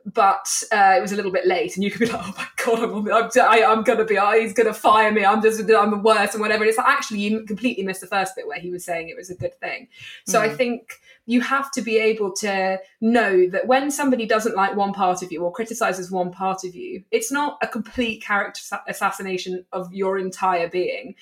but 0.06 0.64
uh, 0.72 0.96
it 0.98 1.02
was 1.02 1.12
a 1.14 1.16
little 1.16 1.32
bit 1.32 1.48
late, 1.48 1.76
and 1.76 1.84
you 1.84 1.90
could 1.90 2.02
be 2.02 2.06
like, 2.08 2.22
"Oh 2.22 2.34
my 2.38 2.48
god, 2.64 2.84
I'm, 2.84 3.08
I'm, 3.12 3.30
I, 3.42 3.72
am 3.72 3.84
gonna 3.84 4.04
be, 4.04 4.18
oh, 4.18 4.40
he's 4.40 4.54
gonna 4.54 4.74
fire 4.74 5.12
me. 5.12 5.24
I'm 5.24 5.42
just, 5.42 5.62
I'm 5.62 5.92
the 5.92 5.98
worst, 5.98 6.34
and 6.34 6.42
whatever." 6.42 6.64
And 6.64 6.70
it's 6.70 6.78
like, 6.78 6.88
actually, 6.88 7.22
you 7.22 7.44
completely 7.46 7.84
missed 7.84 8.02
the 8.02 8.08
first 8.08 8.36
bit 8.36 8.48
where 8.48 8.60
he 8.60 8.70
was 8.70 8.84
saying 8.84 9.10
it 9.10 9.16
was 9.16 9.30
a 9.30 9.36
good 9.36 9.58
thing. 9.60 9.88
So 10.26 10.40
mm. 10.40 10.44
I 10.44 10.50
think 10.50 11.00
you 11.26 11.40
have 11.40 11.72
to 11.72 11.82
be 11.82 11.98
able 11.98 12.34
to 12.34 12.80
know 13.00 13.48
that 13.50 13.68
when 13.68 13.90
somebody 13.90 14.26
doesn't 14.26 14.56
like 14.56 14.76
one 14.76 14.92
part 14.92 15.24
of 15.24 15.32
you 15.32 15.42
or 15.42 15.54
criticizes 15.54 16.12
one 16.12 16.32
part 16.32 16.66
of 16.66 16.76
you, 16.76 17.04
it's 17.12 17.32
not 17.32 17.58
a 17.62 17.68
complete 17.68 18.22
character 18.22 18.62
assassination 18.90 19.66
of 19.72 19.94
your 19.94 20.20
entire 20.20 20.68
being. 20.68 21.16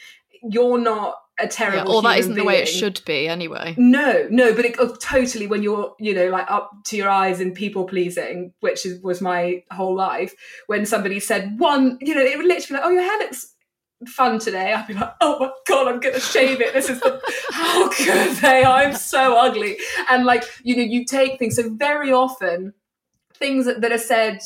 You're 0.43 0.79
not 0.79 1.15
a 1.39 1.47
terrible. 1.47 1.91
Yeah, 1.91 1.97
or 1.97 2.01
that 2.03 2.19
isn't 2.19 2.33
being. 2.33 2.45
the 2.45 2.47
way 2.47 2.61
it 2.61 2.67
should 2.67 3.01
be 3.05 3.27
anyway. 3.27 3.75
No, 3.77 4.27
no, 4.29 4.53
but 4.53 4.65
it, 4.65 4.75
oh, 4.79 4.95
totally 4.95 5.47
when 5.47 5.63
you're, 5.63 5.93
you 5.99 6.13
know, 6.13 6.27
like 6.29 6.49
up 6.49 6.71
to 6.85 6.97
your 6.97 7.09
eyes 7.09 7.39
in 7.39 7.53
people 7.53 7.85
pleasing, 7.85 8.53
which 8.59 8.85
is, 8.85 9.01
was 9.01 9.21
my 9.21 9.63
whole 9.71 9.95
life. 9.95 10.33
When 10.67 10.85
somebody 10.85 11.19
said 11.19 11.59
one, 11.59 11.97
you 12.01 12.15
know, 12.15 12.21
it 12.21 12.37
would 12.37 12.45
literally 12.45 12.67
be 12.67 12.73
like, 12.73 12.83
"Oh, 12.85 12.89
your 12.91 13.03
hair 13.03 13.19
looks 13.19 13.53
fun 14.07 14.39
today." 14.39 14.73
I'd 14.73 14.87
be 14.87 14.93
like, 14.93 15.13
"Oh 15.21 15.39
my 15.39 15.51
god, 15.67 15.87
I'm 15.87 15.99
gonna 15.99 16.19
shave 16.19 16.61
it. 16.61 16.73
This 16.73 16.89
is 16.89 16.99
the 16.99 17.21
how 17.51 17.89
could 17.89 18.35
they? 18.37 18.63
I'm 18.63 18.93
so 18.95 19.37
ugly." 19.37 19.77
And 20.09 20.25
like, 20.25 20.43
you 20.63 20.75
know, 20.75 20.83
you 20.83 21.05
take 21.05 21.39
things 21.39 21.55
so 21.55 21.69
very 21.73 22.11
often 22.11 22.73
things 23.35 23.65
that, 23.65 23.81
that 23.81 23.91
are 23.91 23.97
said 23.97 24.39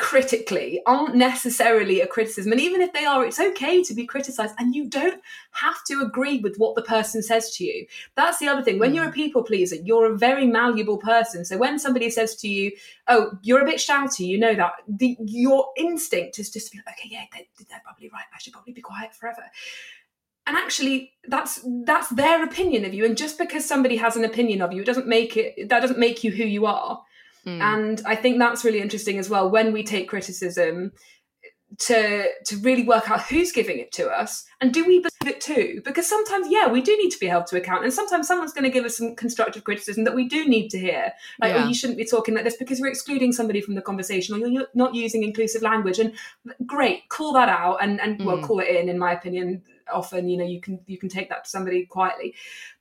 critically 0.00 0.80
aren't 0.86 1.14
necessarily 1.14 2.00
a 2.00 2.06
criticism. 2.06 2.50
And 2.50 2.60
even 2.60 2.80
if 2.80 2.92
they 2.92 3.04
are, 3.04 3.24
it's 3.24 3.38
okay 3.38 3.82
to 3.82 3.94
be 3.94 4.06
criticized 4.06 4.54
and 4.58 4.74
you 4.74 4.88
don't 4.88 5.22
have 5.52 5.84
to 5.84 6.00
agree 6.00 6.40
with 6.40 6.56
what 6.56 6.74
the 6.74 6.82
person 6.82 7.22
says 7.22 7.54
to 7.56 7.64
you. 7.64 7.86
That's 8.16 8.38
the 8.38 8.48
other 8.48 8.62
thing. 8.62 8.78
When 8.78 8.94
you're 8.94 9.04
a 9.04 9.12
mm. 9.12 9.14
people 9.14 9.44
pleaser, 9.44 9.76
you're 9.76 10.12
a 10.12 10.16
very 10.16 10.46
malleable 10.46 10.98
person. 10.98 11.44
So 11.44 11.58
when 11.58 11.78
somebody 11.78 12.08
says 12.10 12.34
to 12.36 12.48
you, 12.48 12.72
oh, 13.08 13.32
you're 13.42 13.60
a 13.60 13.66
bit 13.66 13.76
shouty, 13.76 14.26
you 14.26 14.38
know 14.38 14.54
that, 14.54 14.72
the, 14.88 15.16
your 15.20 15.66
instinct 15.76 16.38
is 16.38 16.50
just 16.50 16.70
to 16.70 16.78
be 16.78 16.82
like, 16.86 16.96
okay, 16.98 17.08
yeah, 17.12 17.24
they, 17.32 17.46
they're 17.68 17.82
probably 17.84 18.08
right. 18.12 18.24
I 18.34 18.38
should 18.38 18.54
probably 18.54 18.72
be 18.72 18.80
quiet 18.80 19.14
forever 19.14 19.42
and 20.46 20.56
actually 20.56 21.12
that's 21.28 21.60
that's 21.84 22.08
their 22.08 22.42
opinion 22.42 22.86
of 22.86 22.94
you 22.94 23.04
and 23.04 23.16
just 23.16 23.36
because 23.36 23.68
somebody 23.68 23.96
has 23.96 24.16
an 24.16 24.24
opinion 24.24 24.62
of 24.62 24.72
you 24.72 24.80
it 24.80 24.86
doesn't 24.86 25.06
make 25.06 25.36
it 25.36 25.68
that 25.68 25.80
doesn't 25.80 25.98
make 25.98 26.24
you 26.24 26.30
who 26.30 26.44
you 26.44 26.64
are 26.64 27.02
Mm. 27.46 27.60
And 27.60 28.02
I 28.06 28.16
think 28.16 28.38
that's 28.38 28.64
really 28.64 28.80
interesting 28.80 29.18
as 29.18 29.30
well 29.30 29.50
when 29.50 29.72
we 29.72 29.82
take 29.82 30.08
criticism 30.08 30.92
to 31.78 32.26
to 32.44 32.56
really 32.58 32.82
work 32.82 33.08
out 33.10 33.22
who's 33.22 33.52
giving 33.52 33.78
it 33.78 33.92
to 33.92 34.08
us 34.08 34.44
and 34.60 34.74
do 34.74 34.84
we 34.84 34.98
believe 34.98 35.36
it 35.36 35.40
too 35.40 35.80
because 35.84 36.08
sometimes 36.08 36.48
yeah 36.50 36.66
we 36.66 36.80
do 36.80 36.96
need 36.96 37.10
to 37.10 37.18
be 37.20 37.26
held 37.26 37.46
to 37.46 37.56
account 37.56 37.84
and 37.84 37.92
sometimes 37.92 38.26
someone's 38.26 38.52
going 38.52 38.64
to 38.64 38.70
give 38.70 38.84
us 38.84 38.96
some 38.96 39.14
constructive 39.14 39.62
criticism 39.62 40.02
that 40.02 40.14
we 40.14 40.26
do 40.26 40.48
need 40.48 40.68
to 40.68 40.78
hear 40.78 41.12
like 41.40 41.52
oh, 41.52 41.56
yeah. 41.56 41.64
oh 41.64 41.68
you 41.68 41.74
shouldn't 41.74 41.98
be 41.98 42.04
talking 42.04 42.34
like 42.34 42.42
this 42.42 42.56
because 42.56 42.80
we're 42.80 42.88
excluding 42.88 43.30
somebody 43.30 43.60
from 43.60 43.76
the 43.76 43.82
conversation 43.82 44.34
or 44.34 44.48
you're 44.48 44.66
not 44.74 44.96
using 44.96 45.22
inclusive 45.22 45.62
language 45.62 46.00
and 46.00 46.12
great 46.66 47.08
call 47.08 47.32
that 47.32 47.48
out 47.48 47.76
and 47.80 48.00
and 48.00 48.18
mm. 48.18 48.24
well 48.24 48.42
call 48.42 48.58
it 48.58 48.68
in 48.68 48.88
in 48.88 48.98
my 48.98 49.12
opinion 49.12 49.62
often 49.92 50.28
you 50.28 50.36
know 50.36 50.44
you 50.44 50.60
can 50.60 50.80
you 50.86 50.98
can 50.98 51.08
take 51.08 51.28
that 51.28 51.44
to 51.44 51.50
somebody 51.50 51.86
quietly 51.86 52.34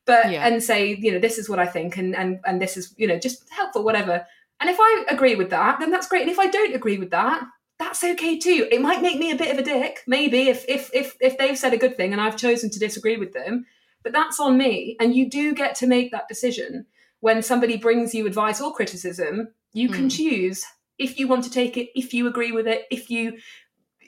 but 0.05 0.31
yeah. 0.31 0.47
and 0.47 0.63
say 0.63 0.95
you 0.95 1.11
know 1.11 1.19
this 1.19 1.37
is 1.37 1.47
what 1.47 1.59
i 1.59 1.65
think 1.65 1.95
and 1.97 2.15
and 2.15 2.39
and 2.45 2.59
this 2.59 2.75
is 2.75 2.95
you 2.97 3.05
know 3.07 3.19
just 3.19 3.47
helpful 3.51 3.83
whatever 3.83 4.25
and 4.59 4.69
if 4.69 4.77
I 4.79 5.05
agree 5.09 5.35
with 5.35 5.49
that, 5.51 5.79
then 5.79 5.91
that's 5.91 6.07
great. 6.07 6.23
And 6.23 6.31
if 6.31 6.39
I 6.39 6.47
don't 6.47 6.75
agree 6.75 6.97
with 6.97 7.11
that, 7.11 7.43
that's 7.77 8.03
okay 8.03 8.37
too. 8.37 8.67
It 8.71 8.81
might 8.81 9.01
make 9.01 9.17
me 9.17 9.31
a 9.31 9.37
bit 9.37 9.51
of 9.51 9.57
a 9.57 9.63
dick, 9.63 10.01
maybe 10.05 10.49
if 10.49 10.65
if 10.67 10.89
if 10.93 11.15
if 11.21 11.37
they've 11.37 11.57
said 11.57 11.73
a 11.73 11.77
good 11.77 11.95
thing 11.95 12.11
and 12.11 12.21
I've 12.21 12.37
chosen 12.37 12.69
to 12.71 12.79
disagree 12.79 13.17
with 13.17 13.33
them, 13.33 13.65
but 14.03 14.11
that's 14.11 14.39
on 14.39 14.57
me. 14.57 14.97
And 14.99 15.15
you 15.15 15.29
do 15.29 15.53
get 15.55 15.75
to 15.75 15.87
make 15.87 16.11
that 16.11 16.27
decision 16.27 16.85
when 17.21 17.41
somebody 17.41 17.77
brings 17.77 18.13
you 18.13 18.27
advice 18.27 18.61
or 18.61 18.73
criticism. 18.73 19.49
You 19.71 19.89
can 19.89 20.07
mm. 20.07 20.15
choose 20.15 20.65
if 20.97 21.17
you 21.17 21.27
want 21.27 21.45
to 21.45 21.49
take 21.49 21.77
it, 21.77 21.89
if 21.95 22.13
you 22.13 22.27
agree 22.27 22.51
with 22.51 22.67
it, 22.67 22.85
if 22.91 23.09
you 23.09 23.37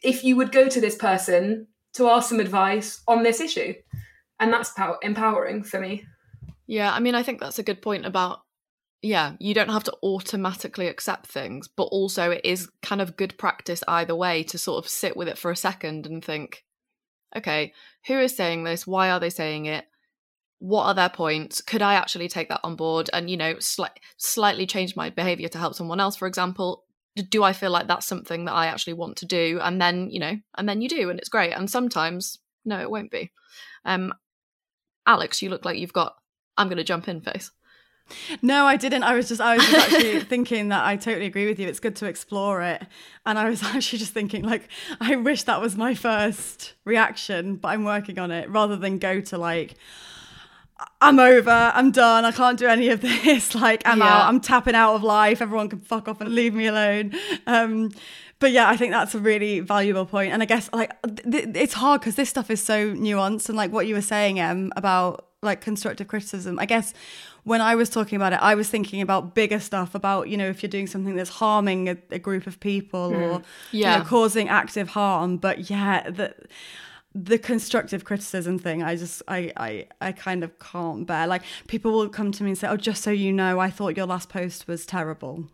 if 0.03 0.23
you 0.23 0.35
would 0.35 0.51
go 0.51 0.67
to 0.67 0.81
this 0.81 0.95
person 0.95 1.67
to 1.93 2.09
ask 2.09 2.29
some 2.29 2.39
advice 2.39 3.01
on 3.07 3.23
this 3.23 3.39
issue. 3.39 3.73
And 4.39 4.51
that's 4.51 4.71
pow- 4.71 4.97
empowering 5.01 5.63
for 5.63 5.79
me. 5.79 6.05
Yeah, 6.65 6.91
I 6.91 6.99
mean, 6.99 7.15
I 7.15 7.21
think 7.21 7.39
that's 7.39 7.59
a 7.59 7.63
good 7.63 7.81
point 7.81 8.05
about 8.05 8.41
yeah, 9.01 9.33
you 9.39 9.53
don't 9.53 9.69
have 9.71 9.83
to 9.85 9.97
automatically 10.03 10.87
accept 10.87 11.27
things, 11.27 11.67
but 11.67 11.85
also 11.85 12.31
it 12.31 12.41
is 12.43 12.69
kind 12.81 13.01
of 13.01 13.17
good 13.17 13.37
practice 13.37 13.83
either 13.87 14.15
way 14.15 14.43
to 14.43 14.57
sort 14.57 14.83
of 14.83 14.89
sit 14.89 15.17
with 15.17 15.27
it 15.27 15.37
for 15.37 15.49
a 15.49 15.55
second 15.55 16.05
and 16.05 16.23
think, 16.23 16.63
okay, 17.35 17.73
who 18.05 18.19
is 18.19 18.35
saying 18.35 18.63
this? 18.63 18.85
Why 18.85 19.09
are 19.09 19.19
they 19.19 19.31
saying 19.31 19.65
it? 19.65 19.85
What 20.59 20.85
are 20.85 20.93
their 20.93 21.09
points? 21.09 21.61
Could 21.61 21.81
I 21.81 21.95
actually 21.95 22.27
take 22.27 22.49
that 22.49 22.59
on 22.63 22.75
board 22.75 23.09
and, 23.11 23.29
you 23.29 23.37
know, 23.37 23.55
sli- 23.55 23.89
slightly 24.17 24.67
change 24.67 24.95
my 24.95 25.09
behavior 25.09 25.47
to 25.47 25.57
help 25.57 25.73
someone 25.73 25.99
else, 25.99 26.15
for 26.15 26.27
example? 26.27 26.83
Do 27.29 27.43
I 27.43 27.53
feel 27.53 27.71
like 27.71 27.87
that's 27.87 28.05
something 28.05 28.45
that 28.45 28.53
I 28.53 28.67
actually 28.67 28.93
want 28.93 29.17
to 29.17 29.25
do? 29.25 29.59
And 29.63 29.81
then, 29.81 30.11
you 30.11 30.19
know, 30.19 30.37
and 30.55 30.69
then 30.69 30.81
you 30.81 30.87
do, 30.87 31.09
and 31.09 31.17
it's 31.17 31.29
great. 31.29 31.53
And 31.53 31.69
sometimes, 31.69 32.37
no, 32.63 32.79
it 32.79 32.91
won't 32.91 33.09
be. 33.09 33.31
Um, 33.83 34.13
Alex, 35.07 35.41
you 35.41 35.49
look 35.49 35.65
like 35.65 35.79
you've 35.79 35.91
got 35.91 36.13
I'm 36.57 36.67
going 36.67 36.77
to 36.77 36.83
jump 36.83 37.07
in 37.07 37.21
face. 37.21 37.51
No, 38.41 38.65
I 38.65 38.77
didn't. 38.77 39.03
I 39.03 39.15
was 39.15 39.27
just 39.27 39.41
I 39.41 39.57
was 39.57 39.65
just 39.65 39.93
actually 39.93 40.19
thinking 40.33 40.69
that 40.69 40.85
I 40.85 40.95
totally 40.95 41.25
agree 41.25 41.47
with 41.47 41.59
you. 41.59 41.67
It's 41.67 41.79
good 41.79 41.95
to 41.97 42.05
explore 42.05 42.61
it. 42.61 42.83
And 43.25 43.37
I 43.37 43.49
was 43.49 43.63
actually 43.63 43.99
just 43.99 44.13
thinking 44.13 44.43
like 44.43 44.67
I 44.99 45.15
wish 45.15 45.43
that 45.43 45.61
was 45.61 45.75
my 45.77 45.93
first 45.95 46.73
reaction, 46.85 47.55
but 47.55 47.69
I'm 47.69 47.83
working 47.83 48.19
on 48.19 48.31
it 48.31 48.49
rather 48.49 48.75
than 48.75 48.97
go 48.97 49.21
to 49.21 49.37
like 49.37 49.75
I'm 50.99 51.19
over, 51.19 51.71
I'm 51.75 51.91
done, 51.91 52.25
I 52.25 52.31
can't 52.31 52.57
do 52.57 52.67
any 52.67 52.89
of 52.89 53.01
this. 53.23 53.53
Like 53.55 53.83
I'm 53.85 53.99
yeah. 53.99 54.05
out, 54.05 54.27
I'm 54.27 54.39
tapping 54.39 54.75
out 54.75 54.95
of 54.95 55.03
life. 55.03 55.41
Everyone 55.41 55.69
can 55.69 55.79
fuck 55.81 56.07
off 56.07 56.21
and 56.21 56.33
leave 56.33 56.53
me 56.53 56.67
alone. 56.67 57.13
Um 57.47 57.91
but 58.39 58.51
yeah, 58.51 58.67
I 58.67 58.75
think 58.75 58.91
that's 58.91 59.13
a 59.13 59.19
really 59.19 59.59
valuable 59.59 60.05
point. 60.05 60.33
And 60.33 60.41
I 60.41 60.45
guess 60.45 60.67
like 60.73 60.91
th- 61.03 61.49
it's 61.53 61.73
hard 61.73 62.01
because 62.01 62.15
this 62.15 62.29
stuff 62.29 62.49
is 62.49 62.61
so 62.61 62.93
nuanced 62.93 63.49
and 63.49 63.55
like 63.55 63.71
what 63.71 63.85
you 63.85 63.93
were 63.93 64.01
saying, 64.01 64.39
Em, 64.39 64.71
about 64.75 65.27
like 65.43 65.61
constructive 65.61 66.07
criticism. 66.07 66.59
I 66.59 66.65
guess 66.65 66.93
when 67.43 67.61
I 67.61 67.73
was 67.73 67.89
talking 67.89 68.15
about 68.15 68.33
it, 68.33 68.39
I 68.41 68.53
was 68.53 68.69
thinking 68.69 69.01
about 69.01 69.33
bigger 69.33 69.59
stuff 69.59 69.95
about, 69.95 70.29
you 70.29 70.37
know, 70.37 70.47
if 70.47 70.61
you're 70.61 70.69
doing 70.69 70.85
something 70.87 71.15
that's 71.15 71.31
harming 71.31 71.89
a, 71.89 71.97
a 72.11 72.19
group 72.19 72.45
of 72.45 72.59
people 72.59 73.11
mm. 73.11 73.21
or 73.21 73.41
yeah. 73.71 73.93
you 73.93 73.99
know, 73.99 74.05
causing 74.05 74.49
active 74.49 74.89
harm. 74.89 75.37
But 75.37 75.69
yeah, 75.69 76.09
the 76.09 76.35
the 77.13 77.39
constructive 77.39 78.05
criticism 78.05 78.59
thing, 78.59 78.83
I 78.83 78.95
just 78.95 79.23
I, 79.27 79.51
I 79.57 79.87
I 79.99 80.11
kind 80.11 80.43
of 80.43 80.57
can't 80.59 81.07
bear. 81.07 81.25
Like 81.25 81.41
people 81.67 81.91
will 81.91 82.09
come 82.09 82.31
to 82.31 82.43
me 82.43 82.51
and 82.51 82.57
say, 82.57 82.67
Oh, 82.67 82.77
just 82.77 83.01
so 83.03 83.09
you 83.09 83.33
know, 83.33 83.59
I 83.59 83.71
thought 83.71 83.97
your 83.97 84.05
last 84.05 84.29
post 84.29 84.67
was 84.67 84.85
terrible. 84.85 85.45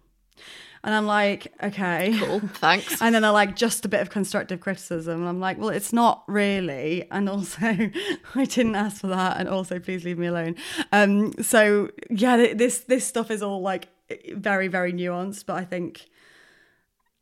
And 0.87 0.95
I'm 0.95 1.05
like, 1.05 1.53
okay. 1.61 2.17
Cool, 2.17 2.39
thanks. 2.53 3.01
And 3.01 3.13
then 3.13 3.23
they're 3.23 3.31
like, 3.31 3.57
just 3.57 3.83
a 3.83 3.89
bit 3.89 3.99
of 3.99 4.09
constructive 4.09 4.61
criticism. 4.61 5.19
And 5.19 5.27
I'm 5.27 5.41
like, 5.41 5.57
well, 5.57 5.67
it's 5.67 5.91
not 5.91 6.23
really. 6.27 7.05
And 7.11 7.27
also, 7.27 7.59
I 8.35 8.45
didn't 8.45 8.75
ask 8.75 9.01
for 9.01 9.07
that. 9.07 9.37
And 9.37 9.49
also, 9.49 9.79
please 9.79 10.05
leave 10.05 10.17
me 10.17 10.27
alone. 10.27 10.55
Um, 10.93 11.33
so 11.43 11.91
yeah, 12.09 12.53
this 12.53 12.79
this 12.79 13.05
stuff 13.05 13.31
is 13.31 13.43
all 13.43 13.61
like 13.61 13.89
very, 14.33 14.69
very 14.69 14.93
nuanced. 14.93 15.45
But 15.45 15.57
I 15.57 15.65
think, 15.65 16.05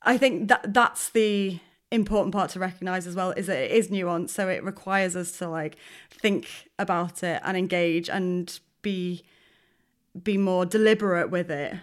I 0.03 0.19
think 0.19 0.47
that 0.49 0.71
that's 0.71 1.09
the 1.09 1.59
important 1.89 2.35
part 2.35 2.51
to 2.51 2.59
recognize 2.59 3.07
as 3.07 3.15
well 3.15 3.31
is 3.31 3.47
that 3.47 3.57
it 3.57 3.71
is 3.71 3.87
nuanced 3.87 4.31
so 4.31 4.47
it 4.49 4.63
requires 4.63 5.15
us 5.15 5.37
to 5.37 5.47
like 5.47 5.77
think 6.11 6.69
about 6.77 7.23
it 7.23 7.39
and 7.43 7.55
engage 7.55 8.09
and 8.09 8.59
be 8.81 9.23
be 10.23 10.35
more 10.37 10.65
deliberate 10.65 11.29
with 11.29 11.49
it 11.49 11.75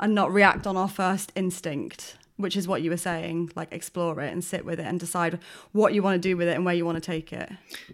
and 0.00 0.14
not 0.14 0.32
react 0.32 0.66
on 0.66 0.76
our 0.76 0.88
first 0.88 1.32
instinct 1.36 2.16
which 2.36 2.56
is 2.56 2.66
what 2.66 2.80
you 2.80 2.88
were 2.90 2.96
saying 2.96 3.50
like 3.54 3.70
explore 3.70 4.18
it 4.20 4.32
and 4.32 4.42
sit 4.42 4.64
with 4.64 4.80
it 4.80 4.86
and 4.86 4.98
decide 4.98 5.38
what 5.72 5.92
you 5.92 6.02
want 6.02 6.20
to 6.20 6.28
do 6.28 6.36
with 6.36 6.48
it 6.48 6.56
and 6.56 6.64
where 6.64 6.74
you 6.74 6.86
want 6.86 6.96
to 6.96 7.00
take 7.00 7.34
it. 7.34 7.50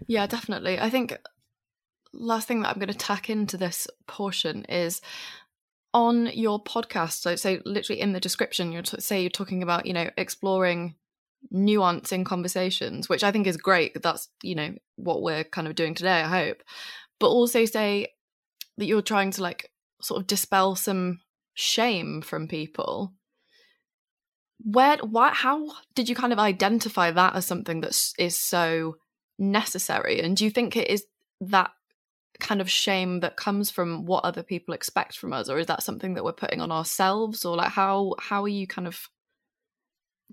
Yeah 0.07 0.25
definitely. 0.25 0.79
I 0.79 0.89
think 0.89 1.17
last 2.13 2.47
thing 2.47 2.61
that 2.61 2.69
i'm 2.69 2.79
going 2.79 2.87
to 2.87 2.97
tack 2.97 3.29
into 3.29 3.57
this 3.57 3.85
portion 4.07 4.63
is 4.65 5.01
on 5.93 6.27
your 6.27 6.63
podcast 6.63 7.19
so 7.19 7.35
so 7.35 7.59
literally 7.65 8.01
in 8.01 8.13
the 8.13 8.19
description 8.19 8.71
you 8.71 8.81
t- 8.81 8.99
say 8.99 9.21
you're 9.21 9.29
talking 9.29 9.61
about 9.61 9.85
you 9.85 9.93
know 9.93 10.09
exploring 10.17 10.95
nuance 11.51 12.11
in 12.11 12.23
conversations 12.23 13.07
which 13.09 13.23
i 13.23 13.31
think 13.31 13.45
is 13.45 13.57
great 13.57 14.01
that's 14.01 14.29
you 14.41 14.55
know 14.55 14.73
what 14.95 15.21
we're 15.21 15.43
kind 15.43 15.67
of 15.67 15.75
doing 15.75 15.93
today 15.93 16.21
i 16.21 16.27
hope. 16.27 16.63
But 17.19 17.29
also 17.29 17.65
say 17.65 18.09
that 18.77 18.85
you're 18.85 19.01
trying 19.01 19.31
to 19.31 19.41
like 19.41 19.71
sort 20.01 20.21
of 20.21 20.27
dispel 20.27 20.75
some 20.75 21.19
shame 21.57 22.21
from 22.21 22.47
people. 22.47 23.13
Where 24.63 24.97
what 24.97 25.33
how 25.33 25.71
did 25.95 26.07
you 26.07 26.15
kind 26.15 26.31
of 26.31 26.39
identify 26.39 27.11
that 27.11 27.35
as 27.35 27.45
something 27.45 27.81
that 27.81 27.99
is 28.19 28.37
so 28.39 28.97
necessary? 29.39 30.19
And 30.19 30.37
do 30.37 30.45
you 30.45 30.51
think 30.51 30.75
it 30.75 30.89
is 30.89 31.05
that 31.41 31.71
kind 32.39 32.61
of 32.61 32.69
shame 32.69 33.21
that 33.21 33.37
comes 33.37 33.71
from 33.71 34.05
what 34.05 34.23
other 34.23 34.43
people 34.43 34.75
expect 34.75 35.17
from 35.17 35.33
us 35.33 35.49
or 35.49 35.57
is 35.57 35.65
that 35.65 35.81
something 35.81 36.13
that 36.13 36.23
we're 36.23 36.31
putting 36.31 36.61
on 36.61 36.71
ourselves 36.71 37.43
or 37.43 37.55
like 37.55 37.71
how 37.71 38.13
how 38.19 38.43
are 38.43 38.47
you 38.47 38.67
kind 38.67 38.87
of 38.87 39.09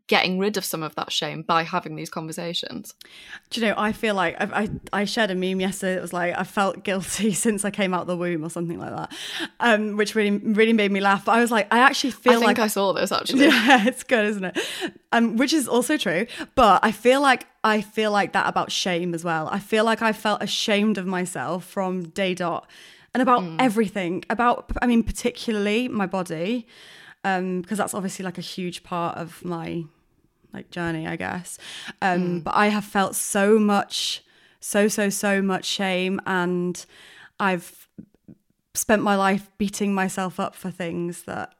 getting 0.06 0.38
rid 0.38 0.58
of 0.58 0.64
some 0.64 0.82
of 0.82 0.94
that 0.96 1.10
shame 1.10 1.42
by 1.42 1.62
having 1.62 1.96
these 1.96 2.10
conversations. 2.10 2.94
Do 3.48 3.60
you 3.60 3.66
know, 3.66 3.74
I 3.76 3.92
feel 3.92 4.14
like 4.14 4.36
I, 4.38 4.62
I, 4.62 5.00
I 5.00 5.04
shared 5.06 5.30
a 5.30 5.34
meme 5.34 5.60
yesterday 5.60 5.94
It 5.94 6.02
was 6.02 6.12
like, 6.12 6.34
I 6.36 6.44
felt 6.44 6.84
guilty 6.84 7.32
since 7.32 7.64
I 7.64 7.70
came 7.70 7.94
out 7.94 8.06
the 8.06 8.16
womb 8.16 8.44
or 8.44 8.50
something 8.50 8.78
like 8.78 8.94
that, 8.94 9.12
um, 9.60 9.96
which 9.96 10.14
really, 10.14 10.36
really 10.38 10.74
made 10.74 10.92
me 10.92 11.00
laugh. 11.00 11.24
But 11.24 11.32
I 11.32 11.40
was 11.40 11.50
like, 11.50 11.72
I 11.72 11.78
actually 11.78 12.10
feel 12.10 12.42
I 12.42 12.46
like. 12.46 12.58
I 12.58 12.66
saw 12.66 12.92
this 12.92 13.12
actually. 13.12 13.44
Yeah, 13.54 13.86
it's 13.86 14.04
good, 14.04 14.26
isn't 14.26 14.44
it? 14.44 14.58
Um, 15.12 15.36
which 15.36 15.52
is 15.52 15.68
also 15.68 15.96
true. 15.96 16.26
But 16.54 16.80
I 16.82 16.92
feel 16.92 17.20
like 17.20 17.46
I 17.62 17.80
feel 17.80 18.10
like 18.10 18.32
that 18.32 18.46
about 18.46 18.72
shame 18.72 19.14
as 19.14 19.24
well. 19.24 19.48
I 19.50 19.58
feel 19.58 19.84
like 19.84 20.02
I 20.02 20.12
felt 20.12 20.42
ashamed 20.42 20.98
of 20.98 21.06
myself 21.06 21.64
from 21.64 22.04
day 22.04 22.34
dot 22.34 22.68
and 23.14 23.22
about 23.22 23.42
mm. 23.42 23.56
everything, 23.58 24.24
about, 24.28 24.70
I 24.82 24.86
mean, 24.86 25.02
particularly 25.02 25.88
my 25.88 26.06
body 26.06 26.66
because 27.24 27.38
um, 27.38 27.62
that's 27.62 27.94
obviously 27.94 28.22
like 28.22 28.36
a 28.36 28.42
huge 28.42 28.84
part 28.84 29.16
of 29.16 29.42
my 29.44 29.84
like 30.52 30.70
journey, 30.70 31.08
I 31.08 31.16
guess. 31.16 31.58
Um, 32.02 32.40
mm. 32.40 32.44
But 32.44 32.54
I 32.54 32.68
have 32.68 32.84
felt 32.84 33.16
so 33.16 33.58
much, 33.58 34.22
so 34.60 34.88
so 34.88 35.08
so 35.08 35.40
much 35.40 35.64
shame, 35.64 36.20
and 36.26 36.84
I've 37.40 37.88
spent 38.74 39.02
my 39.02 39.16
life 39.16 39.50
beating 39.56 39.94
myself 39.94 40.38
up 40.38 40.54
for 40.54 40.70
things 40.70 41.22
that 41.22 41.54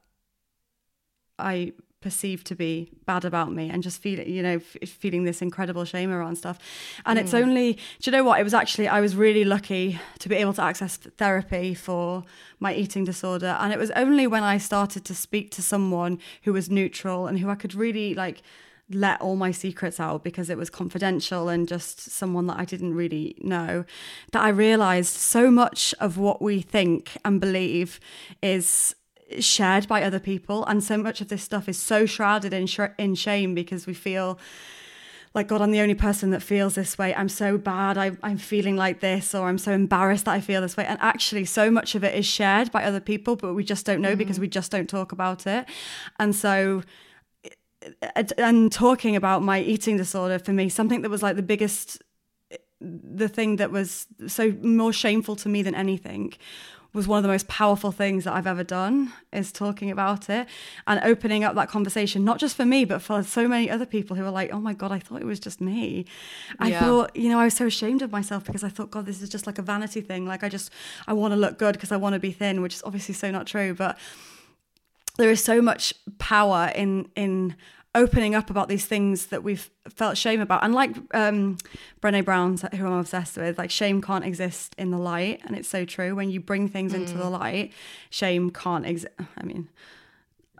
I 1.39 1.73
perceived 2.05 2.47
to 2.47 2.55
be 2.55 2.91
bad 3.07 3.25
about 3.25 3.51
me 3.51 3.71
and 3.71 3.83
just 3.83 4.01
feeling 4.01 4.29
you 4.29 4.43
know 4.43 4.57
f- 4.83 4.89
feeling 4.89 5.25
this 5.25 5.41
incredible 5.41 5.85
shame 5.87 6.13
around 6.13 6.37
stuff. 6.37 6.59
And 7.07 7.19
mm. 7.19 7.23
it's 7.23 7.33
only 7.33 7.73
do 7.73 8.03
you 8.03 8.13
know 8.13 8.23
what? 8.23 8.39
It 8.39 8.45
was 8.45 8.55
actually 8.55 8.87
i 8.89 9.01
was 9.01 9.17
really 9.17 9.45
lucky 9.45 9.99
to 10.19 10.29
be 10.29 10.37
able 10.37 10.53
to 10.53 10.63
access 10.63 10.97
therapy 10.97 11.75
for 11.75 12.23
my 12.61 12.75
eating 12.75 13.05
disorder. 13.05 13.57
And 13.59 13.73
it 13.73 13.79
was 13.79 13.91
only 13.93 14.27
when 14.27 14.45
i 14.45 14.59
started 14.59 15.05
to 15.07 15.15
speak 15.15 15.51
to 15.53 15.63
someone 15.63 16.21
who 16.43 16.53
was 16.53 16.71
neutral 16.71 17.27
and 17.27 17.39
who 17.39 17.49
i 17.49 17.55
could 17.55 17.75
really 17.75 18.15
like 18.15 18.43
let 18.91 19.19
all 19.23 19.37
my 19.37 19.51
secrets 19.51 19.99
out 19.99 20.23
because 20.23 20.51
it 20.51 20.59
was 20.59 20.69
confidential 20.69 21.49
and 21.49 21.67
just 21.67 22.01
someone 22.01 22.47
that 22.49 22.59
I 22.59 22.67
didn't 22.67 22.95
really 22.95 23.35
know 23.41 23.87
that 24.33 24.43
I 24.45 24.51
realized 24.51 25.15
so 25.17 25.51
much 25.51 25.95
of 26.01 26.19
what 26.19 26.43
we 26.43 26.61
think 26.61 27.17
and 27.25 27.41
believe 27.41 27.99
is 28.43 28.95
shared 29.41 29.89
by 29.89 30.03
other 30.03 30.20
people 30.20 30.64
and 30.66 30.83
so 30.83 30.97
much 30.97 31.20
of 31.20 31.29
this 31.29 31.43
stuff 31.43 31.68
is 31.68 31.79
so 31.79 32.07
shrouded 32.07 32.53
in 32.53 32.66
sh- 32.66 32.81
in 32.99 33.14
shame 33.14 33.55
because 33.55 33.87
we 33.87 33.95
feel 33.95 34.39
like 35.35 35.49
god 35.49 35.61
i'm 35.61 35.70
the 35.70 35.81
only 35.81 35.95
person 35.95 36.31
that 36.31 36.43
feels 36.43 36.75
this 36.75 36.97
way. 36.97 37.14
I'm 37.14 37.29
so 37.29 37.59
bad. 37.59 37.99
I, 37.99 38.12
i'm 38.22 38.39
feeling 38.39 38.77
like 38.77 39.01
this 39.01 39.35
or 39.35 39.49
i'm 39.49 39.59
so 39.59 39.72
embarrassed 39.72 40.27
that 40.27 40.33
i 40.33 40.41
feel 40.41 40.61
this 40.61 40.77
way. 40.77 40.87
And 40.87 40.99
actually 41.01 41.45
so 41.45 41.70
much 41.70 41.95
of 41.95 42.05
it 42.05 42.14
is 42.14 42.27
shared 42.27 42.70
by 42.70 42.85
other 42.85 43.01
people 43.01 43.37
but 43.37 43.55
we 43.55 43.64
just 43.64 43.87
don't 43.87 44.01
know 44.01 44.11
mm-hmm. 44.11 44.18
because 44.18 44.39
we 44.39 44.49
just 44.49 44.70
don't 44.70 44.89
talk 44.89 45.12
about 45.12 45.47
it. 45.47 45.66
And 46.18 46.35
so 46.35 46.83
eh, 47.45 47.51
eh, 48.16 48.25
and 48.39 48.70
talking 48.70 49.16
about 49.16 49.43
my 49.43 49.61
eating 49.61 49.97
disorder 49.97 50.39
for 50.39 50.53
me 50.53 50.68
something 50.68 51.03
that 51.03 51.11
was 51.11 51.22
like 51.22 51.37
the 51.37 51.43
biggest 51.43 52.03
eh, 52.51 52.59
the 52.81 53.29
thing 53.29 53.57
that 53.57 53.70
was 53.70 54.07
so 54.27 54.53
more 54.62 54.93
shameful 54.93 55.35
to 55.37 55.49
me 55.49 55.62
than 55.62 55.75
anything 55.75 56.35
was 56.95 57.09
one 57.09 57.19
of 57.19 57.25
the 57.25 57.29
most 57.29 57.49
powerful 57.49 57.91
things 57.91 58.23
that 58.23 58.33
I've 58.33 58.47
ever 58.47 58.63
done 58.63 59.13
is 59.33 59.51
talking 59.51 59.91
about 59.91 60.31
it 60.31 60.47
and 60.87 61.01
opening 61.03 61.43
up 61.43 61.57
that 61.57 61.69
conversation, 61.69 62.25
not 62.25 62.39
just 62.39 62.57
for 62.57 62.65
me, 62.65 62.85
but 62.85 63.03
for 63.03 63.23
so 63.25 63.49
many 63.49 63.69
other 63.69 63.85
people 63.85 64.17
who 64.17 64.25
are 64.25 64.31
like, 64.31 64.53
oh 64.53 64.61
my 64.61 64.75
God, 64.75 64.93
I 64.93 65.01
thought 65.01 65.21
it 65.21 65.27
was 65.27 65.41
just 65.41 65.61
me. 65.61 66.07
I 66.61 66.71
yeah. 66.71 66.81
thought, 66.81 67.15
you 67.17 67.29
know, 67.29 67.41
I 67.41 67.45
was 67.45 67.55
so 67.55 67.67
ashamed 67.67 68.01
of 68.01 68.13
myself 68.13 68.45
because 68.45 68.63
I 68.63 68.69
thought, 68.69 68.93
God, 68.93 69.07
this 69.07 69.21
is 69.21 69.29
just 69.29 69.45
like 69.47 69.59
a 69.59 69.63
vanity 69.63 70.01
thing. 70.01 70.25
Like, 70.25 70.45
I 70.45 70.49
just, 70.49 70.71
I 71.09 71.13
want 71.13 71.33
to 71.33 71.37
look 71.37 71.59
good 71.59 71.75
because 71.75 71.91
I 71.91 71.97
want 71.97 72.13
to 72.15 72.21
be 72.21 72.31
thin, 72.31 72.63
which 72.63 72.75
is 72.75 72.83
obviously 72.85 73.15
so 73.15 73.33
not 73.33 73.49
true. 73.49 73.75
But 73.75 73.99
there 75.17 75.31
is 75.31 75.43
so 75.43 75.61
much 75.61 75.95
power 76.19 76.71
in, 76.77 77.09
in, 77.17 77.57
opening 77.95 78.35
up 78.35 78.51
about 78.51 78.69
these 78.69 78.87
things 78.87 79.27
that 79.27 79.43
we've 79.43 79.71
felt 79.89 80.17
shame 80.17 80.41
about. 80.41 80.65
And 80.65 80.75
like 80.75 80.97
um, 81.13 81.59
Brene 82.03 82.25
Brown, 82.25 82.57
who 82.75 82.87
I'm 82.87 82.93
obsessed 82.95 83.37
with, 83.37 83.59
like 83.59 83.71
shame 83.71 84.03
can't 84.03 84.25
exist 84.25 84.75
in 84.79 84.91
the 84.91 84.99
light. 84.99 85.41
And 85.45 85.57
it's 85.57 85.69
so 85.69 85.85
true. 85.85 86.15
When 86.15 86.31
you 86.31 86.41
bring 86.41 86.69
things 86.69 86.93
mm. 86.93 86.97
into 86.97 87.17
the 87.17 87.31
light, 87.31 87.73
shame 88.11 88.51
can't 88.51 88.87
exist. 88.87 89.15
I 89.19 89.45
mean, 89.45 89.69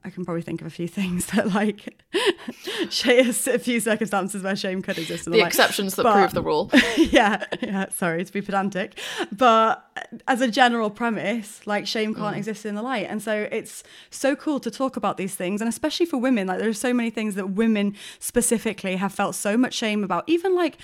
I 0.07 0.11
can 0.11 0.25
probably 0.25 0.43
think 0.43 0.61
of 0.61 0.67
a 0.67 0.71
few 0.71 0.87
things 0.87 1.27
that 1.35 1.55
like 1.55 2.05
a 2.15 3.59
few 3.59 3.81
circumstances 3.81 4.43
where 4.43 4.55
shame 4.55 4.83
could 4.83 4.99
exist. 4.99 5.27
In 5.27 5.33
the, 5.33 5.39
the 5.39 5.47
exceptions 5.47 5.95
that 5.95 6.03
but, 6.03 6.15
prove 6.15 6.33
the 6.35 6.43
rule. 6.43 6.71
yeah, 6.97 7.45
yeah. 7.63 7.89
Sorry 7.89 8.25
to 8.25 8.33
be 8.33 8.43
pedantic, 8.43 8.99
but 9.33 9.85
as 10.29 10.41
a 10.41 10.49
general 10.49 10.91
premise, 10.91 11.67
like 11.67 11.87
shame 11.87 12.15
can't 12.15 12.35
mm. 12.35 12.39
exist 12.39 12.67
in 12.67 12.75
the 12.75 12.83
light, 12.83 13.07
and 13.09 13.23
so 13.23 13.49
it's 13.51 13.83
so 14.11 14.37
cool 14.37 14.61
to 14.61 14.71
talk 14.71 14.97
about 14.97 15.17
these 15.17 15.35
things, 15.35 15.61
and 15.61 15.69
especially 15.69 16.07
for 16.07 16.19
women. 16.19 16.47
Like 16.47 16.59
there 16.59 16.69
are 16.69 16.75
so 16.75 16.93
many 16.93 17.11
things 17.11 17.35
that 17.37 17.51
women 17.51 17.97
specifically 18.19 18.97
have 18.97 19.13
felt 19.13 19.35
so 19.35 19.57
much 19.57 19.73
shame 19.73 20.05
about. 20.05 20.25
Even 20.27 20.55
like, 20.55 20.77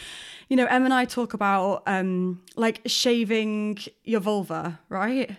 you 0.48 0.56
know, 0.56 0.66
Em 0.66 0.84
and 0.84 0.94
I 0.94 1.04
talk 1.04 1.34
about 1.34 1.82
um, 1.86 2.42
like 2.56 2.80
shaving 2.86 3.78
your 4.04 4.20
vulva, 4.20 4.80
right? 4.88 5.36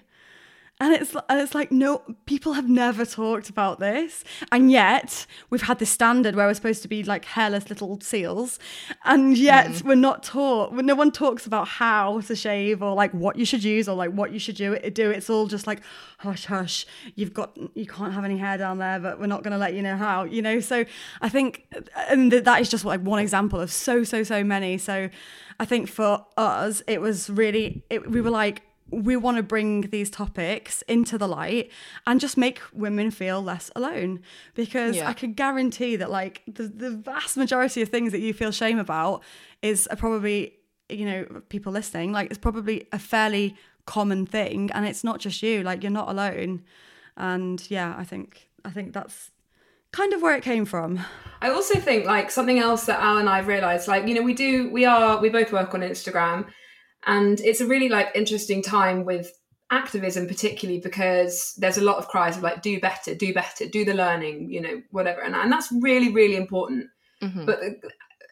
And 0.81 0.95
it's 0.95 1.15
and 1.29 1.39
it's 1.39 1.53
like 1.53 1.71
no 1.71 2.01
people 2.25 2.53
have 2.53 2.67
never 2.67 3.05
talked 3.05 3.49
about 3.49 3.79
this, 3.79 4.23
and 4.51 4.71
yet 4.71 5.27
we've 5.51 5.61
had 5.61 5.77
this 5.77 5.91
standard 5.91 6.35
where 6.35 6.47
we're 6.47 6.55
supposed 6.55 6.81
to 6.81 6.87
be 6.87 7.03
like 7.03 7.23
hairless 7.23 7.69
little 7.69 8.01
seals, 8.01 8.57
and 9.05 9.37
yet 9.37 9.67
mm. 9.67 9.83
we're 9.83 9.93
not 9.93 10.23
taught. 10.23 10.73
No 10.73 10.95
one 10.95 11.11
talks 11.11 11.45
about 11.45 11.67
how 11.67 12.21
to 12.21 12.35
shave 12.35 12.81
or 12.81 12.95
like 12.95 13.11
what 13.11 13.35
you 13.35 13.45
should 13.45 13.63
use 13.63 13.87
or 13.87 13.95
like 13.95 14.09
what 14.09 14.33
you 14.33 14.39
should 14.39 14.55
do. 14.55 14.75
Do 14.89 15.11
it's 15.11 15.29
all 15.29 15.45
just 15.45 15.67
like 15.67 15.81
hush 16.17 16.45
hush. 16.45 16.87
You've 17.13 17.35
got 17.35 17.55
you 17.75 17.85
can't 17.85 18.13
have 18.13 18.25
any 18.25 18.39
hair 18.39 18.57
down 18.57 18.79
there, 18.79 18.99
but 18.99 19.19
we're 19.19 19.27
not 19.27 19.43
going 19.43 19.51
to 19.51 19.59
let 19.59 19.75
you 19.75 19.83
know 19.83 19.95
how. 19.95 20.23
You 20.23 20.41
know, 20.41 20.59
so 20.61 20.83
I 21.21 21.29
think 21.29 21.71
and 22.09 22.31
that 22.31 22.59
is 22.59 22.69
just 22.69 22.85
like 22.85 23.01
one 23.01 23.19
example 23.19 23.61
of 23.61 23.71
so 23.71 24.03
so 24.03 24.23
so 24.23 24.43
many. 24.43 24.79
So 24.79 25.11
I 25.59 25.65
think 25.65 25.89
for 25.89 26.25
us 26.37 26.81
it 26.87 27.01
was 27.01 27.29
really 27.29 27.83
it, 27.91 28.09
we 28.09 28.19
were 28.19 28.31
like 28.31 28.63
we 28.91 29.15
want 29.15 29.37
to 29.37 29.43
bring 29.43 29.81
these 29.81 30.09
topics 30.09 30.81
into 30.83 31.17
the 31.17 31.27
light 31.27 31.71
and 32.05 32.19
just 32.19 32.37
make 32.37 32.61
women 32.73 33.09
feel 33.09 33.41
less 33.41 33.71
alone 33.75 34.19
because 34.53 34.97
yeah. 34.97 35.09
I 35.09 35.13
can 35.13 35.33
guarantee 35.33 35.95
that 35.95 36.11
like 36.11 36.43
the, 36.47 36.63
the 36.63 36.91
vast 36.91 37.37
majority 37.37 37.81
of 37.81 37.89
things 37.89 38.11
that 38.11 38.19
you 38.19 38.33
feel 38.33 38.51
shame 38.51 38.79
about 38.79 39.23
is 39.61 39.87
probably 39.97 40.57
you 40.89 41.05
know 41.05 41.41
people 41.47 41.71
listening 41.71 42.11
like 42.11 42.29
it's 42.29 42.39
probably 42.39 42.87
a 42.91 42.99
fairly 42.99 43.55
common 43.85 44.25
thing 44.25 44.69
and 44.73 44.85
it's 44.85 45.03
not 45.03 45.19
just 45.19 45.41
you 45.41 45.63
like 45.63 45.83
you're 45.83 45.91
not 45.91 46.09
alone 46.09 46.61
and 47.17 47.69
yeah 47.69 47.95
I 47.97 48.03
think 48.03 48.49
I 48.65 48.71
think 48.71 48.93
that's 48.93 49.31
kind 49.91 50.13
of 50.13 50.21
where 50.21 50.35
it 50.35 50.43
came 50.43 50.65
from. 50.65 50.99
I 51.41 51.49
also 51.49 51.79
think 51.79 52.05
like 52.05 52.31
something 52.31 52.59
else 52.59 52.85
that 52.85 52.99
Al 53.01 53.17
and 53.17 53.29
I've 53.29 53.47
realized 53.47 53.87
like 53.87 54.07
you 54.07 54.15
know 54.15 54.21
we 54.21 54.33
do 54.33 54.69
we 54.69 54.85
are 54.85 55.19
we 55.19 55.29
both 55.29 55.51
work 55.51 55.73
on 55.73 55.81
Instagram 55.81 56.45
and 57.05 57.39
it's 57.41 57.61
a 57.61 57.67
really 57.67 57.89
like 57.89 58.09
interesting 58.15 58.61
time 58.61 59.05
with 59.05 59.37
activism 59.71 60.27
particularly 60.27 60.79
because 60.79 61.53
there's 61.57 61.77
a 61.77 61.83
lot 61.83 61.97
of 61.97 62.07
cries 62.07 62.35
of 62.35 62.43
like 62.43 62.61
do 62.61 62.79
better 62.79 63.15
do 63.15 63.33
better 63.33 63.65
do 63.65 63.85
the 63.85 63.93
learning 63.93 64.49
you 64.51 64.59
know 64.59 64.81
whatever 64.91 65.21
and, 65.21 65.33
and 65.33 65.51
that's 65.51 65.71
really 65.79 66.11
really 66.11 66.35
important 66.35 66.87
mm-hmm. 67.21 67.45
but 67.45 67.59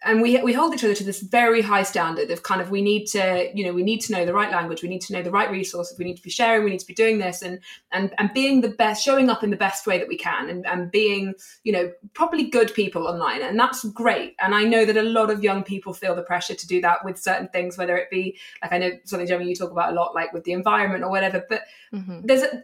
and 0.03 0.21
we 0.21 0.41
we 0.41 0.53
hold 0.53 0.73
each 0.73 0.83
other 0.83 0.93
to 0.93 1.03
this 1.03 1.21
very 1.21 1.61
high 1.61 1.83
standard 1.83 2.31
of 2.31 2.43
kind 2.43 2.61
of 2.61 2.69
we 2.69 2.81
need 2.81 3.05
to 3.05 3.49
you 3.53 3.65
know 3.65 3.73
we 3.73 3.83
need 3.83 3.99
to 3.99 4.13
know 4.13 4.25
the 4.25 4.33
right 4.33 4.51
language 4.51 4.81
we 4.81 4.89
need 4.89 5.01
to 5.01 5.13
know 5.13 5.21
the 5.21 5.31
right 5.31 5.51
resources 5.51 5.97
we 5.97 6.05
need 6.05 6.17
to 6.17 6.23
be 6.23 6.29
sharing 6.29 6.63
we 6.63 6.69
need 6.69 6.79
to 6.79 6.87
be 6.87 6.93
doing 6.93 7.17
this 7.17 7.41
and 7.41 7.59
and 7.91 8.13
and 8.17 8.31
being 8.33 8.61
the 8.61 8.69
best 8.69 9.03
showing 9.03 9.29
up 9.29 9.43
in 9.43 9.49
the 9.49 9.57
best 9.57 9.85
way 9.85 9.97
that 9.97 10.07
we 10.07 10.17
can 10.17 10.49
and, 10.49 10.65
and 10.65 10.91
being 10.91 11.33
you 11.63 11.71
know 11.71 11.91
probably 12.13 12.45
good 12.45 12.73
people 12.73 13.07
online 13.07 13.41
and 13.41 13.59
that's 13.59 13.83
great 13.89 14.35
and 14.39 14.55
i 14.55 14.63
know 14.63 14.85
that 14.85 14.97
a 14.97 15.03
lot 15.03 15.29
of 15.29 15.43
young 15.43 15.63
people 15.63 15.93
feel 15.93 16.15
the 16.15 16.23
pressure 16.23 16.55
to 16.55 16.67
do 16.67 16.81
that 16.81 17.03
with 17.03 17.17
certain 17.17 17.47
things 17.49 17.77
whether 17.77 17.97
it 17.97 18.09
be 18.09 18.37
like 18.61 18.71
i 18.71 18.77
know 18.77 18.91
something 19.05 19.27
Jeremy 19.27 19.49
you 19.49 19.55
talk 19.55 19.71
about 19.71 19.91
a 19.91 19.95
lot 19.95 20.15
like 20.15 20.31
with 20.33 20.43
the 20.43 20.53
environment 20.53 21.03
or 21.03 21.09
whatever 21.09 21.43
but 21.49 21.61
mm-hmm. 21.93 22.21
there's 22.23 22.43
a 22.43 22.63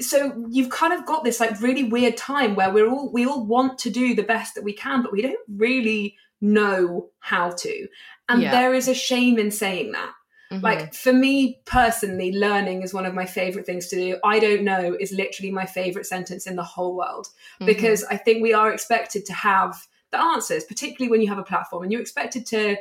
so 0.00 0.46
you've 0.50 0.70
kind 0.70 0.92
of 0.92 1.06
got 1.06 1.22
this 1.22 1.38
like 1.38 1.60
really 1.60 1.84
weird 1.84 2.16
time 2.16 2.56
where 2.56 2.72
we're 2.72 2.90
all 2.90 3.08
we 3.12 3.24
all 3.24 3.44
want 3.44 3.78
to 3.78 3.88
do 3.88 4.12
the 4.12 4.22
best 4.22 4.56
that 4.56 4.64
we 4.64 4.72
can 4.72 5.00
but 5.00 5.12
we 5.12 5.22
don't 5.22 5.38
really 5.48 6.16
know 6.44 7.08
how 7.20 7.50
to 7.50 7.88
and 8.28 8.42
yeah. 8.42 8.50
there 8.50 8.74
is 8.74 8.86
a 8.86 8.94
shame 8.94 9.38
in 9.38 9.50
saying 9.50 9.92
that 9.92 10.12
mm-hmm. 10.52 10.62
like 10.62 10.92
for 10.92 11.12
me 11.12 11.60
personally 11.64 12.32
learning 12.32 12.82
is 12.82 12.92
one 12.92 13.06
of 13.06 13.14
my 13.14 13.24
favorite 13.24 13.64
things 13.64 13.88
to 13.88 13.96
do 13.96 14.18
i 14.24 14.38
don't 14.38 14.62
know 14.62 14.94
is 15.00 15.10
literally 15.10 15.50
my 15.50 15.64
favorite 15.64 16.06
sentence 16.06 16.46
in 16.46 16.56
the 16.56 16.62
whole 16.62 16.94
world 16.94 17.26
mm-hmm. 17.26 17.66
because 17.66 18.04
i 18.04 18.16
think 18.16 18.42
we 18.42 18.52
are 18.52 18.72
expected 18.72 19.24
to 19.24 19.32
have 19.32 19.86
the 20.12 20.20
answers 20.20 20.64
particularly 20.64 21.10
when 21.10 21.22
you 21.22 21.28
have 21.28 21.38
a 21.38 21.44
platform 21.44 21.82
and 21.82 21.90
you're 21.90 22.00
expected 22.00 22.44
to 22.44 22.76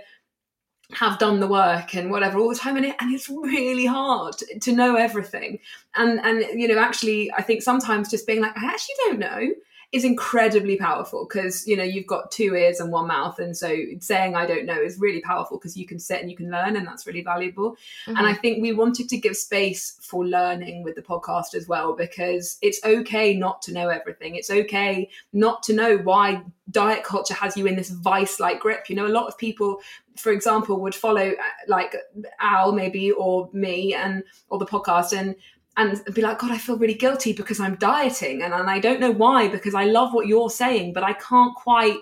have 0.91 1.17
done 1.17 1.39
the 1.39 1.47
work 1.47 1.95
and 1.95 2.11
whatever 2.11 2.37
all 2.37 2.49
the 2.49 2.55
time 2.55 2.75
and, 2.75 2.85
it, 2.85 2.95
and 2.99 3.13
it's 3.15 3.29
really 3.29 3.85
hard 3.85 4.35
to 4.61 4.73
know 4.73 4.95
everything 4.95 5.57
and 5.95 6.19
and 6.19 6.59
you 6.59 6.67
know 6.67 6.77
actually 6.77 7.31
i 7.37 7.41
think 7.41 7.61
sometimes 7.61 8.11
just 8.11 8.27
being 8.27 8.41
like 8.41 8.55
i 8.57 8.65
actually 8.65 8.95
don't 9.05 9.19
know 9.19 9.49
is 9.93 10.03
incredibly 10.03 10.75
powerful 10.75 11.25
because 11.25 11.65
you 11.67 11.77
know 11.77 11.83
you've 11.83 12.07
got 12.07 12.31
two 12.31 12.55
ears 12.55 12.79
and 12.79 12.91
one 12.91 13.07
mouth 13.07 13.39
and 13.39 13.55
so 13.55 13.77
saying 13.99 14.35
i 14.35 14.45
don't 14.45 14.65
know 14.65 14.81
is 14.81 14.99
really 14.99 15.21
powerful 15.21 15.57
because 15.57 15.77
you 15.77 15.85
can 15.85 15.99
sit 15.99 16.19
and 16.19 16.29
you 16.29 16.35
can 16.35 16.49
learn 16.51 16.75
and 16.75 16.85
that's 16.85 17.05
really 17.07 17.23
valuable. 17.23 17.71
Mm-hmm. 18.07 18.17
and 18.17 18.27
i 18.27 18.33
think 18.33 18.61
we 18.61 18.73
wanted 18.73 19.07
to 19.09 19.17
give 19.17 19.37
space 19.37 19.97
for 20.01 20.25
learning 20.25 20.83
with 20.83 20.95
the 20.95 21.01
podcast 21.01 21.53
as 21.53 21.67
well 21.67 21.93
because 21.95 22.57
it's 22.61 22.83
okay 22.83 23.35
not 23.35 23.61
to 23.63 23.73
know 23.73 23.89
everything. 23.89 24.35
It's 24.35 24.49
okay 24.49 25.09
not 25.31 25.63
to 25.63 25.73
know 25.73 25.97
why 25.97 26.43
diet 26.71 27.03
culture 27.03 27.33
has 27.33 27.57
you 27.57 27.65
in 27.65 27.75
this 27.75 27.89
vice 27.89 28.39
like 28.39 28.59
grip. 28.59 28.89
You 28.89 28.95
know 28.95 29.05
a 29.05 29.17
lot 29.19 29.27
of 29.27 29.37
people 29.37 29.79
for 30.15 30.31
example 30.31 30.79
would 30.79 30.95
follow 30.95 31.29
uh, 31.29 31.53
like 31.67 31.95
al 32.39 32.71
maybe 32.71 33.11
or 33.11 33.49
me 33.53 33.93
and 33.93 34.23
or 34.49 34.59
the 34.59 34.65
podcast 34.65 35.17
and 35.17 35.35
and 35.75 36.01
be 36.13 36.21
like, 36.21 36.39
God, 36.39 36.51
I 36.51 36.57
feel 36.57 36.77
really 36.77 36.93
guilty 36.93 37.33
because 37.33 37.59
I'm 37.59 37.75
dieting 37.75 38.41
and, 38.41 38.53
and 38.53 38.69
I 38.69 38.79
don't 38.79 38.99
know 38.99 39.11
why, 39.11 39.47
because 39.47 39.73
I 39.73 39.85
love 39.85 40.13
what 40.13 40.27
you're 40.27 40.49
saying, 40.49 40.93
but 40.93 41.03
I 41.03 41.13
can't 41.13 41.55
quite 41.55 41.97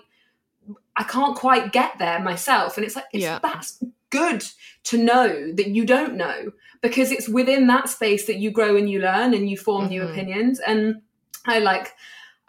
I 0.94 1.04
can't 1.04 1.34
quite 1.34 1.72
get 1.72 1.98
there 1.98 2.20
myself. 2.20 2.76
And 2.76 2.84
it's 2.84 2.96
like 2.96 3.06
it's, 3.12 3.22
yeah. 3.22 3.38
that's 3.42 3.82
good 4.10 4.44
to 4.84 4.98
know 5.02 5.52
that 5.54 5.68
you 5.68 5.86
don't 5.86 6.16
know 6.16 6.52
because 6.82 7.10
it's 7.10 7.28
within 7.28 7.66
that 7.68 7.88
space 7.88 8.26
that 8.26 8.36
you 8.36 8.50
grow 8.50 8.76
and 8.76 8.90
you 8.90 9.00
learn 9.00 9.32
and 9.32 9.48
you 9.48 9.56
form 9.56 9.84
mm-hmm. 9.84 9.90
new 9.90 10.02
opinions. 10.02 10.60
And 10.60 11.00
I 11.46 11.60
like 11.60 11.94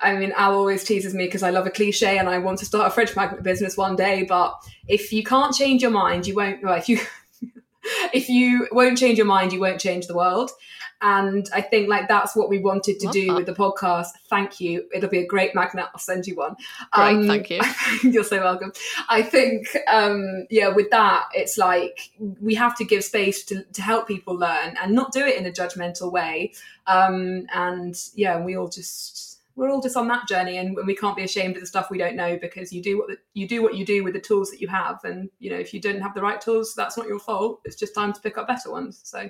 I 0.03 0.15
mean, 0.15 0.33
Al 0.35 0.55
always 0.55 0.83
teases 0.83 1.13
me 1.13 1.25
because 1.25 1.43
I 1.43 1.49
love 1.49 1.65
a 1.65 1.71
cliche 1.71 2.17
and 2.17 2.27
I 2.27 2.37
want 2.37 2.59
to 2.59 2.65
start 2.65 2.87
a 2.87 2.91
fridge 2.91 3.15
magnet 3.15 3.41
business 3.41 3.77
one 3.77 3.95
day. 3.95 4.23
But 4.27 4.53
if 4.87 5.13
you 5.13 5.23
can't 5.23 5.55
change 5.55 5.81
your 5.81 5.91
mind, 5.91 6.27
you 6.27 6.35
won't. 6.35 6.61
Well, 6.61 6.75
if 6.75 6.89
you 6.89 6.99
if 8.13 8.27
you 8.27 8.67
won't 8.71 8.97
change 8.97 9.17
your 9.17 9.27
mind, 9.27 9.53
you 9.53 9.61
won't 9.61 9.79
change 9.79 10.07
the 10.07 10.15
world. 10.15 10.51
And 11.03 11.49
I 11.53 11.59
think 11.59 11.89
like 11.89 12.07
that's 12.07 12.33
what 12.33 12.49
we 12.49 12.59
wanted 12.59 12.97
to 13.01 13.07
do 13.09 13.35
with 13.35 13.45
the 13.45 13.53
podcast. 13.53 14.07
Thank 14.29 14.61
you. 14.61 14.87
It'll 14.93 15.09
be 15.09 15.19
a 15.19 15.27
great 15.27 15.53
magnet. 15.53 15.87
I'll 15.93 15.99
send 15.99 16.25
you 16.25 16.37
one. 16.37 16.55
Great, 16.93 17.15
um, 17.15 17.27
thank 17.27 17.49
you. 17.49 17.59
you're 18.09 18.23
so 18.23 18.39
welcome. 18.39 18.71
I 19.09 19.21
think 19.21 19.67
um, 19.91 20.47
yeah, 20.49 20.69
with 20.69 20.89
that, 20.91 21.25
it's 21.33 21.57
like 21.57 22.11
we 22.19 22.55
have 22.55 22.77
to 22.77 22.85
give 22.85 23.03
space 23.03 23.43
to, 23.45 23.63
to 23.63 23.81
help 23.81 24.07
people 24.07 24.33
learn 24.33 24.77
and 24.81 24.95
not 24.95 25.11
do 25.11 25.25
it 25.25 25.35
in 25.35 25.45
a 25.45 25.51
judgmental 25.51 26.09
way. 26.09 26.53
Um, 26.87 27.47
and 27.53 27.95
yeah, 28.15 28.39
we 28.39 28.55
all 28.55 28.69
just 28.69 29.41
we're 29.55 29.69
all 29.69 29.81
just 29.81 29.97
on 29.97 30.07
that 30.07 30.27
journey 30.27 30.57
and 30.57 30.75
we 30.85 30.95
can't 30.95 31.15
be 31.15 31.23
ashamed 31.23 31.55
of 31.55 31.61
the 31.61 31.67
stuff 31.67 31.91
we 31.91 31.97
don't 31.97 32.15
know 32.15 32.37
because 32.41 32.71
you 32.73 32.81
do 32.81 32.97
what 32.97 33.07
the, 33.09 33.17
you 33.33 33.47
do 33.47 33.61
what 33.61 33.75
you 33.75 33.85
do 33.85 34.03
with 34.03 34.13
the 34.13 34.19
tools 34.19 34.49
that 34.49 34.59
you 34.61 34.67
have 34.67 34.99
and 35.03 35.29
you 35.39 35.49
know 35.49 35.57
if 35.57 35.73
you 35.73 35.79
didn't 35.79 36.01
have 36.01 36.15
the 36.15 36.21
right 36.21 36.41
tools 36.41 36.73
that's 36.75 36.97
not 36.97 37.07
your 37.07 37.19
fault 37.19 37.61
it's 37.63 37.75
just 37.75 37.93
time 37.93 38.11
to 38.11 38.19
pick 38.19 38.37
up 38.37 38.47
better 38.47 38.71
ones 38.71 38.99
so 39.03 39.29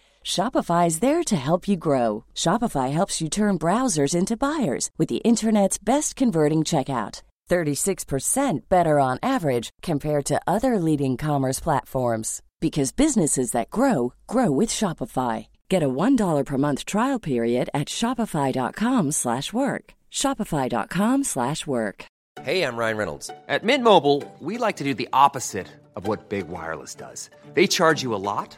Shopify 0.25 0.87
is 0.87 0.99
there 0.99 1.23
to 1.23 1.35
help 1.35 1.67
you 1.67 1.75
grow. 1.75 2.23
Shopify 2.35 2.91
helps 2.91 3.21
you 3.21 3.29
turn 3.29 3.59
browsers 3.59 4.15
into 4.15 4.37
buyers 4.37 4.89
with 4.97 5.09
the 5.09 5.17
internet's 5.17 5.77
best 5.77 6.15
converting 6.15 6.63
checkout. 6.63 7.21
36% 7.49 8.69
better 8.69 8.97
on 8.97 9.19
average 9.21 9.69
compared 9.81 10.23
to 10.25 10.39
other 10.47 10.79
leading 10.79 11.17
commerce 11.17 11.59
platforms 11.59 12.41
because 12.61 12.93
businesses 12.93 13.51
that 13.51 13.69
grow 13.69 14.13
grow 14.25 14.49
with 14.51 14.69
Shopify. 14.69 15.47
Get 15.67 15.83
a 15.83 15.89
$1 15.89 16.45
per 16.45 16.57
month 16.57 16.85
trial 16.85 17.19
period 17.19 17.69
at 17.73 17.89
shopify.com/work. 17.89 19.93
shopify.com/work. 20.11 22.05
Hey, 22.41 22.63
I'm 22.63 22.77
Ryan 22.77 22.97
Reynolds. 22.97 23.29
At 23.49 23.63
Mint 23.63 23.83
Mobile, 23.83 24.23
we 24.39 24.57
like 24.57 24.77
to 24.77 24.85
do 24.85 24.93
the 24.93 25.09
opposite 25.11 25.67
of 25.97 26.07
what 26.07 26.29
Big 26.29 26.47
Wireless 26.47 26.95
does. 26.95 27.29
They 27.53 27.67
charge 27.67 28.01
you 28.01 28.15
a 28.15 28.23
lot 28.31 28.57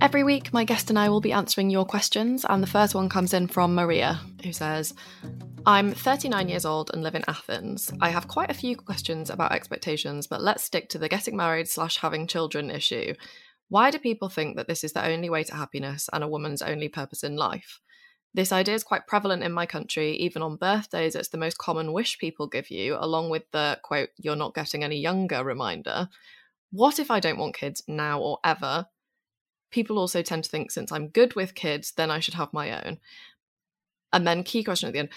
Every 0.00 0.22
week, 0.22 0.52
my 0.52 0.64
guest 0.64 0.90
and 0.90 0.98
I 0.98 1.08
will 1.08 1.20
be 1.20 1.32
answering 1.32 1.70
your 1.70 1.86
questions, 1.86 2.44
and 2.48 2.62
the 2.62 2.66
first 2.68 2.94
one 2.94 3.08
comes 3.08 3.32
in 3.32 3.48
from 3.48 3.74
Maria, 3.74 4.20
who 4.44 4.52
says, 4.52 4.94
I'm 5.64 5.92
39 5.92 6.48
years 6.48 6.64
old 6.64 6.90
and 6.92 7.02
live 7.02 7.14
in 7.14 7.24
Athens. 7.26 7.92
I 8.00 8.10
have 8.10 8.28
quite 8.28 8.50
a 8.50 8.54
few 8.54 8.76
questions 8.76 9.30
about 9.30 9.52
expectations, 9.52 10.26
but 10.26 10.42
let's 10.42 10.62
stick 10.62 10.90
to 10.90 10.98
the 10.98 11.08
getting 11.08 11.36
married 11.36 11.66
slash 11.66 11.96
having 11.96 12.26
children 12.26 12.70
issue. 12.70 13.14
Why 13.68 13.90
do 13.90 13.98
people 13.98 14.28
think 14.28 14.56
that 14.56 14.68
this 14.68 14.84
is 14.84 14.92
the 14.92 15.04
only 15.04 15.28
way 15.30 15.42
to 15.44 15.56
happiness 15.56 16.08
and 16.12 16.22
a 16.22 16.28
woman's 16.28 16.62
only 16.62 16.88
purpose 16.88 17.24
in 17.24 17.34
life? 17.34 17.80
This 18.34 18.52
idea 18.52 18.74
is 18.74 18.84
quite 18.84 19.06
prevalent 19.06 19.42
in 19.42 19.52
my 19.52 19.64
country. 19.64 20.14
Even 20.18 20.42
on 20.42 20.56
birthdays, 20.56 21.16
it's 21.16 21.30
the 21.30 21.38
most 21.38 21.56
common 21.56 21.92
wish 21.92 22.18
people 22.18 22.46
give 22.46 22.70
you, 22.70 22.96
along 23.00 23.30
with 23.30 23.44
the 23.50 23.80
quote, 23.82 24.10
you're 24.18 24.36
not 24.36 24.54
getting 24.54 24.84
any 24.84 24.98
younger 24.98 25.42
reminder. 25.42 26.10
What 26.70 26.98
if 26.98 27.10
I 27.10 27.18
don't 27.18 27.38
want 27.38 27.56
kids 27.56 27.82
now 27.88 28.20
or 28.20 28.38
ever? 28.44 28.86
People 29.70 29.98
also 29.98 30.22
tend 30.22 30.44
to 30.44 30.50
think 30.50 30.70
since 30.70 30.92
I'm 30.92 31.08
good 31.08 31.34
with 31.34 31.54
kids, 31.54 31.92
then 31.92 32.10
I 32.10 32.20
should 32.20 32.34
have 32.34 32.52
my 32.52 32.84
own. 32.84 32.98
And 34.12 34.26
then, 34.26 34.44
key 34.44 34.64
question 34.64 34.88
at 34.88 34.92
the 34.92 35.00
end 35.00 35.10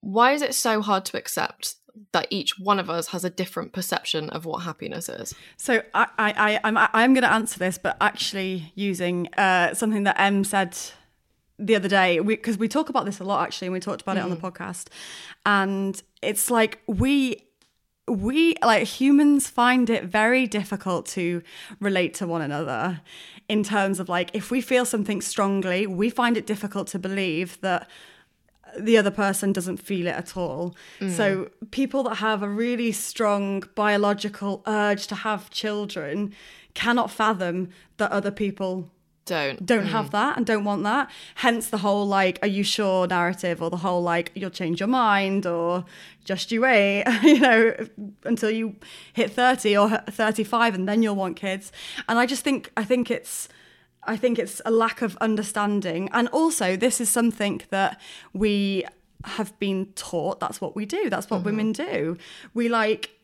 why 0.00 0.32
is 0.32 0.42
it 0.42 0.54
so 0.54 0.80
hard 0.80 1.04
to 1.06 1.18
accept 1.18 1.76
that 2.12 2.26
each 2.30 2.58
one 2.58 2.78
of 2.78 2.88
us 2.88 3.08
has 3.08 3.24
a 3.24 3.30
different 3.30 3.72
perception 3.72 4.30
of 4.30 4.44
what 4.44 4.62
happiness 4.62 5.08
is? 5.08 5.34
So 5.56 5.82
I, 5.94 6.06
I, 6.18 6.60
I'm, 6.64 6.76
I'm 6.78 7.14
going 7.14 7.22
to 7.22 7.32
answer 7.32 7.58
this, 7.58 7.78
but 7.78 7.96
actually 8.00 8.72
using 8.74 9.28
uh, 9.34 9.74
something 9.74 10.04
that 10.04 10.18
Em 10.18 10.44
said 10.44 10.76
the 11.58 11.76
other 11.76 11.88
day 11.88 12.18
because 12.20 12.56
we, 12.56 12.64
we, 12.64 12.68
talk 12.68 12.88
about 12.88 13.04
this 13.04 13.20
a 13.20 13.24
lot 13.24 13.42
actually 13.42 13.66
and 13.66 13.74
we 13.74 13.80
talked 13.80 14.00
about 14.00 14.16
mm. 14.16 14.20
it 14.20 14.22
on 14.22 14.30
the 14.30 14.36
mm. 14.36 14.50
podcast 14.50 14.86
and 15.44 16.02
it's 16.22 16.50
like 16.50 16.80
we 16.86 17.36
we 18.08 18.54
like 18.62 18.84
humans 18.84 19.46
find 19.46 19.90
it 19.90 20.04
very 20.04 20.46
difficult 20.46 21.04
to 21.04 21.42
relate 21.78 22.14
to 22.14 22.26
one 22.26 22.40
another 22.40 23.02
in 23.50 23.64
terms 23.64 23.98
of 23.98 24.08
like 24.08 24.30
if 24.32 24.52
we 24.52 24.60
feel 24.60 24.84
something 24.84 25.20
strongly 25.20 25.84
we 25.84 26.08
find 26.08 26.36
it 26.36 26.46
difficult 26.46 26.86
to 26.86 26.98
believe 26.98 27.60
that 27.62 27.90
the 28.78 28.96
other 28.96 29.10
person 29.10 29.52
doesn't 29.52 29.78
feel 29.78 30.06
it 30.06 30.14
at 30.14 30.36
all 30.36 30.76
mm. 31.00 31.10
so 31.10 31.50
people 31.72 32.04
that 32.04 32.16
have 32.16 32.44
a 32.44 32.48
really 32.48 32.92
strong 32.92 33.64
biological 33.74 34.62
urge 34.68 35.08
to 35.08 35.16
have 35.16 35.50
children 35.50 36.32
cannot 36.74 37.10
fathom 37.10 37.68
that 37.96 38.12
other 38.12 38.30
people 38.30 38.88
don't 39.24 39.64
don't 39.64 39.84
mm. 39.84 39.90
have 39.90 40.10
that 40.10 40.36
and 40.36 40.46
don't 40.46 40.64
want 40.64 40.82
that. 40.84 41.10
Hence 41.36 41.68
the 41.68 41.78
whole 41.78 42.06
like, 42.06 42.38
are 42.42 42.48
you 42.48 42.64
sure 42.64 43.06
narrative 43.06 43.62
or 43.62 43.70
the 43.70 43.78
whole 43.78 44.02
like, 44.02 44.32
you'll 44.34 44.50
change 44.50 44.80
your 44.80 44.88
mind 44.88 45.46
or 45.46 45.84
just 46.24 46.50
you 46.52 46.62
wait, 46.62 47.04
you 47.22 47.40
know, 47.40 47.74
until 48.24 48.50
you 48.50 48.76
hit 49.12 49.30
30 49.32 49.76
or 49.76 49.88
35 50.10 50.74
and 50.74 50.88
then 50.88 51.02
you'll 51.02 51.16
want 51.16 51.36
kids. 51.36 51.72
And 52.08 52.18
I 52.18 52.26
just 52.26 52.42
think, 52.42 52.70
I 52.76 52.84
think 52.84 53.10
it's, 53.10 53.48
I 54.04 54.16
think 54.16 54.38
it's 54.38 54.60
a 54.64 54.70
lack 54.70 55.02
of 55.02 55.16
understanding. 55.18 56.08
And 56.12 56.28
also, 56.28 56.76
this 56.76 57.00
is 57.00 57.08
something 57.08 57.60
that 57.70 58.00
we 58.32 58.84
have 59.24 59.56
been 59.58 59.86
taught 59.94 60.40
that's 60.40 60.60
what 60.60 60.74
we 60.74 60.86
do, 60.86 61.10
that's 61.10 61.28
what 61.28 61.38
mm-hmm. 61.38 61.46
women 61.46 61.72
do. 61.72 62.16
We 62.54 62.68
like, 62.68 63.19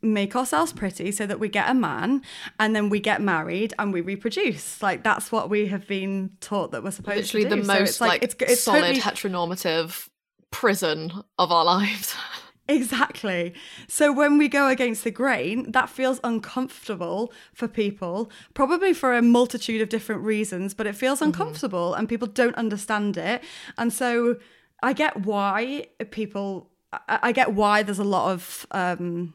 make 0.00 0.36
ourselves 0.36 0.72
pretty 0.72 1.10
so 1.10 1.26
that 1.26 1.40
we 1.40 1.48
get 1.48 1.68
a 1.68 1.74
man 1.74 2.22
and 2.60 2.74
then 2.74 2.88
we 2.88 3.00
get 3.00 3.20
married 3.20 3.74
and 3.78 3.92
we 3.92 4.00
reproduce 4.00 4.80
like 4.82 5.02
that's 5.02 5.32
what 5.32 5.50
we 5.50 5.66
have 5.66 5.86
been 5.88 6.30
taught 6.40 6.70
that 6.70 6.84
we're 6.84 6.90
supposed 6.90 7.34
Literally 7.34 7.44
to 7.44 7.50
do 7.50 7.62
the 7.62 7.66
most 7.66 7.76
so 7.76 7.82
it's 7.82 8.00
like, 8.00 8.10
like 8.10 8.22
it's, 8.22 8.36
it's 8.40 8.62
solid 8.62 8.94
totally... 8.94 9.00
heteronormative 9.00 10.08
prison 10.50 11.12
of 11.38 11.50
our 11.50 11.64
lives 11.64 12.14
Exactly. 12.68 13.54
So 13.88 14.12
when 14.12 14.36
we 14.36 14.46
go 14.46 14.68
against 14.68 15.02
the 15.02 15.10
grain, 15.10 15.72
that 15.72 15.88
feels 15.88 16.20
uncomfortable 16.22 17.32
for 17.54 17.66
people, 17.66 18.30
probably 18.52 18.92
for 18.92 19.14
a 19.14 19.22
multitude 19.22 19.80
of 19.80 19.88
different 19.88 20.22
reasons, 20.22 20.74
but 20.74 20.86
it 20.86 20.94
feels 20.94 21.20
mm-hmm. 21.20 21.28
uncomfortable 21.28 21.92
mm-hmm. 21.92 22.00
and 22.00 22.08
people 22.08 22.28
don't 22.28 22.54
understand 22.56 23.16
it. 23.16 23.42
And 23.78 23.90
so 23.90 24.36
I 24.82 24.92
get 24.92 25.24
why 25.24 25.86
people, 26.10 26.70
I 27.08 27.32
get 27.32 27.54
why 27.54 27.82
there's 27.82 27.98
a 27.98 28.04
lot 28.04 28.32
of 28.32 28.66
um, 28.72 29.32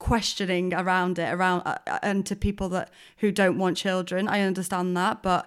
questioning 0.00 0.72
around 0.74 1.18
it 1.18 1.32
around 1.32 1.60
uh, 1.60 1.76
uh, 1.86 1.98
and 2.02 2.26
to 2.26 2.34
people 2.34 2.70
that 2.70 2.90
who 3.18 3.30
don't 3.30 3.58
want 3.58 3.76
children 3.76 4.26
i 4.26 4.40
understand 4.40 4.96
that 4.96 5.22
but 5.22 5.46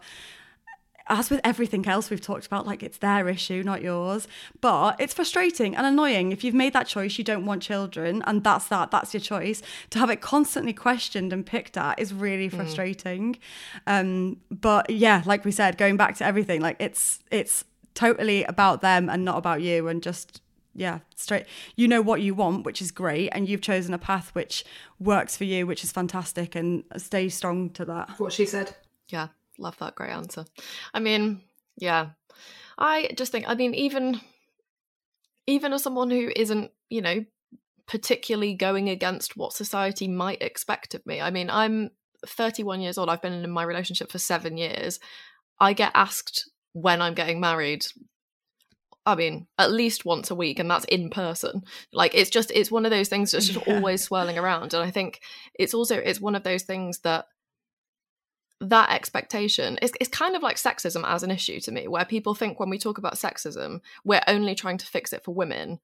as 1.07 1.31
with 1.31 1.41
everything 1.43 1.85
else 1.87 2.11
we've 2.11 2.21
talked 2.21 2.45
about 2.45 2.65
like 2.65 2.83
it's 2.83 2.99
their 2.99 3.27
issue 3.27 3.63
not 3.63 3.81
yours 3.81 4.27
but 4.61 4.95
it's 4.99 5.13
frustrating 5.13 5.75
and 5.75 5.87
annoying 5.87 6.31
if 6.31 6.43
you've 6.43 6.53
made 6.53 6.71
that 6.71 6.87
choice 6.87 7.17
you 7.17 7.23
don't 7.23 7.45
want 7.45 7.63
children 7.63 8.21
and 8.27 8.43
that's 8.43 8.67
that 8.67 8.91
that's 8.91 9.11
your 9.11 9.19
choice 9.19 9.63
to 9.89 9.97
have 9.97 10.11
it 10.11 10.21
constantly 10.21 10.71
questioned 10.71 11.33
and 11.33 11.47
picked 11.47 11.75
at 11.75 11.99
is 11.99 12.13
really 12.13 12.47
mm. 12.47 12.55
frustrating 12.55 13.33
mm. 13.33 13.99
um 13.99 14.37
but 14.51 14.87
yeah 14.87 15.23
like 15.25 15.43
we 15.43 15.51
said 15.51 15.79
going 15.79 15.97
back 15.97 16.15
to 16.15 16.23
everything 16.23 16.61
like 16.61 16.77
it's 16.79 17.23
it's 17.31 17.65
totally 17.95 18.43
about 18.43 18.81
them 18.81 19.09
and 19.09 19.25
not 19.25 19.37
about 19.37 19.63
you 19.63 19.87
and 19.87 20.03
just 20.03 20.42
yeah, 20.75 20.99
straight. 21.15 21.45
You 21.75 21.87
know 21.87 22.01
what 22.01 22.21
you 22.21 22.33
want, 22.33 22.65
which 22.65 22.81
is 22.81 22.91
great, 22.91 23.29
and 23.29 23.47
you've 23.47 23.61
chosen 23.61 23.93
a 23.93 23.99
path 23.99 24.29
which 24.33 24.65
works 24.99 25.37
for 25.37 25.43
you, 25.43 25.67
which 25.67 25.83
is 25.83 25.91
fantastic, 25.91 26.55
and 26.55 26.83
stay 26.97 27.29
strong 27.29 27.69
to 27.71 27.85
that. 27.85 28.19
What 28.19 28.33
she 28.33 28.45
said. 28.45 28.75
Yeah, 29.09 29.27
love 29.57 29.77
that. 29.77 29.95
Great 29.95 30.11
answer. 30.11 30.45
I 30.93 30.99
mean, 30.99 31.41
yeah, 31.77 32.09
I 32.77 33.09
just 33.15 33.31
think. 33.31 33.45
I 33.47 33.55
mean, 33.55 33.75
even 33.75 34.19
even 35.45 35.73
as 35.73 35.83
someone 35.83 36.09
who 36.09 36.31
isn't, 36.35 36.71
you 36.89 37.01
know, 37.01 37.25
particularly 37.87 38.53
going 38.53 38.89
against 38.89 39.37
what 39.37 39.53
society 39.53 40.07
might 40.07 40.41
expect 40.41 40.95
of 40.95 41.05
me. 41.05 41.21
I 41.21 41.31
mean, 41.31 41.49
I'm 41.49 41.91
31 42.25 42.81
years 42.81 42.97
old. 42.97 43.09
I've 43.09 43.21
been 43.21 43.33
in 43.33 43.51
my 43.51 43.63
relationship 43.63 44.11
for 44.11 44.19
seven 44.19 44.57
years. 44.57 44.99
I 45.59 45.73
get 45.73 45.91
asked 45.93 46.49
when 46.71 47.01
I'm 47.01 47.13
getting 47.13 47.39
married 47.39 47.85
I 49.05 49.15
mean, 49.15 49.47
at 49.57 49.71
least 49.71 50.05
once 50.05 50.31
a 50.31 50.35
week, 50.35 50.59
and 50.59 50.71
that's 50.71 50.85
in 50.85 51.09
person. 51.09 51.63
Like 51.91 52.15
it's 52.15 52.29
just 52.29 52.51
it's 52.51 52.71
one 52.71 52.85
of 52.85 52.91
those 52.91 53.09
things 53.09 53.31
that's 53.31 53.47
just 53.47 53.67
yeah. 53.67 53.75
always 53.75 54.03
swirling 54.03 54.37
around. 54.37 54.73
And 54.73 54.83
I 54.83 54.91
think 54.91 55.21
it's 55.55 55.73
also 55.73 55.97
it's 55.97 56.21
one 56.21 56.35
of 56.35 56.43
those 56.43 56.63
things 56.63 56.99
that 56.99 57.27
that 58.61 58.91
expectation 58.91 59.77
is 59.81 59.91
it's 59.99 60.09
kind 60.09 60.35
of 60.35 60.41
like 60.41 60.55
sexism 60.55 61.03
as 61.05 61.23
an 61.23 61.31
issue 61.31 61.59
to 61.61 61.71
me, 61.71 61.87
where 61.87 62.05
people 62.05 62.33
think 62.33 62.59
when 62.59 62.69
we 62.69 62.77
talk 62.77 62.97
about 62.97 63.15
sexism, 63.15 63.81
we're 64.05 64.23
only 64.27 64.55
trying 64.55 64.77
to 64.77 64.85
fix 64.85 65.11
it 65.11 65.23
for 65.23 65.33
women, 65.33 65.79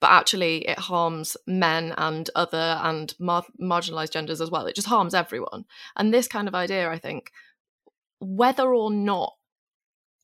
but 0.00 0.10
actually 0.10 0.66
it 0.66 0.78
harms 0.78 1.36
men 1.46 1.92
and 1.98 2.30
other 2.34 2.78
and 2.82 3.14
mar- 3.18 3.44
marginalized 3.60 4.12
genders 4.12 4.40
as 4.40 4.50
well. 4.50 4.66
It 4.66 4.74
just 4.74 4.88
harms 4.88 5.12
everyone. 5.12 5.66
And 5.96 6.14
this 6.14 6.28
kind 6.28 6.48
of 6.48 6.54
idea, 6.54 6.90
I 6.90 6.98
think, 6.98 7.30
whether 8.20 8.72
or 8.72 8.90
not 8.90 9.34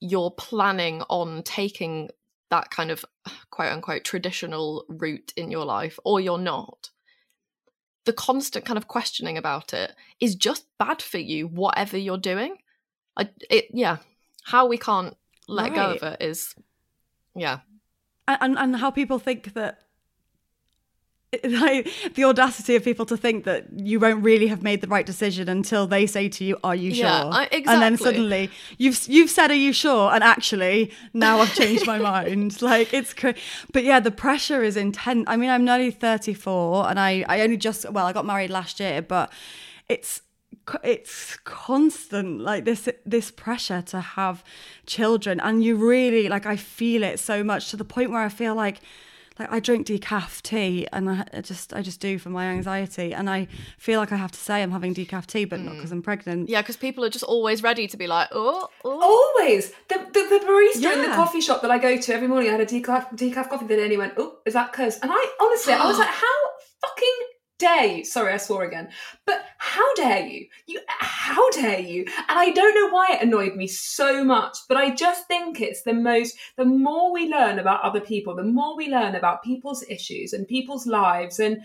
you're 0.01 0.31
planning 0.31 1.03
on 1.11 1.43
taking 1.43 2.09
that 2.51 2.71
kind 2.71 2.91
of 2.91 3.05
quote 3.51 3.73
unquote 3.73 4.05
traditional 4.05 4.85
route 4.89 5.33
in 5.37 5.51
your 5.51 5.65
life 5.65 5.99
or 6.05 6.21
you're 6.21 6.39
not 6.39 6.91
the 8.05 8.13
constant 8.13 8.65
kind 8.65 8.79
of 8.79 8.89
questioning 8.89 9.37
about 9.37 9.73
it 9.73 9.95
is 10.21 10.35
just 10.35 10.67
bad 10.79 11.01
for 11.03 11.19
you 11.19 11.47
whatever 11.47 11.97
you're 11.97 12.19
doing 12.19 12.57
I, 13.17 13.31
it 13.49 13.67
yeah 13.73 13.99
how 14.45 14.67
we 14.67 14.79
can't 14.79 15.17
let 15.49 15.71
right. 15.71 15.75
go 15.75 15.95
of 15.95 16.03
it 16.15 16.23
is 16.23 16.55
yeah 17.35 17.61
and 18.27 18.59
and 18.59 18.77
how 18.77 18.91
people 18.91 19.19
think 19.19 19.55
that 19.55 19.79
like 21.45 21.89
the 22.15 22.25
audacity 22.25 22.75
of 22.75 22.83
people 22.83 23.07
to 23.07 23.17
think 23.17 23.45
that 23.45 23.67
you 23.73 24.01
won't 24.01 24.25
really 24.25 24.49
have 24.49 24.63
made 24.63 24.81
the 24.81 24.89
right 24.89 25.07
decision 25.07 25.49
until 25.49 25.87
they 25.87 26.05
say 26.07 26.29
to 26.29 26.45
you, 26.45 26.59
"Are 26.65 26.75
you 26.75 26.93
sure?" 26.93 27.05
Yeah, 27.05 27.25
I, 27.27 27.45
exactly. 27.45 27.73
And 27.73 27.83
then 27.83 27.97
suddenly 27.97 28.51
you've 28.79 29.07
you've 29.07 29.31
said, 29.31 29.51
"Are 29.53 29.55
you 29.55 29.73
sure?" 29.73 30.13
And 30.13 30.25
actually, 30.25 30.91
now 31.15 31.39
I've 31.39 31.55
changed 31.55 31.87
my 31.87 31.99
mind. 31.99 32.59
Like 32.71 32.93
it's 32.93 33.15
crazy. 33.15 33.39
But 33.73 33.85
yeah, 33.85 34.01
the 34.01 34.11
pressure 34.11 34.63
is 34.63 34.77
intense. 34.77 35.25
I 35.27 35.37
mean, 35.37 35.51
I'm 35.51 35.65
nearly 35.65 35.91
34, 35.91 36.91
and 36.91 36.99
I 36.99 37.25
I 37.29 37.41
only 37.43 37.57
just 37.57 37.89
well, 37.91 38.07
I 38.07 38.13
got 38.13 38.27
married 38.27 38.51
last 38.51 38.81
year, 38.81 39.01
but 39.01 39.33
it's 39.89 40.23
it's 40.85 41.37
constant 41.45 42.41
like 42.41 42.65
this 42.65 42.89
this 43.07 43.31
pressure 43.31 43.83
to 43.83 44.01
have 44.01 44.45
children 44.87 45.41
and 45.41 45.65
you 45.65 45.75
really 45.75 46.29
like 46.29 46.47
I 46.47 46.57
feel 46.57 47.03
it 47.03 47.19
so 47.19 47.43
much 47.43 47.71
to 47.71 47.77
the 47.77 47.85
point 47.85 48.11
where 48.11 48.21
I 48.21 48.29
feel 48.29 48.55
like 48.55 48.81
like 49.41 49.53
I 49.53 49.59
drink 49.59 49.87
decaf 49.87 50.43
tea 50.43 50.87
and 50.93 51.09
I, 51.09 51.41
just 51.41 51.73
I 51.73 51.83
just 51.83 52.01
do 52.01 52.19
for 52.19 52.29
my 52.31 52.47
anxiety 52.47 53.15
and 53.15 53.29
I 53.29 53.49
feel 53.79 53.99
like 53.99 54.13
I 54.13 54.17
have 54.17 54.33
to 54.33 54.39
say 54.39 54.63
I'm 54.63 54.71
having 54.71 54.95
decaf 54.95 55.27
tea 55.27 55.47
but 55.47 55.61
mm. 55.61 55.65
not 55.65 55.75
because 55.77 55.93
I'm 55.93 56.03
pregnant. 56.03 56.49
Yeah, 56.49 56.61
because 56.61 56.77
people 56.77 57.05
are 57.05 57.11
just 57.11 57.25
always 57.25 57.63
ready 57.63 57.89
to 57.89 57.97
be 57.97 58.07
like, 58.07 58.29
oh, 58.33 58.69
oh. 58.85 59.35
always 59.39 59.71
the, 59.89 59.97
the, 60.13 60.23
the 60.29 60.45
barista 60.47 60.83
yeah. 60.83 60.93
in 60.93 61.11
the 61.11 61.17
coffee 61.17 61.41
shop 61.41 61.63
that 61.63 61.71
I 61.71 61.79
go 61.79 61.97
to 61.97 62.15
every 62.15 62.29
morning. 62.29 62.51
I 62.51 62.53
had 62.53 62.61
a 62.61 62.67
decaf 62.67 63.17
decaf 63.17 63.49
coffee. 63.49 63.67
Then 63.67 63.81
anyone 63.81 64.09
went, 64.09 64.15
oh, 64.19 64.39
is 64.45 64.55
that 64.55 64.73
cuz? 64.73 64.99
And 65.03 65.11
I 65.13 65.37
honestly 65.41 65.73
I 65.73 65.87
was 65.87 65.99
like, 66.05 66.09
how 66.09 66.39
fucking 66.83 67.17
dare 67.61 67.85
you? 67.85 68.05
Sorry, 68.05 68.33
I 68.33 68.39
swore 68.39 68.65
again. 68.65 68.89
But 69.27 69.45
how 69.59 69.95
dare 69.95 70.27
you? 70.27 70.47
You 70.67 70.81
how 70.89 71.49
dare 71.51 71.79
you? 71.79 72.05
And 72.29 72.39
I 72.39 72.51
don't 72.51 72.75
know 72.75 72.89
why 72.89 73.09
it 73.13 73.23
annoyed 73.23 73.55
me 73.55 73.69
so 73.69 74.25
much, 74.25 74.57
but 74.69 74.77
I 74.77 74.95
just 74.95 75.29
think 75.29 75.61
it's 75.61 75.83
the 75.83 75.93
most 75.93 76.37
the 76.57 76.65
more 76.65 77.13
we 77.13 77.29
learn 77.29 77.59
about 77.59 77.83
other 77.83 78.01
people, 78.01 78.35
the 78.35 78.43
more 78.43 78.77
we 78.77 78.89
learn 78.89 79.15
about 79.15 79.45
people's 79.45 79.85
issues 79.89 80.33
and 80.33 80.49
people's 80.49 80.87
lives 80.87 81.39
and 81.39 81.63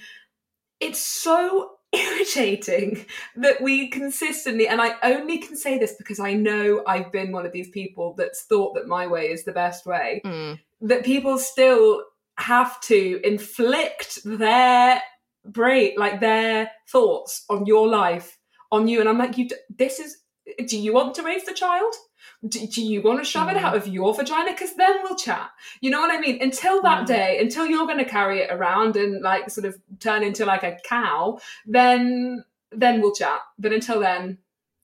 it's 0.80 1.00
so 1.00 1.72
irritating 1.96 3.06
that 3.38 3.62
we 3.62 3.88
consistently 3.88 4.68
and 4.68 4.82
I 4.82 4.96
only 5.02 5.38
can 5.38 5.56
say 5.56 5.78
this 5.78 5.94
because 5.98 6.20
I 6.20 6.34
know 6.34 6.84
I've 6.86 7.12
been 7.12 7.32
one 7.32 7.46
of 7.46 7.54
these 7.54 7.70
people 7.70 8.16
that's 8.18 8.44
thought 8.44 8.76
that 8.76 8.88
my 8.88 9.08
way 9.08 9.28
is 9.32 9.46
the 9.46 9.54
best 9.54 9.86
way. 9.86 10.22
Mm. 10.26 10.60
That 10.82 11.06
people 11.06 11.40
still 11.40 12.04
have 12.38 12.80
to 12.82 13.22
inflict 13.24 14.20
their 14.26 15.02
break 15.46 15.98
like 15.98 16.20
their 16.20 16.72
thoughts 16.88 17.46
on 17.50 17.66
your 17.66 17.88
life 17.88 18.38
on 18.72 18.88
you 18.88 19.00
and 19.00 19.08
i'm 19.08 19.18
like 19.18 19.38
you 19.38 19.48
this 19.70 20.00
is 20.00 20.18
do 20.68 20.78
you 20.78 20.94
want 20.94 21.16
to 21.16 21.24
raise 21.24 21.44
the 21.44 21.54
child? 21.54 21.94
Do, 22.48 22.68
do 22.68 22.84
you 22.84 23.02
want 23.02 23.20
to 23.20 23.26
shove 23.26 23.50
it 23.50 23.58
mm. 23.58 23.62
out 23.62 23.76
of 23.76 23.88
your 23.88 24.14
vagina? 24.14 24.52
Because 24.52 24.76
then 24.76 24.98
we'll 25.04 25.16
chat. 25.16 25.50
You 25.82 25.90
know 25.90 26.00
what 26.00 26.12
i 26.12 26.20
mean? 26.20 26.42
Until 26.42 26.82
that 26.84 27.04
mm. 27.04 27.08
day 27.08 27.40
until 27.40 27.66
you're 27.66 27.86
going 27.86 27.98
to 27.98 28.06
carry 28.06 28.40
it 28.40 28.52
around 28.52 28.96
and 28.98 29.22
like 29.22 29.50
sort 29.50 29.66
of 29.66 29.76
turn 30.00 30.24
into 30.24 30.46
like 30.46 30.64
a 30.64 30.78
cow 30.84 31.40
then 31.66 32.44
then 32.72 33.02
we'll 33.02 33.16
chat. 33.16 33.40
But 33.58 33.74
until 33.74 34.00
then 34.00 34.38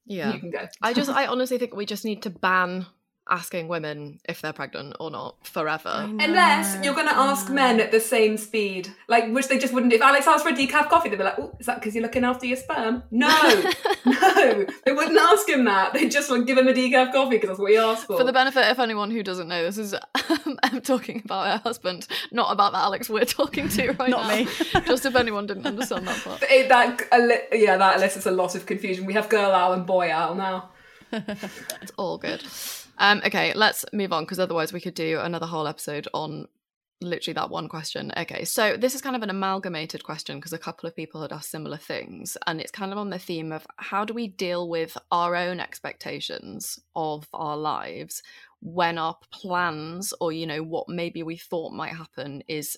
yeah. 0.05 0.33
you 0.33 0.39
can 0.39 0.49
go. 0.49 0.67
I 0.81 0.93
just 0.93 1.09
i 1.09 1.27
honestly 1.27 1.57
think 1.57 1.75
we 1.75 1.85
just 1.85 2.05
need 2.05 2.23
to 2.23 2.29
ban 2.29 2.85
asking 3.29 3.67
women 3.67 4.19
if 4.27 4.41
they're 4.41 4.53
pregnant 4.53 4.95
or 4.99 5.11
not 5.11 5.35
forever. 5.47 6.07
Unless 6.19 6.83
you're 6.83 6.93
going 6.93 7.07
to 7.07 7.15
ask 7.15 7.49
men 7.49 7.79
at 7.79 7.91
the 7.91 7.99
same 7.99 8.37
speed, 8.37 8.89
like 9.07 9.31
which 9.31 9.47
they 9.47 9.57
just 9.57 9.73
wouldn't. 9.73 9.93
If 9.93 10.01
Alex 10.01 10.27
asked 10.27 10.43
for 10.43 10.49
a 10.49 10.55
decaf 10.55 10.89
coffee, 10.89 11.09
they'd 11.09 11.17
be 11.17 11.23
like, 11.23 11.39
"Oh, 11.39 11.55
is 11.59 11.65
that 11.67 11.79
because 11.79 11.95
you're 11.95 12.01
looking 12.01 12.23
after 12.25 12.45
your 12.45 12.57
sperm?" 12.57 13.03
No, 13.11 13.27
no, 14.05 14.65
they 14.85 14.91
wouldn't 14.91 15.17
ask 15.17 15.47
him 15.47 15.65
that. 15.65 15.93
They 15.93 16.09
just 16.09 16.29
would 16.29 16.47
give 16.47 16.57
him 16.57 16.67
a 16.67 16.73
decaf 16.73 17.13
coffee 17.13 17.37
because 17.37 17.49
that's 17.49 17.59
what 17.59 17.71
he 17.71 17.77
asked 17.77 18.07
for. 18.07 18.17
For 18.17 18.23
the 18.23 18.33
benefit 18.33 18.69
of 18.69 18.79
anyone 18.79 19.11
who 19.11 19.23
doesn't 19.23 19.47
know, 19.47 19.63
this 19.63 19.77
is 19.77 19.93
um, 20.29 20.59
I'm 20.63 20.81
talking 20.81 21.21
about 21.23 21.47
her 21.47 21.57
husband, 21.63 22.07
not 22.31 22.51
about 22.51 22.73
the 22.73 22.79
Alex 22.79 23.09
we're 23.09 23.25
talking 23.25 23.69
to 23.69 23.91
right 23.93 24.09
not 24.09 24.27
now. 24.27 24.35
me. 24.35 24.47
just 24.85 25.05
if 25.05 25.15
anyone 25.15 25.45
didn't 25.45 25.65
understand 25.65 26.07
that 26.07 26.21
part. 26.23 26.43
It, 26.43 26.69
that 26.69 27.47
yeah, 27.53 27.77
that 27.77 27.97
elicits 27.97 28.25
a 28.25 28.31
lot 28.31 28.55
of 28.55 28.65
confusion. 28.65 29.05
We 29.05 29.13
have 29.13 29.29
girl 29.29 29.51
owl 29.51 29.73
and 29.73 29.85
boy 29.85 30.11
owl 30.11 30.35
now. 30.35 30.71
it's 31.11 31.91
all 31.97 32.17
good. 32.17 32.43
Um, 33.01 33.19
okay, 33.25 33.51
let's 33.55 33.83
move 33.93 34.13
on 34.13 34.23
because 34.23 34.39
otherwise 34.39 34.71
we 34.71 34.79
could 34.79 34.93
do 34.93 35.19
another 35.19 35.47
whole 35.47 35.67
episode 35.67 36.07
on 36.13 36.47
literally 37.01 37.33
that 37.33 37.49
one 37.49 37.67
question. 37.67 38.13
Okay, 38.15 38.45
so 38.45 38.77
this 38.77 38.93
is 38.93 39.01
kind 39.01 39.15
of 39.15 39.23
an 39.23 39.31
amalgamated 39.31 40.03
question 40.03 40.37
because 40.37 40.53
a 40.53 40.59
couple 40.59 40.87
of 40.87 40.95
people 40.95 41.19
had 41.19 41.33
asked 41.33 41.49
similar 41.49 41.77
things, 41.77 42.37
and 42.45 42.61
it's 42.61 42.69
kind 42.69 42.91
of 42.91 42.99
on 42.99 43.09
the 43.09 43.17
theme 43.17 43.51
of 43.51 43.65
how 43.77 44.05
do 44.05 44.13
we 44.13 44.27
deal 44.27 44.69
with 44.69 44.95
our 45.11 45.35
own 45.35 45.59
expectations 45.59 46.79
of 46.95 47.27
our 47.33 47.57
lives 47.57 48.21
when 48.61 48.99
our 48.99 49.17
plans 49.31 50.13
or 50.21 50.31
you 50.31 50.45
know 50.45 50.61
what 50.61 50.87
maybe 50.87 51.23
we 51.23 51.35
thought 51.35 51.73
might 51.73 51.95
happen 51.95 52.43
is 52.47 52.77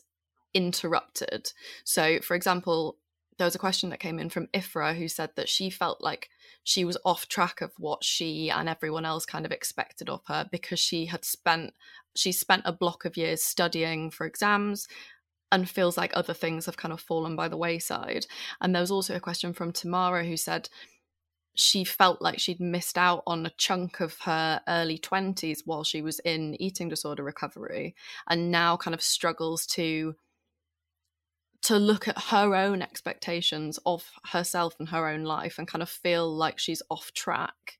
interrupted. 0.53 1.51
So, 1.84 2.19
for 2.21 2.36
example, 2.36 2.97
there 3.38 3.45
was 3.45 3.55
a 3.55 3.59
question 3.59 3.89
that 3.89 3.99
came 3.99 4.19
in 4.19 4.29
from 4.29 4.47
Ifra 4.53 4.95
who 4.95 5.07
said 5.07 5.31
that 5.36 5.49
she 5.49 5.69
felt 5.69 6.01
like 6.01 6.29
she 6.63 6.86
was 6.86 6.97
off 7.03 7.27
track 7.27 7.61
of 7.61 7.71
what 7.77 8.03
she 8.03 8.49
and 8.49 8.69
everyone 8.69 9.05
else 9.05 9.25
kind 9.25 9.45
of 9.45 9.51
expected 9.51 10.09
of 10.09 10.21
her 10.27 10.47
because 10.51 10.79
she 10.79 11.05
had 11.05 11.25
spent 11.25 11.73
she 12.15 12.31
spent 12.31 12.61
a 12.65 12.71
block 12.71 13.05
of 13.05 13.17
years 13.17 13.43
studying 13.43 14.11
for 14.11 14.25
exams 14.25 14.88
and 15.51 15.69
feels 15.69 15.97
like 15.97 16.11
other 16.15 16.34
things 16.34 16.65
have 16.65 16.77
kind 16.77 16.91
of 16.93 16.99
fallen 16.99 17.36
by 17.36 17.47
the 17.47 17.57
wayside. 17.57 18.25
And 18.59 18.73
there 18.73 18.81
was 18.81 18.91
also 18.91 19.15
a 19.15 19.19
question 19.19 19.53
from 19.53 19.71
Tamara 19.71 20.25
who 20.25 20.36
said 20.36 20.67
she 21.55 21.84
felt 21.84 22.21
like 22.21 22.39
she'd 22.39 22.59
missed 22.59 22.97
out 22.97 23.21
on 23.27 23.45
a 23.45 23.51
chunk 23.51 23.99
of 23.99 24.17
her 24.21 24.61
early 24.67 24.97
20s 24.97 25.59
while 25.65 25.84
she 25.84 26.01
was 26.01 26.19
in 26.19 26.59
eating 26.59 26.89
disorder 26.89 27.23
recovery 27.23 27.95
and 28.27 28.49
now 28.49 28.75
kind 28.75 28.95
of 28.95 29.01
struggles 29.01 29.67
to 29.67 30.15
to 31.64 31.78
look 31.78 32.07
at 32.07 32.20
her 32.26 32.55
own 32.55 32.82
expectations 32.82 33.80
of 33.86 34.11
herself 34.32 34.76
and 34.80 34.89
her 34.89 35.07
own 35.07 35.24
life 35.24 35.57
and 35.57 35.68
kind 35.68 35.82
of 35.82 35.89
feel 35.89 36.30
like 36.34 36.59
she's 36.59 36.82
off 36.89 37.14
track. 37.14 37.80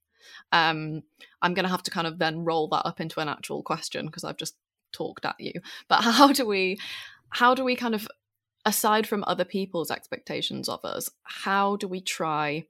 Um, 0.52 1.04
I'm 1.42 1.54
going 1.54 1.66
to 1.66 1.72
have 1.72 1.84
to 1.84 1.92
kind 1.92 2.08
of 2.08 2.18
then 2.18 2.46
roll 2.46 2.70
that 2.70 2.86
up 2.86 3.02
into 3.02 3.20
an 3.20 3.28
actual 3.28 3.62
question 3.62 4.06
because 4.06 4.24
I've 4.24 4.38
just 4.38 4.56
talked 4.94 5.26
at 5.26 5.36
you. 5.40 5.54
But 5.90 6.02
how 6.02 6.32
do 6.32 6.46
we, 6.46 6.80
how 7.30 7.54
do 7.56 7.64
we 7.66 7.76
kind 7.76 7.94
of, 7.94 8.08
aside 8.66 9.06
from 9.06 9.26
other 9.28 9.46
people's 9.46 9.92
expectations 9.92 10.70
of 10.70 10.86
us, 10.86 11.10
how 11.24 11.76
do 11.76 11.88
we 11.88 12.00
try 12.00 12.66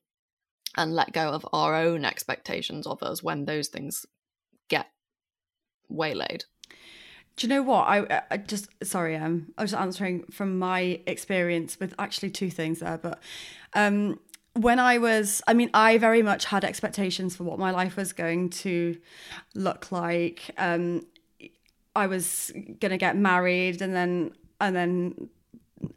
and 0.76 0.96
let 0.96 1.14
go 1.14 1.30
of 1.30 1.46
our 1.54 1.76
own 1.76 2.06
expectations 2.06 2.88
of 2.88 3.04
us 3.04 3.22
when 3.22 3.46
those 3.46 3.68
things 3.68 4.08
get 4.68 4.88
waylaid? 5.90 6.46
Do 7.36 7.48
you 7.48 7.50
know 7.50 7.64
what? 7.64 7.88
I, 7.88 8.22
I 8.30 8.38
just 8.38 8.70
sorry, 8.84 9.16
um, 9.16 9.54
I 9.58 9.64
was 9.64 9.74
answering 9.74 10.24
from 10.32 10.60
my 10.60 11.02
experience 11.08 11.80
with 11.80 11.96
actually 11.98 12.30
two 12.30 12.52
things 12.52 12.80
there, 12.80 12.98
but 12.98 13.22
um, 13.74 14.20
when 14.54 14.80
I 14.80 15.00
was, 15.00 15.42
I 15.48 15.54
mean, 15.54 15.72
I 15.74 15.98
very 15.98 16.22
much 16.22 16.46
had 16.46 16.64
expectations 16.64 17.36
for 17.36 17.44
what 17.44 17.58
my 17.58 17.72
life 17.72 17.98
was 17.98 18.14
going 18.14 18.52
to 18.52 18.98
look 19.56 19.92
like. 19.92 20.52
Um, 20.58 21.08
I 21.96 22.08
was 22.08 22.52
gonna 22.80 22.98
get 22.98 23.18
married 23.18 23.82
and 23.82 23.96
then 23.96 24.34
and 24.62 24.76
then 24.76 25.30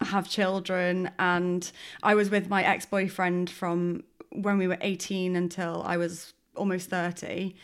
have 0.01 0.29
children, 0.29 1.11
and 1.19 1.71
I 2.03 2.15
was 2.15 2.31
with 2.31 2.49
my 2.49 2.65
ex 2.65 2.87
boyfriend 2.87 3.51
from 3.51 4.05
when 4.33 4.59
we 4.59 4.69
were 4.69 4.79
18 4.81 5.37
until 5.37 5.83
I 5.87 5.97
was 5.97 6.35
almost 6.57 6.91
30 6.91 7.55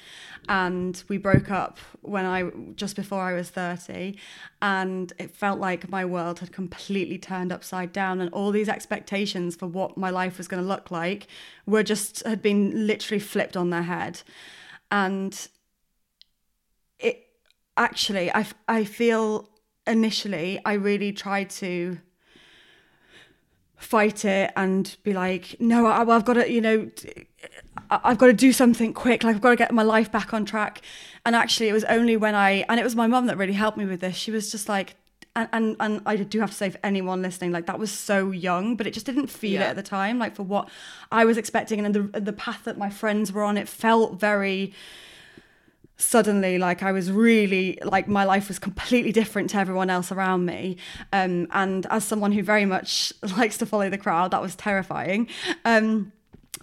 and 0.49 1.03
we 1.09 1.19
broke 1.19 1.51
up 1.51 1.79
when 2.01 2.25
I 2.25 2.51
just 2.75 2.97
before 2.97 3.21
I 3.21 3.33
was 3.33 3.51
30 3.51 4.17
and 4.61 5.13
it 5.19 5.35
felt 5.35 5.61
like 5.61 5.89
my 5.89 6.05
world 6.05 6.41
had 6.41 6.53
completely 6.53 7.19
turned 7.19 7.53
upside 7.53 7.93
down 7.93 8.21
and 8.21 8.33
all 8.33 8.51
these 8.51 8.69
expectations 8.69 9.55
for 9.55 9.67
what 9.67 9.97
my 9.97 10.11
life 10.11 10.39
was 10.39 10.49
going 10.49 10.63
to 10.63 10.69
look 10.69 10.91
like 10.91 11.27
were 11.67 11.83
just 11.83 12.25
had 12.27 12.43
been 12.43 12.87
literally 12.87 13.21
flipped 13.21 13.57
on 13.57 13.71
their 13.71 13.83
head. 13.83 14.23
And 14.91 15.49
it 16.99 17.27
actually 17.77 18.33
I 18.33 18.47
I 18.69 18.85
feel 18.85 19.49
initially 19.87 20.61
I 20.65 20.75
really 20.75 21.13
tried 21.13 21.51
to 21.51 21.99
fight 23.77 24.25
it 24.25 24.53
and 24.57 24.97
be 25.03 25.13
like 25.13 25.57
no 25.59 25.87
I, 25.87 26.01
i've 26.01 26.25
got 26.25 26.35
to 26.35 26.51
you 26.51 26.61
know 26.61 26.89
I've 28.05 28.19
got 28.19 28.27
to 28.27 28.33
do 28.33 28.53
something 28.53 28.93
quick. 28.95 29.25
Like 29.25 29.37
I've 29.37 29.43
got 29.43 29.51
to 29.51 29.57
get 29.57 29.73
my 29.73 29.83
life 29.83 30.11
back 30.11 30.33
on 30.33 30.45
track. 30.45 30.81
And 31.27 31.37
actually, 31.37 31.69
it 31.69 31.73
was 31.73 31.85
only 31.85 32.17
when 32.17 32.35
I 32.35 32.65
and 32.69 32.81
it 32.81 32.85
was 32.85 32.97
my 32.97 33.07
mum 33.07 33.27
that 33.27 33.37
really 33.37 33.53
helped 33.53 33.79
me 33.79 33.85
with 33.85 34.01
this. 34.01 34.17
She 34.17 34.31
was 34.31 34.51
just 34.51 34.69
like, 34.69 34.97
and 35.37 35.49
and, 35.53 35.77
and 35.81 36.01
I 36.07 36.17
do 36.17 36.41
have 36.41 36.51
to 36.51 36.57
say 36.57 36.71
for 36.71 36.79
anyone 36.83 37.23
listening, 37.23 37.53
like 37.53 37.67
that 37.67 37.79
was 37.79 37.91
so 37.91 38.31
young, 38.31 38.77
but 38.77 38.87
it 38.87 38.95
just 38.95 39.07
didn't 39.07 39.29
feel 39.29 39.61
yeah. 39.61 39.67
it 39.67 39.71
at 39.71 39.77
the 39.77 39.83
time. 39.83 40.19
Like 40.19 40.37
for 40.37 40.43
what 40.43 40.69
I 41.11 41.25
was 41.25 41.37
expecting 41.37 41.85
and 41.85 41.95
the 41.95 42.21
the 42.21 42.33
path 42.33 42.65
that 42.65 42.79
my 42.79 42.91
friends 42.91 43.33
were 43.33 43.43
on, 43.43 43.57
it 43.57 43.69
felt 43.69 44.19
very 44.19 44.73
suddenly 45.99 46.59
like 46.59 46.83
i 46.83 46.91
was 46.91 47.13
really 47.13 47.79
like 47.85 48.09
my 48.09 48.25
life 48.25 48.49
was 48.49 48.59
completely 48.59 49.13
different 49.13 49.49
to 49.51 49.57
everyone 49.57 49.89
else 49.89 50.11
around 50.11 50.45
me 50.45 50.77
um, 51.13 51.47
and 51.53 51.87
as 51.91 52.03
someone 52.03 52.33
who 52.33 52.43
very 52.43 52.65
much 52.65 53.13
likes 53.37 53.57
to 53.57 53.65
follow 53.65 53.89
the 53.89 53.99
crowd 53.99 54.33
that 54.33 54.43
was 54.43 54.57
terrifying 54.57 55.29
um, 55.65 56.11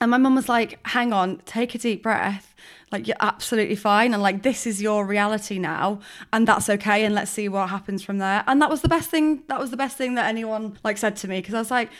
and 0.01 0.11
my 0.11 0.17
mum 0.17 0.35
was 0.35 0.49
like, 0.49 0.79
hang 0.87 1.13
on, 1.13 1.41
take 1.45 1.75
a 1.75 1.77
deep 1.77 2.03
breath. 2.03 2.55
Like, 2.91 3.07
you're 3.07 3.17
absolutely 3.19 3.75
fine. 3.75 4.13
And 4.13 4.23
like, 4.23 4.41
this 4.41 4.65
is 4.65 4.81
your 4.81 5.05
reality 5.05 5.59
now. 5.59 5.99
And 6.33 6.47
that's 6.47 6.69
okay. 6.69 7.05
And 7.05 7.13
let's 7.13 7.29
see 7.29 7.47
what 7.47 7.69
happens 7.69 8.01
from 8.03 8.17
there. 8.17 8.43
And 8.47 8.61
that 8.61 8.69
was 8.69 8.81
the 8.81 8.89
best 8.89 9.09
thing. 9.09 9.43
That 9.47 9.59
was 9.59 9.71
the 9.71 9.77
best 9.77 9.97
thing 9.97 10.15
that 10.15 10.25
anyone 10.25 10.77
like 10.83 10.97
said 10.97 11.15
to 11.17 11.27
me. 11.27 11.41
Cause 11.41 11.53
I 11.53 11.59
was 11.59 11.71
like, 11.71 11.91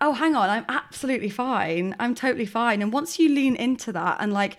oh, 0.00 0.12
hang 0.12 0.34
on, 0.34 0.50
I'm 0.50 0.66
absolutely 0.68 1.30
fine. 1.30 1.96
I'm 1.98 2.14
totally 2.14 2.46
fine. 2.46 2.82
And 2.82 2.92
once 2.92 3.18
you 3.18 3.28
lean 3.28 3.56
into 3.56 3.92
that 3.92 4.18
and 4.20 4.32
like, 4.32 4.58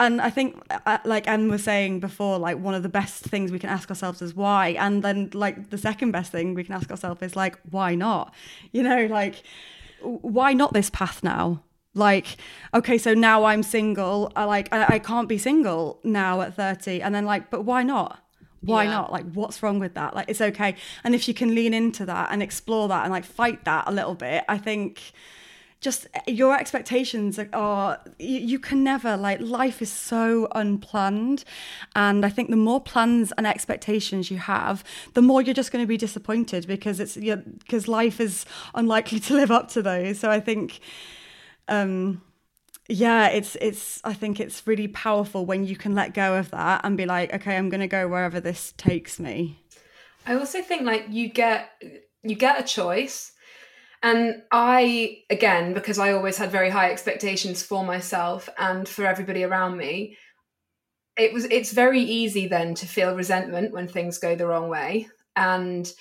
and 0.00 0.18
I 0.20 0.30
think, 0.30 0.60
uh, 0.86 0.98
like 1.04 1.28
Em 1.28 1.48
was 1.48 1.62
saying 1.62 2.00
before, 2.00 2.38
like 2.38 2.58
one 2.58 2.74
of 2.74 2.82
the 2.82 2.88
best 2.88 3.22
things 3.22 3.52
we 3.52 3.58
can 3.58 3.68
ask 3.68 3.90
ourselves 3.90 4.22
is 4.22 4.34
why. 4.34 4.68
And 4.68 5.02
then, 5.02 5.28
like, 5.34 5.68
the 5.68 5.76
second 5.76 6.10
best 6.10 6.32
thing 6.32 6.54
we 6.54 6.64
can 6.64 6.74
ask 6.74 6.90
ourselves 6.90 7.20
is, 7.20 7.36
like, 7.36 7.58
why 7.70 7.94
not? 7.96 8.34
You 8.72 8.82
know, 8.82 9.04
like, 9.04 9.42
why 10.02 10.52
not 10.52 10.72
this 10.72 10.90
path 10.90 11.22
now? 11.22 11.62
Like, 11.94 12.36
okay, 12.72 12.98
so 12.98 13.14
now 13.14 13.44
I'm 13.44 13.62
single. 13.62 14.32
I 14.36 14.44
like, 14.44 14.72
I, 14.72 14.94
I 14.94 14.98
can't 14.98 15.28
be 15.28 15.38
single 15.38 15.98
now 16.04 16.40
at 16.40 16.54
30. 16.54 17.02
And 17.02 17.14
then, 17.14 17.24
like, 17.24 17.50
but 17.50 17.64
why 17.64 17.82
not? 17.82 18.22
Why 18.60 18.84
yeah. 18.84 18.90
not? 18.90 19.12
Like, 19.12 19.30
what's 19.32 19.62
wrong 19.62 19.78
with 19.78 19.94
that? 19.94 20.14
Like, 20.14 20.28
it's 20.28 20.40
okay. 20.40 20.76
And 21.02 21.14
if 21.14 21.26
you 21.26 21.34
can 21.34 21.54
lean 21.54 21.74
into 21.74 22.04
that 22.06 22.28
and 22.30 22.42
explore 22.42 22.88
that 22.88 23.04
and 23.04 23.12
like 23.12 23.24
fight 23.24 23.64
that 23.64 23.84
a 23.86 23.92
little 23.92 24.14
bit, 24.14 24.44
I 24.48 24.58
think 24.58 25.12
just 25.80 26.06
your 26.26 26.58
expectations 26.58 27.38
are, 27.52 28.00
you, 28.18 28.38
you, 28.38 28.58
can 28.58 28.84
never 28.84 29.16
like 29.16 29.40
life 29.40 29.80
is 29.80 29.90
so 29.90 30.46
unplanned. 30.54 31.44
And 31.96 32.24
i 32.24 32.28
think 32.28 32.50
the 32.50 32.56
more 32.56 32.80
plans 32.80 33.32
and 33.36 33.46
expectations 33.46 34.30
you 34.30 34.38
have 34.38 34.84
the 35.14 35.22
more 35.22 35.40
you're 35.42 35.54
just 35.54 35.72
going 35.72 35.82
to 35.82 35.88
be 35.88 35.96
disappointed 35.96 36.66
because 36.66 37.00
it's 37.00 37.16
because 37.16 37.88
life 37.88 38.20
is 38.20 38.44
unlikely 38.74 39.20
to 39.20 39.34
live 39.34 39.50
up 39.50 39.68
to 39.70 39.82
those. 39.82 40.18
So 40.18 40.30
i 40.30 40.40
think 40.40 40.80
um 41.68 42.20
yeah 42.88 43.28
it's 43.28 43.56
it's 43.60 44.00
i 44.04 44.12
think 44.12 44.40
it's 44.40 44.66
really 44.66 44.88
powerful 44.88 45.46
when 45.46 45.64
you 45.64 45.76
can 45.76 45.94
let 45.94 46.12
go 46.12 46.34
of 46.34 46.50
that 46.50 46.80
and 46.82 46.96
be 46.96 47.06
like 47.06 47.32
okay 47.32 47.56
i'm 47.56 47.68
going 47.68 47.80
to 47.80 47.86
go 47.86 48.08
wherever 48.08 48.40
this 48.40 48.74
takes 48.76 49.18
me. 49.18 49.58
I 50.26 50.34
also 50.34 50.60
think 50.62 50.82
like 50.82 51.06
you 51.08 51.28
get 51.28 51.70
you 52.22 52.34
get 52.34 52.60
a 52.60 52.62
choice 52.62 53.32
and 54.02 54.42
I, 54.50 55.24
again, 55.28 55.74
because 55.74 55.98
I 55.98 56.12
always 56.12 56.38
had 56.38 56.50
very 56.50 56.70
high 56.70 56.90
expectations 56.90 57.62
for 57.62 57.84
myself 57.84 58.48
and 58.58 58.88
for 58.88 59.04
everybody 59.04 59.44
around 59.44 59.76
me, 59.76 60.16
it 61.18 61.34
was 61.34 61.44
it's 61.44 61.72
very 61.72 62.00
easy 62.00 62.46
then 62.46 62.74
to 62.76 62.86
feel 62.86 63.14
resentment 63.14 63.72
when 63.72 63.88
things 63.88 64.16
go 64.16 64.34
the 64.34 64.46
wrong 64.46 64.70
way. 64.70 65.08
And 65.36 65.92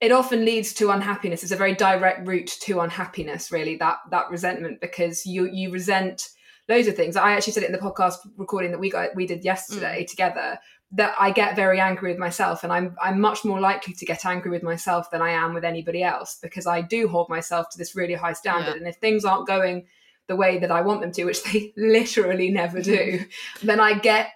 it 0.00 0.10
often 0.10 0.44
leads 0.44 0.74
to 0.74 0.90
unhappiness. 0.90 1.42
It's 1.42 1.52
a 1.52 1.56
very 1.56 1.74
direct 1.74 2.26
route 2.26 2.52
to 2.62 2.80
unhappiness, 2.80 3.52
really, 3.52 3.76
that 3.76 3.98
that 4.10 4.30
resentment, 4.30 4.80
because 4.80 5.24
you 5.24 5.46
you 5.46 5.70
resent 5.70 6.28
loads 6.68 6.88
of 6.88 6.96
things. 6.96 7.16
I 7.16 7.32
actually 7.32 7.52
said 7.52 7.62
it 7.62 7.66
in 7.66 7.72
the 7.72 7.78
podcast 7.78 8.16
recording 8.36 8.72
that 8.72 8.80
we 8.80 8.90
got 8.90 9.14
we 9.14 9.26
did 9.26 9.44
yesterday 9.44 10.02
mm. 10.02 10.10
together 10.10 10.58
that 10.92 11.14
I 11.18 11.30
get 11.32 11.56
very 11.56 11.80
angry 11.80 12.10
with 12.10 12.18
myself 12.18 12.62
and 12.62 12.72
I'm 12.72 12.96
I'm 13.02 13.20
much 13.20 13.44
more 13.44 13.60
likely 13.60 13.92
to 13.94 14.06
get 14.06 14.24
angry 14.24 14.50
with 14.50 14.62
myself 14.62 15.10
than 15.10 15.20
I 15.20 15.30
am 15.30 15.52
with 15.52 15.64
anybody 15.64 16.02
else 16.02 16.38
because 16.40 16.66
I 16.66 16.80
do 16.80 17.08
hold 17.08 17.28
myself 17.28 17.70
to 17.70 17.78
this 17.78 17.96
really 17.96 18.14
high 18.14 18.34
standard 18.34 18.70
yeah. 18.70 18.76
and 18.76 18.86
if 18.86 18.96
things 18.96 19.24
aren't 19.24 19.48
going 19.48 19.86
the 20.28 20.36
way 20.36 20.58
that 20.58 20.70
I 20.70 20.82
want 20.82 21.00
them 21.00 21.12
to 21.12 21.24
which 21.24 21.42
they 21.52 21.72
literally 21.76 22.50
never 22.50 22.80
do 22.80 23.24
then 23.62 23.80
I 23.80 23.98
get 23.98 24.30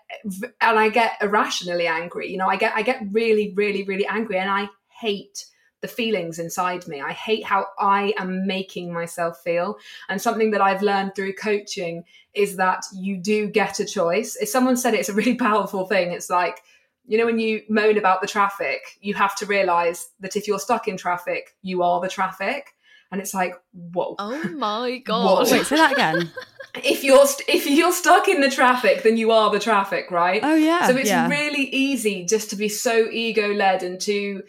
and 0.60 0.78
I 0.78 0.88
get 0.88 1.12
irrationally 1.20 1.86
angry 1.86 2.30
you 2.30 2.36
know 2.36 2.48
I 2.48 2.56
get 2.56 2.74
I 2.74 2.82
get 2.82 3.00
really 3.12 3.52
really 3.54 3.84
really 3.84 4.06
angry 4.06 4.38
and 4.38 4.50
I 4.50 4.68
hate 5.00 5.46
the 5.80 5.88
feelings 5.88 6.38
inside 6.38 6.86
me. 6.86 7.00
I 7.00 7.12
hate 7.12 7.44
how 7.44 7.66
I 7.78 8.12
am 8.18 8.46
making 8.46 8.92
myself 8.92 9.40
feel. 9.42 9.78
And 10.08 10.20
something 10.20 10.50
that 10.50 10.60
I've 10.60 10.82
learned 10.82 11.14
through 11.14 11.34
coaching 11.34 12.04
is 12.34 12.56
that 12.56 12.82
you 12.94 13.16
do 13.16 13.48
get 13.48 13.80
a 13.80 13.84
choice. 13.84 14.36
If 14.36 14.48
someone 14.48 14.76
said 14.76 14.94
it, 14.94 15.00
it's 15.00 15.08
a 15.08 15.14
really 15.14 15.34
powerful 15.48 15.86
thing. 15.86 16.12
It's 16.12 16.30
like, 16.30 16.60
you 17.06 17.18
know, 17.18 17.26
when 17.26 17.38
you 17.38 17.62
moan 17.68 17.98
about 17.98 18.20
the 18.20 18.26
traffic, 18.26 18.80
you 19.00 19.14
have 19.14 19.34
to 19.36 19.46
realize 19.46 20.10
that 20.20 20.36
if 20.36 20.46
you're 20.46 20.60
stuck 20.60 20.86
in 20.86 20.96
traffic, 20.96 21.56
you 21.62 21.82
are 21.82 22.00
the 22.00 22.08
traffic. 22.08 22.74
and 23.10 23.20
it's 23.20 23.34
like, 23.34 23.54
whoa. 23.72 24.14
Oh 24.18 24.48
my 24.56 24.98
god! 24.98 25.50
Wait, 25.50 25.66
say 25.66 25.76
that 25.76 25.92
again. 25.92 26.30
if 26.84 27.02
you're 27.02 27.26
st- 27.26 27.48
if 27.48 27.66
you're 27.66 27.92
stuck 27.92 28.28
in 28.28 28.40
the 28.40 28.50
traffic, 28.50 29.02
then 29.02 29.16
you 29.16 29.32
are 29.32 29.50
the 29.50 29.58
traffic, 29.58 30.10
right? 30.10 30.40
Oh 30.44 30.54
yeah. 30.54 30.86
So 30.86 30.96
it's 30.96 31.08
yeah. 31.08 31.28
really 31.28 31.64
easy 31.64 32.24
just 32.24 32.50
to 32.50 32.56
be 32.56 32.68
so 32.68 33.08
ego 33.10 33.52
led 33.54 33.82
and 33.82 34.00
to 34.02 34.42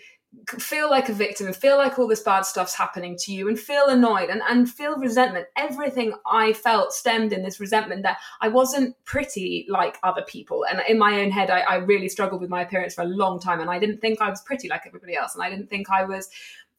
feel 0.60 0.90
like 0.90 1.10
a 1.10 1.14
victim 1.14 1.48
and 1.48 1.56
feel 1.56 1.78
like 1.78 2.00
all 2.00 2.08
this 2.08 2.22
bad 2.22 2.46
stuff's 2.46 2.74
happening 2.74 3.18
to 3.18 3.34
you 3.34 3.48
and 3.50 3.60
feel 3.60 3.88
annoyed 3.88 4.30
and, 4.30 4.42
and 4.50 4.70
feel 4.70 4.98
resentment. 4.98 5.48
Everything 5.58 6.14
I 6.26 6.54
felt 6.54 6.94
stemmed 6.94 7.34
in 7.34 7.44
this 7.44 7.60
resentment 7.60 8.04
that 8.04 8.18
I 8.40 8.48
wasn't 8.48 8.96
pretty 9.04 9.66
like 9.70 9.98
other 10.04 10.24
people. 10.28 10.66
And 10.70 10.82
in 10.88 10.98
my 10.98 11.22
own 11.22 11.32
head, 11.32 11.50
I, 11.50 11.60
I 11.62 11.76
really 11.76 12.10
struggled 12.10 12.42
with 12.42 12.50
my 12.50 12.62
appearance 12.62 12.96
for 12.96 13.02
a 13.02 13.08
long 13.08 13.40
time. 13.40 13.60
And 13.60 13.70
I 13.70 13.78
didn't 13.78 14.00
think 14.00 14.22
I 14.22 14.30
was 14.30 14.42
pretty 14.42 14.70
like 14.70 14.84
everybody 14.88 15.16
else. 15.16 15.36
And 15.36 15.44
I 15.44 15.50
didn't 15.50 15.70
think 15.70 15.90
I 15.90 16.06
was 16.06 16.30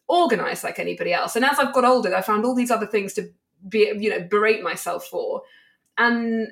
organized 0.09 0.65
like 0.65 0.79
anybody 0.79 1.13
else. 1.13 1.37
And 1.37 1.45
as 1.45 1.59
I've 1.59 1.75
got 1.75 1.85
older, 1.85 2.15
I 2.15 2.23
found 2.23 2.45
all 2.45 2.55
these 2.55 2.71
other 2.71 2.87
things 2.87 3.13
to 3.15 3.31
be, 3.69 3.93
you 3.99 4.11
know, 4.11 4.27
berate 4.29 4.63
myself 4.63 5.07
for. 5.07 5.43
And 5.99 6.49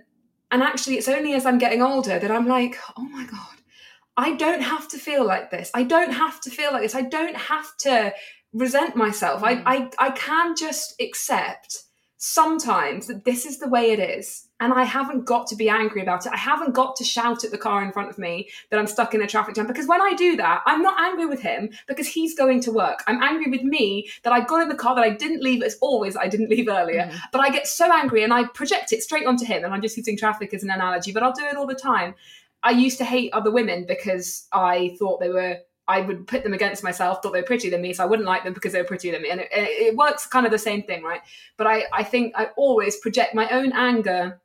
and 0.50 0.62
actually 0.62 0.96
it's 0.96 1.08
only 1.08 1.32
as 1.34 1.46
I'm 1.46 1.58
getting 1.58 1.82
older 1.82 2.18
that 2.18 2.30
I'm 2.30 2.46
like, 2.46 2.76
oh 2.96 3.04
my 3.04 3.24
God, 3.24 3.59
I 4.20 4.36
don't 4.36 4.60
have 4.60 4.86
to 4.88 4.98
feel 4.98 5.24
like 5.24 5.50
this. 5.50 5.70
I 5.74 5.82
don't 5.82 6.12
have 6.12 6.40
to 6.42 6.50
feel 6.50 6.72
like 6.72 6.82
this. 6.82 6.94
I 6.94 7.02
don't 7.02 7.36
have 7.36 7.76
to 7.78 8.12
resent 8.52 8.94
myself. 8.96 9.40
Mm. 9.42 9.62
I, 9.64 9.74
I 9.74 9.90
I 10.06 10.10
can 10.10 10.54
just 10.56 11.00
accept 11.00 11.84
sometimes 12.22 13.06
that 13.06 13.24
this 13.24 13.46
is 13.46 13.58
the 13.58 13.68
way 13.68 13.92
it 13.92 13.98
is. 13.98 14.46
And 14.62 14.74
I 14.74 14.84
haven't 14.84 15.24
got 15.24 15.46
to 15.46 15.56
be 15.56 15.70
angry 15.70 16.02
about 16.02 16.26
it. 16.26 16.32
I 16.32 16.36
haven't 16.36 16.74
got 16.74 16.94
to 16.96 17.04
shout 17.04 17.44
at 17.44 17.50
the 17.50 17.56
car 17.56 17.82
in 17.82 17.92
front 17.92 18.10
of 18.10 18.18
me 18.18 18.50
that 18.68 18.78
I'm 18.78 18.86
stuck 18.86 19.14
in 19.14 19.22
a 19.22 19.26
traffic 19.26 19.54
jam. 19.54 19.66
Because 19.66 19.86
when 19.86 20.02
I 20.02 20.12
do 20.12 20.36
that, 20.36 20.60
I'm 20.66 20.82
not 20.82 21.00
angry 21.00 21.24
with 21.24 21.40
him 21.40 21.70
because 21.88 22.06
he's 22.06 22.34
going 22.34 22.60
to 22.64 22.72
work. 22.72 23.02
I'm 23.06 23.22
angry 23.22 23.50
with 23.50 23.62
me 23.62 24.10
that 24.22 24.34
I 24.34 24.44
got 24.44 24.60
in 24.60 24.68
the 24.68 24.74
car 24.74 24.94
that 24.96 25.02
I 25.02 25.08
didn't 25.08 25.42
leave 25.42 25.62
as 25.62 25.78
always 25.80 26.14
I 26.14 26.28
didn't 26.28 26.50
leave 26.50 26.68
earlier. 26.68 27.04
Mm. 27.10 27.18
But 27.32 27.40
I 27.40 27.48
get 27.48 27.66
so 27.66 27.90
angry 27.90 28.22
and 28.22 28.34
I 28.34 28.44
project 28.48 28.92
it 28.92 29.02
straight 29.02 29.26
onto 29.26 29.46
him. 29.46 29.64
And 29.64 29.72
I'm 29.72 29.80
just 29.80 29.96
using 29.96 30.18
traffic 30.18 30.52
as 30.52 30.62
an 30.62 30.68
analogy, 30.68 31.12
but 31.12 31.22
I'll 31.22 31.32
do 31.32 31.46
it 31.46 31.56
all 31.56 31.66
the 31.66 31.74
time. 31.74 32.14
I 32.62 32.70
used 32.70 32.98
to 32.98 33.04
hate 33.04 33.32
other 33.32 33.50
women 33.50 33.86
because 33.86 34.46
I 34.52 34.96
thought 34.98 35.20
they 35.20 35.30
were 35.30 35.58
I 35.90 36.02
would 36.02 36.28
put 36.28 36.44
them 36.44 36.54
against 36.54 36.84
myself, 36.84 37.20
thought 37.20 37.32
they 37.32 37.40
were 37.40 37.46
prettier 37.46 37.70
than 37.70 37.82
me, 37.82 37.92
so 37.92 38.04
I 38.04 38.06
wouldn't 38.06 38.28
like 38.28 38.44
them 38.44 38.52
because 38.52 38.72
they 38.72 38.80
were 38.80 38.86
prettier 38.86 39.10
than 39.10 39.22
me. 39.22 39.30
And 39.30 39.40
it, 39.40 39.48
it 39.50 39.96
works 39.96 40.24
kind 40.24 40.46
of 40.46 40.52
the 40.52 40.58
same 40.58 40.84
thing, 40.84 41.02
right? 41.02 41.20
But 41.56 41.66
I, 41.66 41.84
I 41.92 42.04
think 42.04 42.32
I 42.36 42.50
always 42.56 42.96
project 42.98 43.34
my 43.34 43.48
own 43.48 43.72
anger 43.72 44.40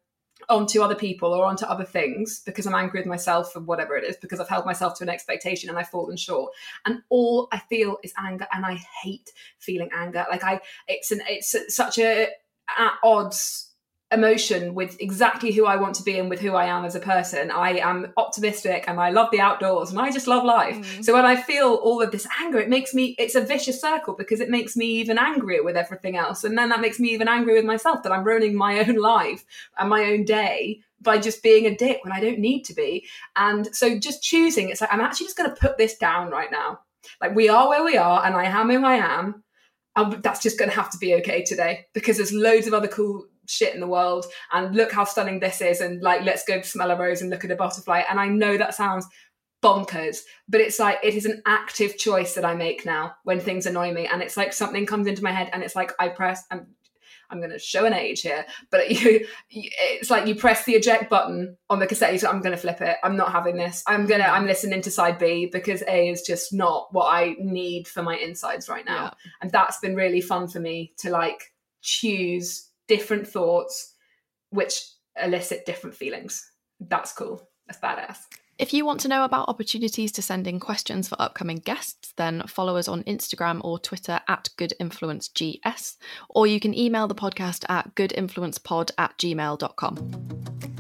onto 0.50 0.82
other 0.82 0.96
people 0.96 1.34
or 1.34 1.46
onto 1.46 1.66
other 1.66 1.86
things 1.86 2.42
because 2.46 2.66
I'm 2.66 2.74
angry 2.74 3.00
with 3.00 3.08
myself 3.08 3.54
for 3.54 3.60
whatever 3.60 3.96
it 3.96 4.06
is, 4.06 4.18
because 4.18 4.40
I've 4.40 4.50
held 4.50 4.66
myself 4.66 4.98
to 4.98 5.04
an 5.04 5.10
expectation 5.10 5.70
and 5.70 5.78
I've 5.78 5.90
fallen 5.90 6.18
short. 6.18 6.52
And 6.86 7.04
all 7.10 7.48
I 7.52 7.60
feel 7.60 7.98
is 8.04 8.14
anger, 8.18 8.48
and 8.52 8.66
I 8.66 8.80
hate 9.04 9.32
feeling 9.60 9.90
anger. 9.96 10.26
Like 10.32 10.44
I, 10.44 10.62
it's 10.88 11.12
an, 11.12 11.22
it's 11.30 11.56
such 11.76 12.00
a 12.00 12.30
at 12.76 12.94
odds 13.04 13.65
emotion 14.16 14.74
with 14.74 15.00
exactly 15.00 15.52
who 15.52 15.66
I 15.66 15.76
want 15.76 15.94
to 15.96 16.04
be 16.04 16.18
and 16.18 16.30
with 16.30 16.40
who 16.40 16.56
I 16.56 16.66
am 16.66 16.86
as 16.86 16.96
a 16.96 17.00
person. 17.00 17.52
I 17.52 17.78
am 17.78 18.12
optimistic 18.18 18.86
and 18.88 19.00
I 19.00 19.12
love 19.12 19.30
the 19.32 19.40
outdoors 19.40 19.92
and 19.92 20.00
I 20.00 20.12
just 20.12 20.28
love 20.28 20.44
life. 20.44 20.76
Mm. 20.76 21.06
So 21.06 21.14
when 21.14 21.26
I 21.26 21.36
feel 21.36 21.76
all 21.76 22.02
of 22.02 22.12
this 22.12 22.28
anger, 22.42 22.58
it 22.58 22.70
makes 22.70 22.94
me, 22.94 23.16
it's 23.20 23.36
a 23.36 23.42
vicious 23.42 23.80
circle 23.80 24.16
because 24.16 24.40
it 24.40 24.50
makes 24.50 24.76
me 24.76 24.86
even 24.86 25.20
angrier 25.20 25.64
with 25.64 25.78
everything 25.78 26.18
else. 26.18 26.44
And 26.44 26.58
then 26.58 26.70
that 26.70 26.82
makes 26.82 27.00
me 27.00 27.10
even 27.10 27.28
angry 27.28 27.54
with 27.54 27.66
myself 27.66 28.02
that 28.04 28.12
I'm 28.12 28.24
ruining 28.24 28.56
my 28.56 28.80
own 28.80 28.96
life 29.14 29.46
and 29.78 29.90
my 29.90 30.06
own 30.06 30.24
day 30.24 30.82
by 31.02 31.18
just 31.18 31.44
being 31.44 31.68
a 31.68 31.76
dick 31.76 32.00
when 32.04 32.14
I 32.14 32.20
don't 32.20 32.40
need 32.40 32.64
to 32.66 32.74
be. 32.74 33.06
And 33.36 33.74
so 33.76 34.00
just 34.00 34.24
choosing, 34.24 34.70
it's 34.70 34.82
like, 34.82 34.92
I'm 34.92 35.02
actually 35.02 35.28
just 35.28 35.38
going 35.38 35.50
to 35.50 35.56
put 35.56 35.78
this 35.78 35.98
down 35.98 36.32
right 36.32 36.52
now. 36.52 36.80
Like 37.22 37.36
we 37.36 37.50
are 37.50 37.70
where 37.70 37.84
we 37.84 37.98
are 37.98 38.26
and 38.26 38.36
I 38.36 38.46
am 38.46 38.70
who 38.70 38.84
I 38.84 38.96
am. 38.96 39.44
And 39.96 40.22
that's 40.24 40.42
just 40.42 40.60
going 40.60 40.70
to 40.70 40.76
have 40.76 40.90
to 40.92 40.98
be 40.98 41.14
okay 41.16 41.44
today 41.44 41.86
because 41.94 42.18
there's 42.18 42.34
loads 42.34 42.68
of 42.68 42.74
other 42.74 42.88
cool 42.88 43.26
shit 43.48 43.74
in 43.74 43.80
the 43.80 43.88
world 43.88 44.26
and 44.52 44.76
look 44.76 44.92
how 44.92 45.04
stunning 45.04 45.40
this 45.40 45.62
is 45.62 45.82
and 45.82 46.02
like 46.02 46.24
let's 46.24 46.44
go 46.46 46.62
smell 46.62 46.92
a 46.92 46.98
rose 46.98 47.22
and 47.22 47.30
look 47.30 47.46
at 47.46 47.52
a 47.52 47.56
butterfly. 47.56 48.04
And 48.10 48.20
i 48.20 48.28
know 48.28 48.58
that 48.58 48.76
sounds 48.76 49.08
bonkers 49.64 50.20
but 50.48 50.62
it's 50.62 50.80
like 50.80 51.00
it 51.02 51.16
is 51.16 51.26
an 51.26 51.42
active 51.48 51.98
choice 51.98 52.36
that 52.36 52.46
i 52.46 52.54
make 52.54 52.86
now 52.86 53.16
when 53.24 53.40
things 53.40 53.66
annoy 53.66 53.92
me. 53.94 54.06
And 54.06 54.22
it's 54.22 54.38
like 54.38 54.54
something 54.54 54.86
comes 54.86 55.08
into 55.08 55.24
my 55.24 55.32
head 55.32 55.50
and 55.54 55.64
it's 55.64 55.76
like 55.76 55.92
i 56.00 56.08
press 56.08 56.44
i'm 56.52 56.68
i'm 57.32 57.40
going 57.40 57.50
to 57.50 57.58
show 57.58 57.86
an 57.86 57.94
age 57.94 58.22
here 58.22 58.46
but 58.70 58.92
you, 59.04 59.26
it's 59.50 60.12
like 60.12 60.28
you 60.28 60.36
press 60.36 60.64
the 60.66 60.74
eject 60.74 61.10
button 61.10 61.58
on 61.70 61.80
the 61.80 61.88
cassette 61.88 62.20
so 62.20 62.30
i'm 62.30 62.42
going 62.42 62.56
to 62.56 62.62
flip 62.62 62.82
it. 62.82 62.98
I'm 63.04 63.18
not 63.18 63.32
having 63.32 63.58
this. 63.58 63.84
I'm 63.88 64.06
going 64.06 64.22
to 64.22 64.28
i'm 64.28 64.46
listening 64.46 64.82
to 64.84 64.92
side 64.92 65.18
b 65.18 65.50
because 65.52 65.82
a 65.88 66.10
is 66.10 66.22
just 66.22 66.54
not 66.54 66.88
what 66.92 67.06
i 67.06 67.36
need 67.40 67.88
for 67.88 68.04
my 68.04 68.18
insides 68.18 68.70
right 68.70 68.86
now. 68.86 69.06
Yeah. 69.06 69.32
and 69.42 69.52
that's 69.52 69.80
been 69.80 69.96
really 69.96 70.22
fun 70.22 70.48
for 70.48 70.60
me 70.60 70.94
to 70.98 71.10
like 71.10 71.54
choose 71.82 72.70
different 72.88 73.28
thoughts 73.28 73.94
which 74.50 74.84
elicit 75.22 75.66
different 75.66 75.96
feelings. 75.96 76.52
That's 76.80 77.14
cool. 77.14 77.48
That's 77.68 77.80
badass. 77.80 78.18
If 78.58 78.74
you 78.74 78.86
want 78.86 79.02
to 79.02 79.10
know 79.10 79.26
about 79.26 79.50
opportunities 79.50 80.14
to 80.14 80.22
send 80.22 80.48
in 80.48 80.62
questions 80.62 81.10
for 81.10 81.22
upcoming 81.22 81.58
guests, 81.58 82.14
then 82.16 82.44
follow 82.48 82.78
us 82.78 82.88
on 82.88 83.04
Instagram 83.04 83.60
or 83.66 83.80
Twitter 83.80 84.22
at 84.30 84.50
goodinfluencegs, 84.58 85.98
or 86.30 86.48
you 86.48 86.62
can 86.62 86.74
email 86.78 87.08
the 87.08 87.16
podcast 87.16 87.66
at 87.68 87.96
goodinfluencepod 87.96 88.92
at 88.98 89.18
gmail.com. 89.18 90.75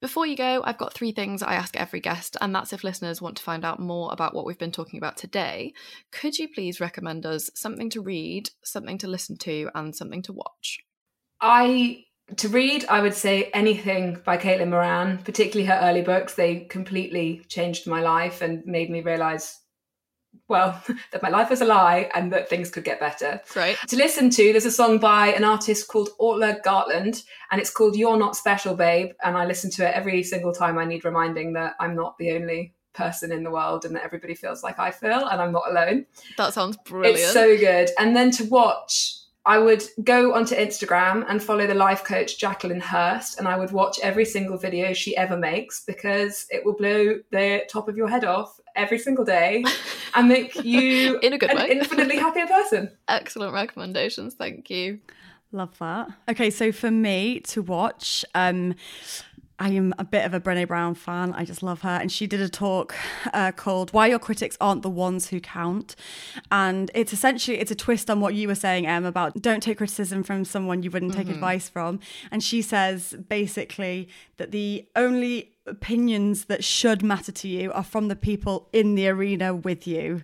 Before 0.00 0.26
you 0.26 0.36
go, 0.36 0.62
I've 0.64 0.78
got 0.78 0.94
three 0.94 1.10
things 1.10 1.42
I 1.42 1.54
ask 1.54 1.76
every 1.76 1.98
guest, 1.98 2.36
and 2.40 2.54
that's 2.54 2.72
if 2.72 2.84
listeners 2.84 3.20
want 3.20 3.36
to 3.38 3.42
find 3.42 3.64
out 3.64 3.80
more 3.80 4.12
about 4.12 4.32
what 4.32 4.46
we've 4.46 4.58
been 4.58 4.70
talking 4.70 4.98
about 4.98 5.16
today. 5.16 5.72
Could 6.12 6.38
you 6.38 6.48
please 6.48 6.80
recommend 6.80 7.26
us 7.26 7.50
something 7.54 7.90
to 7.90 8.00
read, 8.00 8.50
something 8.62 8.96
to 8.98 9.08
listen 9.08 9.36
to, 9.38 9.70
and 9.74 9.96
something 9.96 10.22
to 10.22 10.32
watch? 10.32 10.78
I 11.40 12.04
to 12.36 12.48
read, 12.48 12.84
I 12.88 13.00
would 13.00 13.14
say 13.14 13.50
anything 13.54 14.20
by 14.24 14.36
Caitlin 14.36 14.68
Moran, 14.68 15.18
particularly 15.24 15.66
her 15.66 15.80
early 15.82 16.02
books. 16.02 16.34
They 16.34 16.60
completely 16.60 17.42
changed 17.48 17.86
my 17.86 18.00
life 18.00 18.42
and 18.42 18.64
made 18.66 18.90
me 18.90 19.00
realize, 19.00 19.58
well, 20.48 20.82
that 21.12 21.22
my 21.22 21.28
life 21.28 21.50
was 21.50 21.60
a 21.60 21.64
lie 21.64 22.10
and 22.14 22.32
that 22.32 22.48
things 22.48 22.70
could 22.70 22.84
get 22.84 23.00
better. 23.00 23.40
Great. 23.52 23.78
To 23.88 23.96
listen 23.96 24.30
to, 24.30 24.52
there's 24.52 24.64
a 24.64 24.70
song 24.70 24.98
by 24.98 25.28
an 25.28 25.44
artist 25.44 25.88
called 25.88 26.10
Orla 26.18 26.58
Gartland, 26.64 27.22
and 27.50 27.60
it's 27.60 27.70
called 27.70 27.96
You're 27.96 28.16
Not 28.16 28.36
Special, 28.36 28.74
Babe. 28.74 29.12
And 29.22 29.36
I 29.36 29.44
listen 29.44 29.70
to 29.72 29.88
it 29.88 29.94
every 29.94 30.22
single 30.22 30.52
time 30.52 30.78
I 30.78 30.84
need 30.84 31.04
reminding 31.04 31.52
that 31.54 31.74
I'm 31.78 31.94
not 31.94 32.16
the 32.18 32.32
only 32.32 32.74
person 32.94 33.30
in 33.30 33.44
the 33.44 33.50
world 33.50 33.84
and 33.84 33.94
that 33.94 34.02
everybody 34.02 34.34
feels 34.34 34.62
like 34.64 34.78
I 34.78 34.90
feel 34.90 35.26
and 35.28 35.40
I'm 35.40 35.52
not 35.52 35.70
alone. 35.70 36.06
That 36.36 36.52
sounds 36.52 36.76
brilliant. 36.84 37.18
It's 37.18 37.32
so 37.32 37.56
good. 37.56 37.90
And 37.98 38.16
then 38.16 38.30
to 38.32 38.44
watch, 38.44 39.17
I 39.48 39.56
would 39.56 39.82
go 40.04 40.34
onto 40.34 40.54
Instagram 40.54 41.24
and 41.26 41.42
follow 41.42 41.66
the 41.66 41.74
life 41.74 42.04
coach 42.04 42.36
Jacqueline 42.38 42.80
Hurst, 42.80 43.38
and 43.38 43.48
I 43.48 43.56
would 43.56 43.72
watch 43.72 43.98
every 44.02 44.26
single 44.26 44.58
video 44.58 44.92
she 44.92 45.16
ever 45.16 45.38
makes 45.38 45.84
because 45.86 46.46
it 46.50 46.66
will 46.66 46.74
blow 46.74 47.18
the 47.30 47.62
top 47.70 47.88
of 47.88 47.96
your 47.96 48.08
head 48.08 48.26
off 48.26 48.60
every 48.76 48.98
single 48.98 49.24
day 49.24 49.64
and 50.14 50.28
make 50.28 50.54
you 50.62 51.18
In 51.22 51.32
a 51.32 51.38
good 51.38 51.48
an 51.50 51.56
way. 51.56 51.70
infinitely 51.70 52.16
happier 52.18 52.46
person. 52.46 52.90
Excellent 53.08 53.54
recommendations. 53.54 54.34
Thank 54.34 54.68
you. 54.68 55.00
Love 55.50 55.78
that. 55.78 56.10
Okay, 56.28 56.50
so 56.50 56.70
for 56.70 56.90
me 56.90 57.40
to 57.40 57.62
watch, 57.62 58.26
um, 58.34 58.74
I 59.58 59.70
am 59.70 59.92
a 59.98 60.04
bit 60.04 60.24
of 60.24 60.34
a 60.34 60.40
Brené 60.40 60.68
Brown 60.68 60.94
fan. 60.94 61.32
I 61.32 61.44
just 61.44 61.62
love 61.62 61.80
her. 61.82 61.98
And 62.00 62.12
she 62.12 62.26
did 62.26 62.40
a 62.40 62.48
talk 62.48 62.94
uh, 63.32 63.52
called 63.52 63.92
Why 63.92 64.06
Your 64.06 64.18
Critics 64.18 64.56
Aren't 64.60 64.82
the 64.82 64.90
Ones 64.90 65.28
Who 65.28 65.40
Count. 65.40 65.96
And 66.52 66.90
it's 66.94 67.12
essentially, 67.12 67.58
it's 67.58 67.70
a 67.70 67.74
twist 67.74 68.08
on 68.08 68.20
what 68.20 68.34
you 68.34 68.46
were 68.46 68.54
saying, 68.54 68.86
Em, 68.86 69.04
about 69.04 69.42
don't 69.42 69.62
take 69.62 69.78
criticism 69.78 70.22
from 70.22 70.44
someone 70.44 70.82
you 70.82 70.90
wouldn't 70.90 71.14
take 71.14 71.28
advice 71.28 71.68
from. 71.68 71.98
And 72.30 72.42
she 72.42 72.62
says 72.62 73.16
basically 73.28 74.08
that 74.36 74.52
the 74.52 74.86
only 74.94 75.54
opinions 75.68 76.46
that 76.46 76.64
should 76.64 77.02
matter 77.02 77.32
to 77.32 77.48
you 77.48 77.72
are 77.72 77.82
from 77.84 78.08
the 78.08 78.16
people 78.16 78.68
in 78.72 78.94
the 78.94 79.08
arena 79.08 79.54
with 79.54 79.86
you 79.86 80.22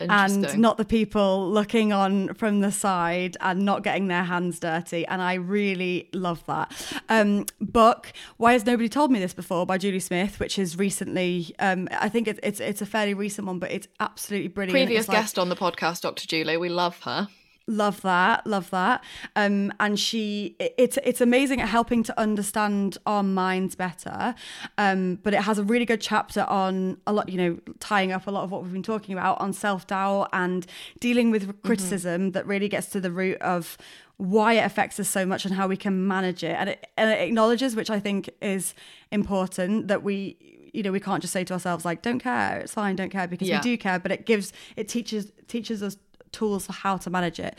and 0.00 0.58
not 0.58 0.76
the 0.78 0.84
people 0.84 1.50
looking 1.50 1.92
on 1.92 2.32
from 2.34 2.60
the 2.60 2.72
side 2.72 3.36
and 3.40 3.64
not 3.64 3.82
getting 3.82 4.08
their 4.08 4.24
hands 4.24 4.58
dirty 4.60 5.06
and 5.06 5.20
i 5.22 5.34
really 5.34 6.08
love 6.12 6.44
that 6.46 6.72
um, 7.08 7.44
book 7.60 8.12
why 8.36 8.52
has 8.52 8.64
nobody 8.66 8.88
told 8.88 9.10
me 9.10 9.18
this 9.18 9.34
before 9.34 9.66
by 9.66 9.76
julie 9.78 10.00
smith 10.00 10.40
which 10.40 10.58
is 10.58 10.78
recently 10.78 11.54
um, 11.58 11.88
i 11.92 12.08
think 12.08 12.26
it's, 12.28 12.40
it's 12.42 12.60
it's 12.60 12.82
a 12.82 12.86
fairly 12.86 13.14
recent 13.14 13.46
one 13.46 13.58
but 13.58 13.70
it's 13.70 13.88
absolutely 14.00 14.48
brilliant 14.48 14.72
Previous 14.74 15.00
It's 15.00 15.08
like- 15.08 15.18
guest 15.18 15.38
on 15.38 15.48
the 15.48 15.56
podcast, 15.56 16.02
Dr. 16.02 16.26
Julie. 16.26 16.56
We 16.56 16.68
love 16.68 17.00
her. 17.02 17.28
Love 17.70 18.00
that 18.02 18.46
love 18.46 18.68
that. 18.70 19.02
Um 19.36 19.72
and 19.80 19.98
she 19.98 20.56
it- 20.58 20.74
it's 20.76 20.98
it's 21.04 21.20
amazing 21.20 21.60
at 21.60 21.68
helping 21.68 22.02
to 22.04 22.20
understand 22.20 22.98
our 23.06 23.22
minds 23.22 23.74
better. 23.74 24.34
Um 24.76 25.18
but 25.22 25.32
it 25.34 25.42
has 25.42 25.58
a 25.58 25.64
really 25.64 25.84
good 25.86 26.00
chapter 26.00 26.42
on 26.44 26.98
a 27.06 27.12
lot 27.12 27.28
you 27.28 27.38
know 27.38 27.58
tying 27.78 28.12
up 28.12 28.26
a 28.26 28.30
lot 28.30 28.44
of 28.44 28.50
what 28.50 28.62
we've 28.62 28.72
been 28.72 28.82
talking 28.82 29.12
about 29.16 29.40
on 29.40 29.52
self-doubt 29.52 30.28
and 30.32 30.66
dealing 30.98 31.30
with 31.30 31.62
criticism 31.62 32.32
that 32.32 32.46
really 32.46 32.68
gets 32.68 32.88
to 32.88 33.00
the 33.00 33.10
root 33.12 33.38
of 33.40 33.78
why 34.16 34.52
it 34.54 34.64
affects 34.64 35.00
us 35.00 35.08
so 35.08 35.24
much 35.24 35.46
and 35.46 35.54
how 35.54 35.66
we 35.66 35.78
can 35.78 36.06
manage 36.06 36.44
it. 36.44 36.54
And 36.58 36.68
it, 36.70 36.86
and 36.98 37.08
it 37.10 37.20
acknowledges 37.26 37.74
which 37.76 37.88
i 37.90 37.98
think 38.00 38.28
is 38.42 38.74
important 39.10 39.88
that 39.88 40.02
we 40.02 40.36
you 40.72 40.82
know 40.84 40.92
we 40.92 41.00
can't 41.00 41.20
just 41.20 41.32
say 41.32 41.42
to 41.44 41.52
ourselves 41.52 41.84
like 41.84 42.00
don't 42.02 42.20
care 42.20 42.58
it's 42.58 42.74
fine 42.74 42.94
don't 42.96 43.10
care 43.10 43.26
because 43.26 43.48
Yeah. 43.48 43.58
we 43.58 43.62
do 43.62 43.76
care 43.76 43.98
but 43.98 44.12
it 44.12 44.24
gives 44.26 44.52
it 44.76 44.88
teaches 44.88 45.32
teaches 45.48 45.82
us 45.82 45.96
tools 46.32 46.66
for 46.66 46.72
how 46.72 46.96
to 46.98 47.10
manage 47.10 47.40
it. 47.40 47.58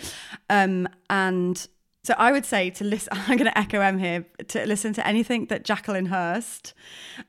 Um, 0.49 0.87
and 1.09 1.67
so 2.03 2.15
I 2.17 2.31
would 2.31 2.45
say 2.45 2.71
to 2.71 2.83
listen, 2.83 3.09
I'm 3.27 3.37
going 3.37 3.51
to 3.51 3.57
echo 3.57 3.79
Em 3.79 3.99
here, 3.99 4.25
to 4.49 4.65
listen 4.65 4.93
to 4.93 5.05
anything 5.05 5.45
that 5.47 5.63
Jacqueline 5.63 6.07
Hurst, 6.07 6.73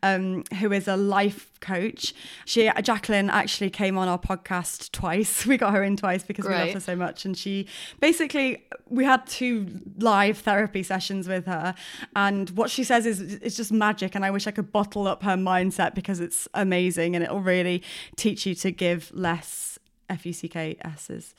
um, 0.03 0.45
who 0.61 0.73
is 0.73 0.89
a 0.89 0.97
life 0.97 1.53
coach. 1.61 2.15
She, 2.47 2.71
Jacqueline 2.83 3.29
actually 3.29 3.69
came 3.69 3.99
on 3.99 4.09
our 4.09 4.19
podcast 4.19 4.91
twice. 4.93 5.47
We 5.53 5.59
got 5.59 5.75
her 5.75 5.83
in 5.83 5.97
twice 5.97 6.23
because 6.23 6.47
Great. 6.47 6.59
we 6.59 6.65
love 6.65 6.75
her 6.75 6.81
so 6.81 6.97
much. 6.97 7.27
And 7.27 7.37
she 7.37 7.67
basically, 8.01 8.65
we 8.89 9.05
had 9.05 9.27
two 9.27 9.81
live 9.99 10.39
therapy 10.39 10.83
sessions 10.83 11.29
with 11.29 11.45
her. 11.45 11.75
And 12.17 12.49
what 12.51 12.71
she 12.71 12.85
says 12.85 13.05
is, 13.05 13.21
it's 13.21 13.57
just 13.57 13.71
magic. 13.71 14.15
And 14.15 14.25
I 14.25 14.31
wish 14.31 14.47
I 14.47 14.51
could 14.51 14.73
bottle 14.73 15.07
up 15.07 15.23
her 15.25 15.37
mindset 15.37 15.95
because 15.95 16.21
it's 16.21 16.49
amazing 16.55 17.15
and 17.15 17.23
it'll 17.23 17.41
really 17.41 17.83
teach 18.17 18.47
you 18.47 18.55
to 18.57 18.71
give 18.71 19.13
less 19.15 19.72
F 20.13 20.27
U 20.27 20.33
C 20.33 20.49
K 20.49 20.77
S's. 20.85 21.35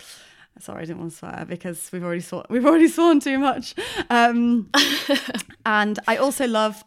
Sorry, 0.59 0.83
I 0.83 0.85
didn't 0.85 0.99
want 0.99 1.11
to 1.11 1.17
swear 1.17 1.45
because 1.47 1.91
we've 1.91 2.03
already 2.03 2.21
sworn, 2.21 2.45
we've 2.49 2.65
already 2.65 2.87
sworn 2.87 3.19
too 3.19 3.39
much. 3.39 3.73
Um, 4.09 4.69
and 5.65 5.99
I 6.07 6.17
also 6.17 6.47
love 6.47 6.83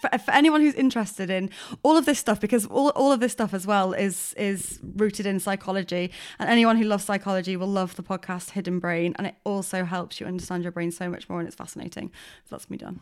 for, 0.00 0.18
for, 0.18 0.30
anyone 0.30 0.62
who's 0.62 0.74
interested 0.74 1.28
in 1.28 1.50
all 1.82 1.96
of 1.96 2.06
this 2.06 2.18
stuff 2.18 2.40
because 2.40 2.64
all, 2.66 2.88
all 2.90 3.12
of 3.12 3.20
this 3.20 3.32
stuff 3.32 3.52
as 3.52 3.66
well 3.66 3.92
is 3.92 4.34
is 4.38 4.80
rooted 4.96 5.26
in 5.26 5.38
psychology. 5.38 6.10
And 6.38 6.48
anyone 6.48 6.76
who 6.76 6.84
loves 6.84 7.04
psychology 7.04 7.56
will 7.56 7.68
love 7.68 7.96
the 7.96 8.02
podcast 8.02 8.50
hidden 8.50 8.78
brain 8.78 9.14
and 9.18 9.26
it 9.26 9.34
also 9.44 9.84
helps 9.84 10.20
you 10.20 10.26
understand 10.26 10.62
your 10.62 10.72
brain 10.72 10.90
so 10.90 11.08
much 11.10 11.28
more 11.28 11.40
and 11.40 11.46
it's 11.46 11.56
fascinating. 11.56 12.10
So 12.44 12.56
that's 12.56 12.70
me 12.70 12.78
done 12.78 13.00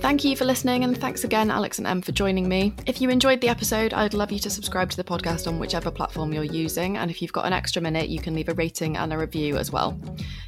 Thank 0.00 0.24
you 0.24 0.34
for 0.34 0.46
listening, 0.46 0.82
and 0.82 0.96
thanks 0.96 1.24
again, 1.24 1.50
Alex 1.50 1.76
and 1.76 1.86
Em, 1.86 2.00
for 2.00 2.12
joining 2.12 2.48
me. 2.48 2.74
If 2.86 3.02
you 3.02 3.10
enjoyed 3.10 3.42
the 3.42 3.50
episode, 3.50 3.92
I'd 3.92 4.14
love 4.14 4.32
you 4.32 4.38
to 4.38 4.48
subscribe 4.48 4.88
to 4.90 4.96
the 4.96 5.04
podcast 5.04 5.46
on 5.46 5.58
whichever 5.58 5.90
platform 5.90 6.32
you're 6.32 6.42
using, 6.42 6.96
and 6.96 7.10
if 7.10 7.20
you've 7.20 7.34
got 7.34 7.44
an 7.44 7.52
extra 7.52 7.82
minute, 7.82 8.08
you 8.08 8.18
can 8.18 8.34
leave 8.34 8.48
a 8.48 8.54
rating 8.54 8.96
and 8.96 9.12
a 9.12 9.18
review 9.18 9.58
as 9.58 9.70
well. 9.70 10.00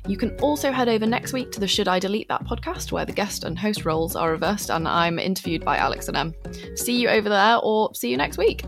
You 0.08 0.16
can 0.16 0.34
also 0.40 0.72
head 0.72 0.88
over 0.88 1.06
next 1.06 1.34
week 1.34 1.52
to 1.52 1.60
the 1.60 1.68
Should 1.68 1.86
I 1.86 1.98
Delete 1.98 2.28
That 2.28 2.44
podcast, 2.44 2.92
where 2.92 3.04
the 3.04 3.12
guest 3.12 3.44
and 3.44 3.58
host 3.58 3.84
roles 3.84 4.16
are 4.16 4.30
reversed, 4.30 4.70
and 4.70 4.88
I'm 4.88 5.18
interviewed 5.18 5.66
by 5.66 5.76
Alex 5.76 6.08
and 6.08 6.16
Em. 6.16 6.34
See 6.74 6.98
you 6.98 7.10
over 7.10 7.28
there, 7.28 7.58
or 7.62 7.94
see 7.94 8.10
you 8.10 8.16
next 8.16 8.38
week. 8.38 8.64